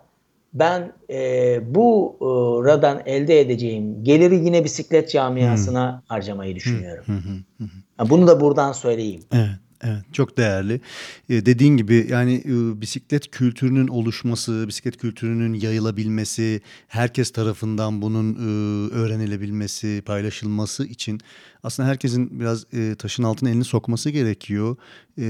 [0.54, 2.26] ben e, bu e,
[2.70, 6.02] radan elde edeceğim geliri yine bisiklet camiasına Hı-hı.
[6.08, 7.04] harcamayı düşünüyorum.
[7.08, 8.10] Hı-hı.
[8.10, 9.24] Bunu da buradan söyleyeyim.
[9.34, 9.50] Evet.
[9.84, 10.82] Evet çok değerli.
[11.30, 18.90] Ee, dediğin gibi yani e, bisiklet kültürünün oluşması, bisiklet kültürünün yayılabilmesi, herkes tarafından bunun e,
[18.94, 21.20] öğrenilebilmesi, paylaşılması için
[21.64, 24.76] aslında herkesin biraz e, taşın altına elini sokması gerekiyor.
[25.18, 25.24] E,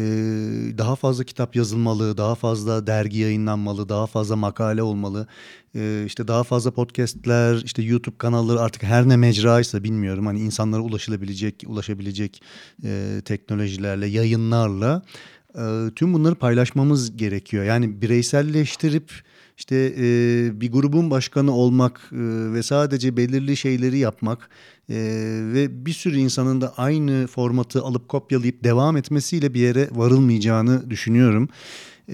[0.77, 5.27] daha fazla kitap yazılmalı, daha fazla dergi yayınlanmalı, daha fazla makale olmalı.
[5.75, 10.25] E, işte daha fazla podcastler, işte YouTube kanalları artık her ne mecraysa bilmiyorum.
[10.25, 12.41] Hani insanlara ulaşılabilecek, ulaşabilecek
[12.83, 15.01] e, teknolojilerle, yayınlarla
[15.55, 15.61] e,
[15.95, 17.63] tüm bunları paylaşmamız gerekiyor.
[17.63, 19.11] Yani bireyselleştirip
[19.57, 22.17] işte e, bir grubun başkanı olmak e,
[22.53, 24.49] ve sadece belirli şeyleri yapmak
[24.89, 24.95] e,
[25.53, 31.49] ve bir sürü insanın da aynı formatı alıp kopyalayıp devam etmesiyle bir yere varılmayacağını düşünüyorum.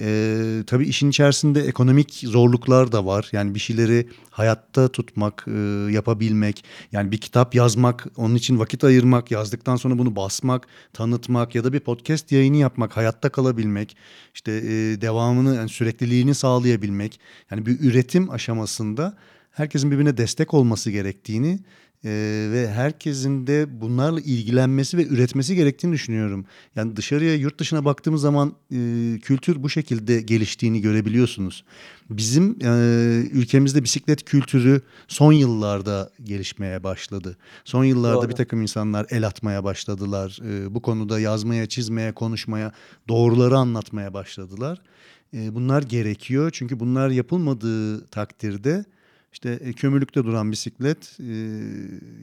[0.00, 3.28] Ee, tabii işin içerisinde ekonomik zorluklar da var.
[3.32, 5.52] Yani bir şeyleri hayatta tutmak, e,
[5.92, 11.64] yapabilmek, yani bir kitap yazmak, onun için vakit ayırmak, yazdıktan sonra bunu basmak, tanıtmak ya
[11.64, 13.96] da bir podcast yayını yapmak, hayatta kalabilmek,
[14.34, 17.20] işte e, devamını, yani sürekliliğini sağlayabilmek.
[17.50, 19.16] Yani bir üretim aşamasında
[19.50, 21.58] herkesin birbirine destek olması gerektiğini
[22.04, 26.46] ee, ve herkesin de bunlarla ilgilenmesi ve üretmesi gerektiğini düşünüyorum.
[26.76, 28.76] Yani dışarıya yurt dışına baktığımız zaman e,
[29.22, 31.64] kültür bu şekilde geliştiğini görebiliyorsunuz.
[32.10, 32.68] Bizim e,
[33.32, 37.36] ülkemizde bisiklet kültürü son yıllarda gelişmeye başladı.
[37.64, 38.28] Son yıllarda Doğru.
[38.28, 40.38] bir takım insanlar el atmaya başladılar.
[40.48, 42.72] E, bu konuda yazmaya, çizmeye, konuşmaya,
[43.08, 44.82] doğruları anlatmaya başladılar.
[45.34, 48.84] E, bunlar gerekiyor çünkü bunlar yapılmadığı takdirde
[49.36, 51.32] işte e, kömürlükte duran bisiklet e,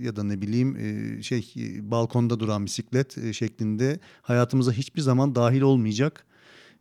[0.02, 5.62] ya da ne bileyim e, şey balkonda duran bisiklet e, şeklinde hayatımıza hiçbir zaman dahil
[5.62, 6.26] olmayacak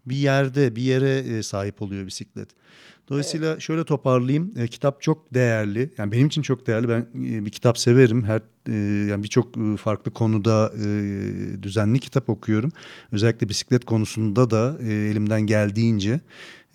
[0.07, 2.49] bir yerde bir yere e, sahip oluyor bisiklet.
[3.09, 3.61] Dolayısıyla evet.
[3.61, 4.55] şöyle toparlayayım.
[4.57, 5.91] E, kitap çok değerli.
[5.99, 6.89] Yani benim için çok değerli.
[6.89, 8.25] Ben e, bir kitap severim.
[8.25, 8.75] Her e,
[9.11, 12.73] yani birçok e, farklı konuda e, düzenli kitap okuyorum.
[13.13, 16.21] Özellikle bisiklet konusunda da e, elimden geldiğince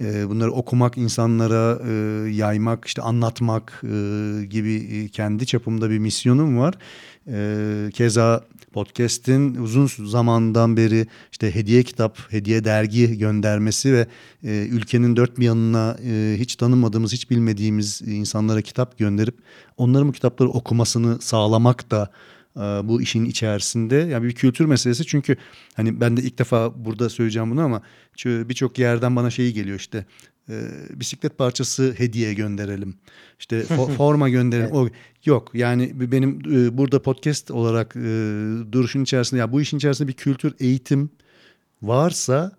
[0.02, 1.94] e, bunları okumak, insanlara e,
[2.30, 6.76] yaymak, işte anlatmak e, gibi e, kendi çapımda bir misyonum var.
[7.28, 8.44] E, keza
[8.74, 14.08] podcast'in uzun zamandan beri işte hediye kitap, hediye dergi göndermesi ve
[14.44, 19.36] e, ülkenin dört bir yanına e, hiç tanımadığımız, hiç bilmediğimiz insanlara kitap gönderip
[19.78, 22.10] onların bu kitapları okumasını sağlamak da
[22.84, 23.96] bu işin içerisinde.
[23.96, 25.36] Yani bir kültür meselesi çünkü
[25.74, 27.82] hani ben de ilk defa burada söyleyeceğim bunu ama
[28.26, 30.06] birçok yerden bana şeyi geliyor işte
[30.50, 30.56] e,
[30.90, 32.96] bisiklet parçası hediye gönderelim.
[33.40, 34.72] İşte fo- forma gönderelim.
[34.72, 34.88] O
[35.26, 35.52] yok.
[35.54, 38.02] Yani benim e, burada podcast olarak e,
[38.72, 41.10] duruşun içerisinde ya bu işin içerisinde bir kültür eğitim
[41.82, 42.52] varsa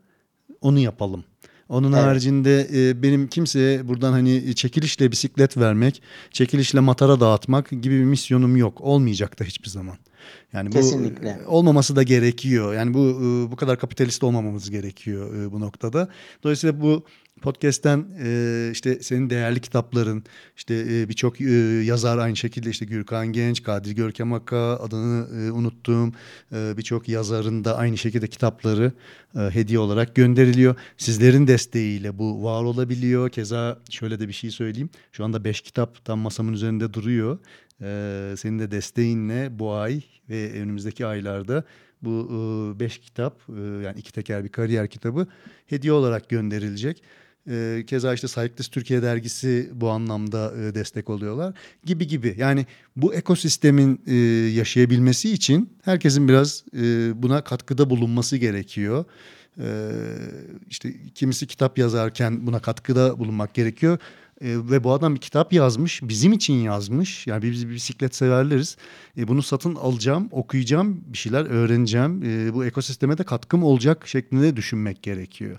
[0.61, 1.25] onu yapalım.
[1.69, 2.05] Onun evet.
[2.05, 8.57] haricinde e, benim kimseye buradan hani çekilişle bisiklet vermek, çekilişle matara dağıtmak gibi bir misyonum
[8.57, 8.81] yok.
[8.81, 9.97] Olmayacak da hiçbir zaman.
[10.53, 11.39] Yani bu Kesinlikle.
[11.47, 12.75] olmaması da gerekiyor.
[12.75, 16.09] Yani bu e, bu kadar kapitalist olmamamız gerekiyor e, bu noktada.
[16.43, 17.05] Dolayısıyla bu
[17.39, 20.25] Podcast'ten e, işte senin değerli kitapların,
[20.57, 21.45] işte e, birçok e,
[21.85, 26.13] yazar aynı şekilde işte Gürkan Genç, Kadir Görkem Akka adını e, unuttuğum
[26.53, 28.93] e, birçok yazarın da aynı şekilde kitapları
[29.37, 30.75] e, hediye olarak gönderiliyor.
[30.97, 33.31] Sizlerin desteğiyle bu var olabiliyor.
[33.31, 34.91] Keza şöyle de bir şey söyleyeyim.
[35.13, 37.39] Şu anda beş kitap tam masamın üzerinde duruyor.
[37.83, 41.65] E, senin de desteğinle bu ay ve önümüzdeki aylarda
[42.03, 45.27] bu e, beş kitap e, yani iki teker bir kariyer kitabı
[45.67, 47.03] hediye olarak gönderilecek.
[47.51, 51.55] E, keza işte Cyclist Türkiye dergisi bu anlamda e, destek oluyorlar
[51.85, 52.35] gibi gibi.
[52.39, 52.67] Yani
[52.97, 54.15] bu ekosistemin e,
[54.57, 56.83] yaşayabilmesi için herkesin biraz e,
[57.23, 59.05] buna katkıda bulunması gerekiyor.
[59.61, 59.91] E,
[60.69, 63.99] işte kimisi kitap yazarken buna katkıda bulunmak gerekiyor.
[64.41, 67.27] E, ve bu adam bir kitap yazmış, bizim için yazmış.
[67.27, 68.77] Yani biz bisiklet severleriz.
[69.17, 72.23] E, bunu satın alacağım, okuyacağım, bir şeyler öğreneceğim.
[72.23, 75.59] E, bu ekosisteme de katkım olacak şeklinde düşünmek gerekiyor.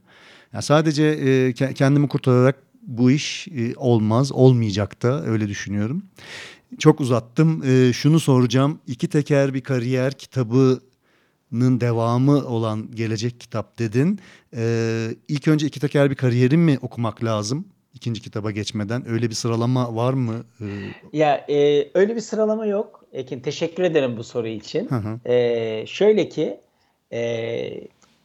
[0.53, 6.03] Yani sadece e, kendimi kurtararak bu iş e, olmaz, olmayacak da öyle düşünüyorum.
[6.79, 7.63] Çok uzattım.
[7.63, 8.79] E, şunu soracağım.
[8.87, 14.19] İki Teker Bir Kariyer kitabının devamı olan Gelecek Kitap dedin.
[14.55, 17.65] E, ilk önce İki Teker Bir Kariyer'i mi okumak lazım?
[17.93, 20.43] ikinci kitaba geçmeden öyle bir sıralama var mı?
[21.13, 23.05] Ya e, öyle bir sıralama yok.
[23.13, 24.89] Ekin teşekkür ederim bu soru için.
[24.89, 25.29] Hı hı.
[25.29, 26.59] E, şöyle ki
[27.11, 27.19] e,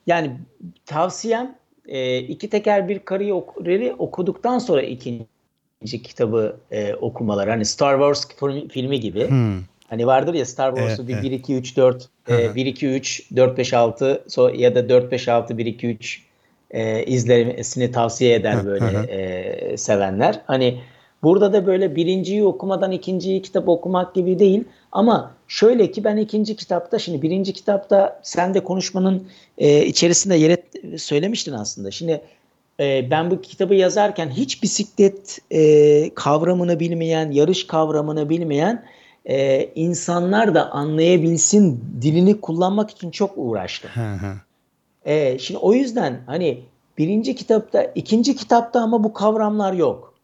[0.06, 0.40] yani
[0.86, 1.58] tavsiyem
[1.88, 7.50] e, iki teker bir kariyeri okuduktan sonra ikinci kitabı e, okumaları.
[7.50, 8.26] Hani Star Wars
[8.68, 9.28] filmi gibi.
[9.28, 9.60] Hmm.
[9.88, 11.24] Hani vardır ya Star Wars'u evet, bir evet.
[11.24, 15.12] 1 2 3 4 e, 1 2 3 4 5 6 so, ya da 4
[15.12, 16.22] 5 6 1 2 3
[16.70, 20.40] e, izlemesini tavsiye eder böyle e, sevenler.
[20.46, 20.80] Hani
[21.22, 24.64] burada da böyle birinciyi okumadan ikinciyi kitap okumak gibi değil.
[24.94, 30.50] Ama şöyle ki ben ikinci kitapta şimdi birinci kitapta sen de konuşmanın e, içerisinde yer
[30.50, 30.64] et,
[31.00, 31.90] söylemiştin aslında.
[31.90, 32.20] Şimdi
[32.80, 38.84] e, ben bu kitabı yazarken hiç bisiklet e, kavramını bilmeyen, yarış kavramını bilmeyen
[39.24, 43.90] e, insanlar da anlayabilsin dilini kullanmak için çok uğraştım.
[45.04, 46.60] e, şimdi o yüzden hani
[46.98, 50.14] birinci kitapta, ikinci kitapta ama bu kavramlar yok.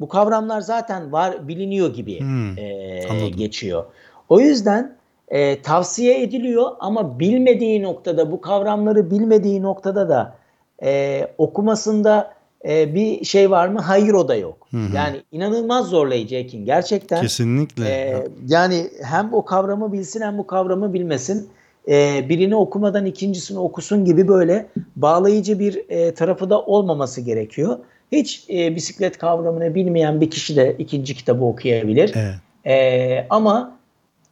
[0.00, 3.84] Bu kavramlar zaten var, biliniyor gibi hmm, e, geçiyor.
[4.28, 4.96] O yüzden
[5.28, 10.34] e, tavsiye ediliyor ama bilmediği noktada, bu kavramları bilmediği noktada da
[10.82, 12.34] e, okumasında
[12.68, 13.80] e, bir şey var mı?
[13.80, 14.66] Hayır o da yok.
[14.70, 14.96] Hı hı.
[14.96, 17.22] Yani inanılmaz zorlayıcı Ekin gerçekten.
[17.22, 17.88] Kesinlikle.
[17.88, 21.48] E, yani hem o kavramı bilsin hem bu kavramı bilmesin.
[21.88, 27.78] E, birini okumadan ikincisini okusun gibi böyle bağlayıcı bir e, tarafı da olmaması gerekiyor.
[28.12, 32.14] Hiç e, bisiklet kavramını bilmeyen bir kişi de ikinci kitabı okuyabilir.
[32.16, 32.34] Evet.
[32.66, 33.76] E, ama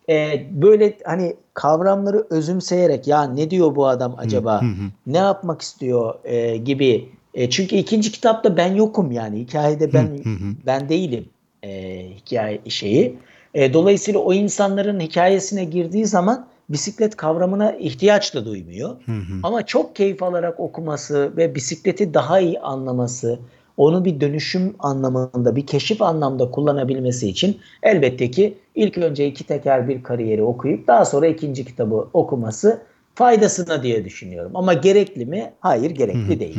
[0.09, 4.63] e, böyle hani kavramları özümseyerek ya ne diyor bu adam acaba,
[5.07, 7.09] ne yapmak istiyor e, gibi.
[7.35, 10.09] E, çünkü ikinci kitapta ben yokum yani hikayede ben
[10.67, 11.25] ben değilim
[11.63, 13.19] e, hikaye şeyi.
[13.55, 18.97] E, dolayısıyla o insanların hikayesine girdiği zaman bisiklet kavramına ihtiyaç da duymuyor.
[19.43, 23.39] Ama çok keyif alarak okuması ve bisikleti daha iyi anlaması,
[23.77, 29.89] onu bir dönüşüm anlamında, bir keşif anlamda kullanabilmesi için elbette ki ilk önce iki teker
[29.89, 32.83] bir kariyeri okuyup daha sonra ikinci kitabı okuması
[33.15, 34.53] faydasına diye düşünüyorum.
[34.55, 35.53] Ama gerekli mi?
[35.61, 36.59] Hayır gerekli değil.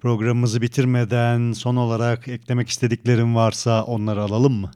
[0.00, 4.70] Programımızı bitirmeden son olarak eklemek istediklerim varsa onları alalım mı?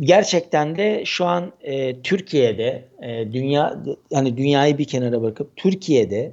[0.00, 6.32] Gerçekten de şu an e, Türkiye'de e, dünya yani dünyayı bir kenara bırakıp Türkiye'de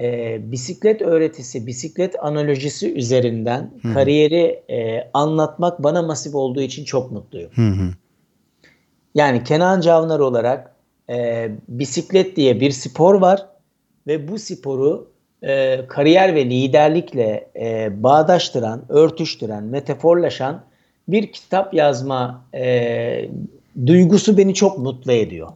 [0.00, 3.94] e, bisiklet öğretisi, bisiklet analojisi üzerinden Hı-hı.
[3.94, 7.50] kariyeri e, anlatmak bana masif olduğu için çok mutluyum.
[7.54, 7.90] Hı-hı.
[9.14, 10.74] Yani Kenan Cavnar olarak
[11.10, 13.46] e, bisiklet diye bir spor var
[14.06, 15.10] ve bu sporu
[15.42, 20.64] e, kariyer ve liderlikle e, bağdaştıran, örtüştüren, metaforlaşan
[21.08, 23.30] bir kitap yazma e,
[23.86, 25.48] duygusu beni çok mutlu ediyor.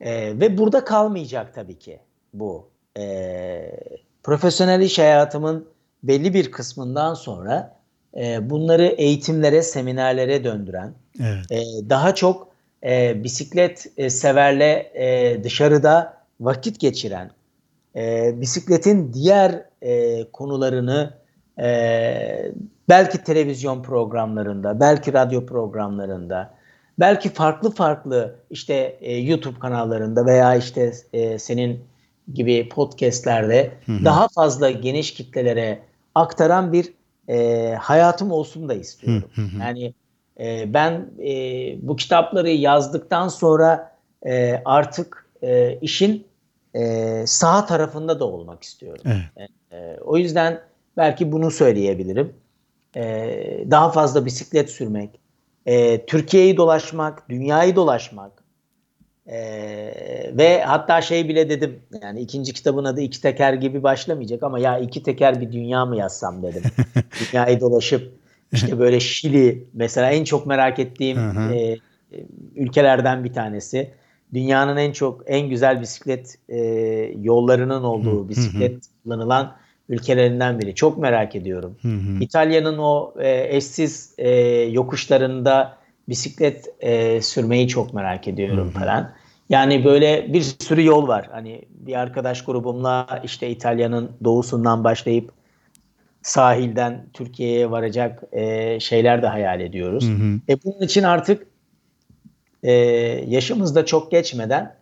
[0.00, 1.98] E, ve burada kalmayacak tabii ki
[2.34, 3.70] bu e,
[4.22, 5.68] profesyonel iş hayatımın
[6.02, 7.76] belli bir kısmından sonra
[8.16, 11.50] e, bunları eğitimlere, seminerlere döndüren, evet.
[11.50, 12.48] e, daha çok
[12.84, 17.30] e, bisiklet e, severle e, dışarıda vakit geçiren,
[17.96, 21.14] e, bisikletin diğer e, konularını
[21.58, 22.52] e,
[22.88, 26.54] belki televizyon programlarında, belki radyo programlarında,
[26.98, 31.84] belki farklı farklı işte e, YouTube kanallarında veya işte e, senin
[32.32, 34.04] gibi podcastlerde hı hı.
[34.04, 35.78] daha fazla geniş kitlelere
[36.14, 36.92] aktaran bir
[37.28, 39.30] e, hayatım olsun da istiyorum.
[39.34, 39.60] Hı hı.
[39.60, 39.94] Yani
[40.40, 41.32] e, ben e,
[41.88, 43.96] bu kitapları yazdıktan sonra
[44.26, 46.26] e, artık e, işin
[46.74, 49.02] e, sağ tarafında da olmak istiyorum.
[49.06, 49.50] Evet.
[49.70, 50.60] E, e, o yüzden
[50.96, 52.32] belki bunu söyleyebilirim.
[52.96, 55.10] E, daha fazla bisiklet sürmek,
[55.66, 58.43] e, Türkiye'yi dolaşmak, dünyayı dolaşmak,
[59.26, 64.58] ee, ve hatta şey bile dedim yani ikinci kitabın adı iki teker gibi başlamayacak ama
[64.58, 66.62] ya iki teker bir dünya mı yazsam dedim.
[67.32, 68.12] Dünyayı dolaşıp
[68.52, 71.18] işte böyle Şili mesela en çok merak ettiğim
[71.52, 71.76] e,
[72.54, 73.90] ülkelerden bir tanesi.
[74.34, 76.58] Dünyanın en çok en güzel bisiklet e,
[77.22, 79.56] yollarının olduğu bisiklet kullanılan
[79.88, 80.74] ülkelerinden biri.
[80.74, 81.76] Çok merak ediyorum.
[82.20, 84.30] İtalya'nın o e, eşsiz e,
[84.70, 88.80] yokuşlarında bisiklet e, sürmeyi çok merak ediyorum Hı-hı.
[88.80, 89.12] falan.
[89.48, 91.28] Yani böyle bir sürü yol var.
[91.32, 95.32] Hani bir arkadaş grubumla işte İtalya'nın doğusundan başlayıp
[96.22, 100.04] sahilden Türkiye'ye varacak e, şeyler de hayal ediyoruz.
[100.08, 100.40] Hı hı.
[100.48, 101.46] E bunun için artık
[102.62, 102.72] e,
[103.28, 104.74] yaşımızda çok geçmeden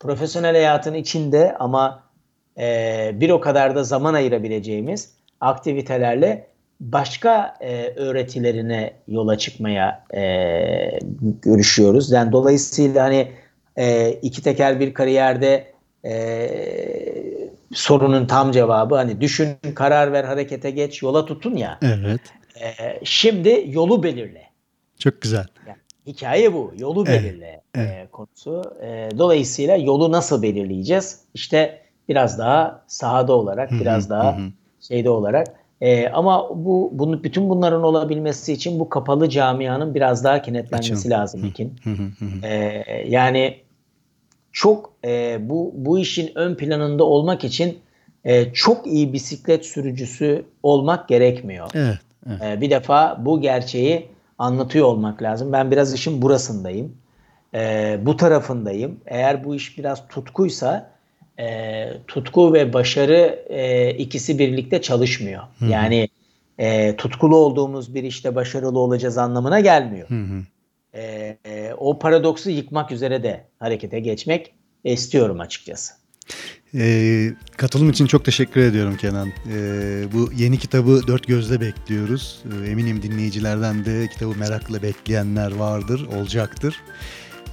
[0.00, 2.02] profesyonel hayatın içinde ama
[2.58, 6.46] e, bir o kadar da zaman ayırabileceğimiz aktivitelerle
[6.80, 10.98] başka e, öğretilerine yola çıkmaya e,
[11.42, 12.10] görüşüyoruz.
[12.12, 13.32] Yani dolayısıyla hani
[13.76, 15.72] e, iki teker bir kariyerde
[16.04, 16.48] e,
[17.72, 21.78] sorunun tam cevabı hani düşün, karar ver, harekete geç, yola tutun ya.
[21.82, 22.20] Evet.
[22.60, 24.42] E, şimdi yolu belirle.
[24.98, 25.46] Çok güzel.
[25.66, 26.72] Yani, hikaye bu.
[26.78, 27.22] Yolu evet.
[27.22, 27.88] belirle evet.
[27.88, 28.62] E, konusu.
[28.82, 31.20] E, dolayısıyla yolu nasıl belirleyeceğiz?
[31.34, 34.38] İşte biraz daha sahada olarak, biraz daha
[34.80, 35.46] şeyde olarak.
[35.80, 41.10] E, ama bu bunu bütün bunların olabilmesi için bu kapalı camianın biraz daha kenetlenmesi Açın.
[41.10, 41.74] lazım İkin.
[42.42, 43.56] e, yani
[44.52, 47.78] çok e, bu bu işin ön planında olmak için
[48.24, 51.70] e, çok iyi bisiklet sürücüsü olmak gerekmiyor.
[51.74, 51.98] Evet.
[52.26, 52.42] evet.
[52.42, 55.52] E, bir defa bu gerçeği anlatıyor olmak lazım.
[55.52, 56.96] Ben biraz işin burasındayım.
[57.54, 59.00] E, bu tarafındayım.
[59.06, 60.90] Eğer bu iş biraz tutkuysa
[61.38, 65.42] e, tutku ve başarı e, ikisi birlikte çalışmıyor.
[65.58, 65.70] Hı hı.
[65.70, 66.08] Yani
[66.58, 70.08] e, tutkulu olduğumuz bir işte başarılı olacağız anlamına gelmiyor.
[70.08, 70.42] Hı hı.
[70.92, 74.54] E, e, o paradoksu yıkmak üzere de harekete geçmek
[74.84, 75.94] istiyorum açıkçası.
[76.74, 79.28] E, katılım için çok teşekkür ediyorum Kenan.
[79.28, 79.62] E,
[80.12, 82.42] bu yeni kitabı dört gözle bekliyoruz.
[82.64, 86.76] E, eminim dinleyicilerden de kitabı merakla bekleyenler vardır, olacaktır.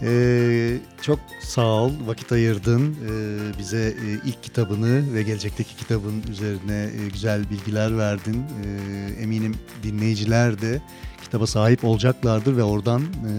[0.01, 6.89] Ee, çok sağ ol, vakit ayırdın ee, bize e, ilk kitabını ve gelecekteki kitabın üzerine
[7.05, 8.43] e, güzel bilgiler verdin.
[8.65, 10.81] Ee, eminim dinleyiciler de
[11.23, 13.31] kitaba sahip olacaklardır ve oradan e,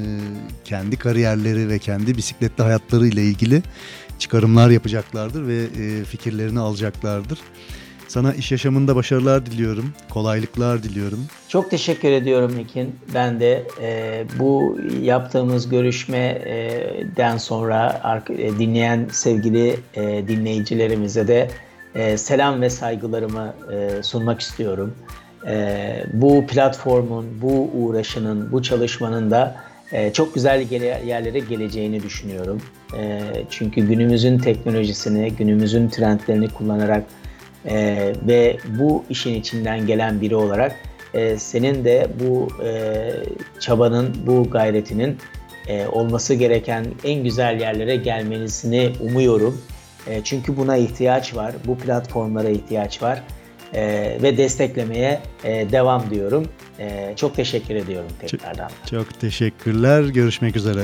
[0.65, 3.62] kendi kariyerleri ve kendi bisikletli hayatları ile ilgili
[4.19, 7.39] çıkarımlar yapacaklardır ve e, fikirlerini alacaklardır.
[8.09, 11.27] Sana iş yaşamında başarılar diliyorum, kolaylıklar diliyorum.
[11.49, 12.95] Çok teşekkür ediyorum Ekin.
[13.15, 21.51] Ben de e, bu yaptığımız görüşmeden sonra e, dinleyen sevgili e, dinleyicilerimize de
[21.95, 24.95] e, selam ve saygılarımı e, sunmak istiyorum.
[25.47, 29.57] E, bu platformun, bu uğraşının, bu çalışmanın da
[29.93, 30.70] e, çok güzel
[31.07, 32.62] yerlere geleceğini düşünüyorum.
[32.99, 33.20] E,
[33.51, 37.05] çünkü günümüzün teknolojisini, günümüzün trendlerini kullanarak
[37.69, 40.77] e, ve bu işin içinden gelen biri olarak
[41.15, 43.11] e, senin de bu e,
[43.61, 45.19] çabanın, bu gayretinin
[45.69, 49.63] e, olması gereken en güzel yerlere gelmenisini umuyorum.
[50.07, 53.23] E, çünkü buna ihtiyaç var, bu platformlara ihtiyaç var
[53.75, 53.83] e,
[54.23, 56.49] ve desteklemeye e, devam diyorum.
[56.79, 58.69] E, çok teşekkür ediyorum tekrardan.
[58.69, 60.81] Çok, çok teşekkürler, görüşmek üzere.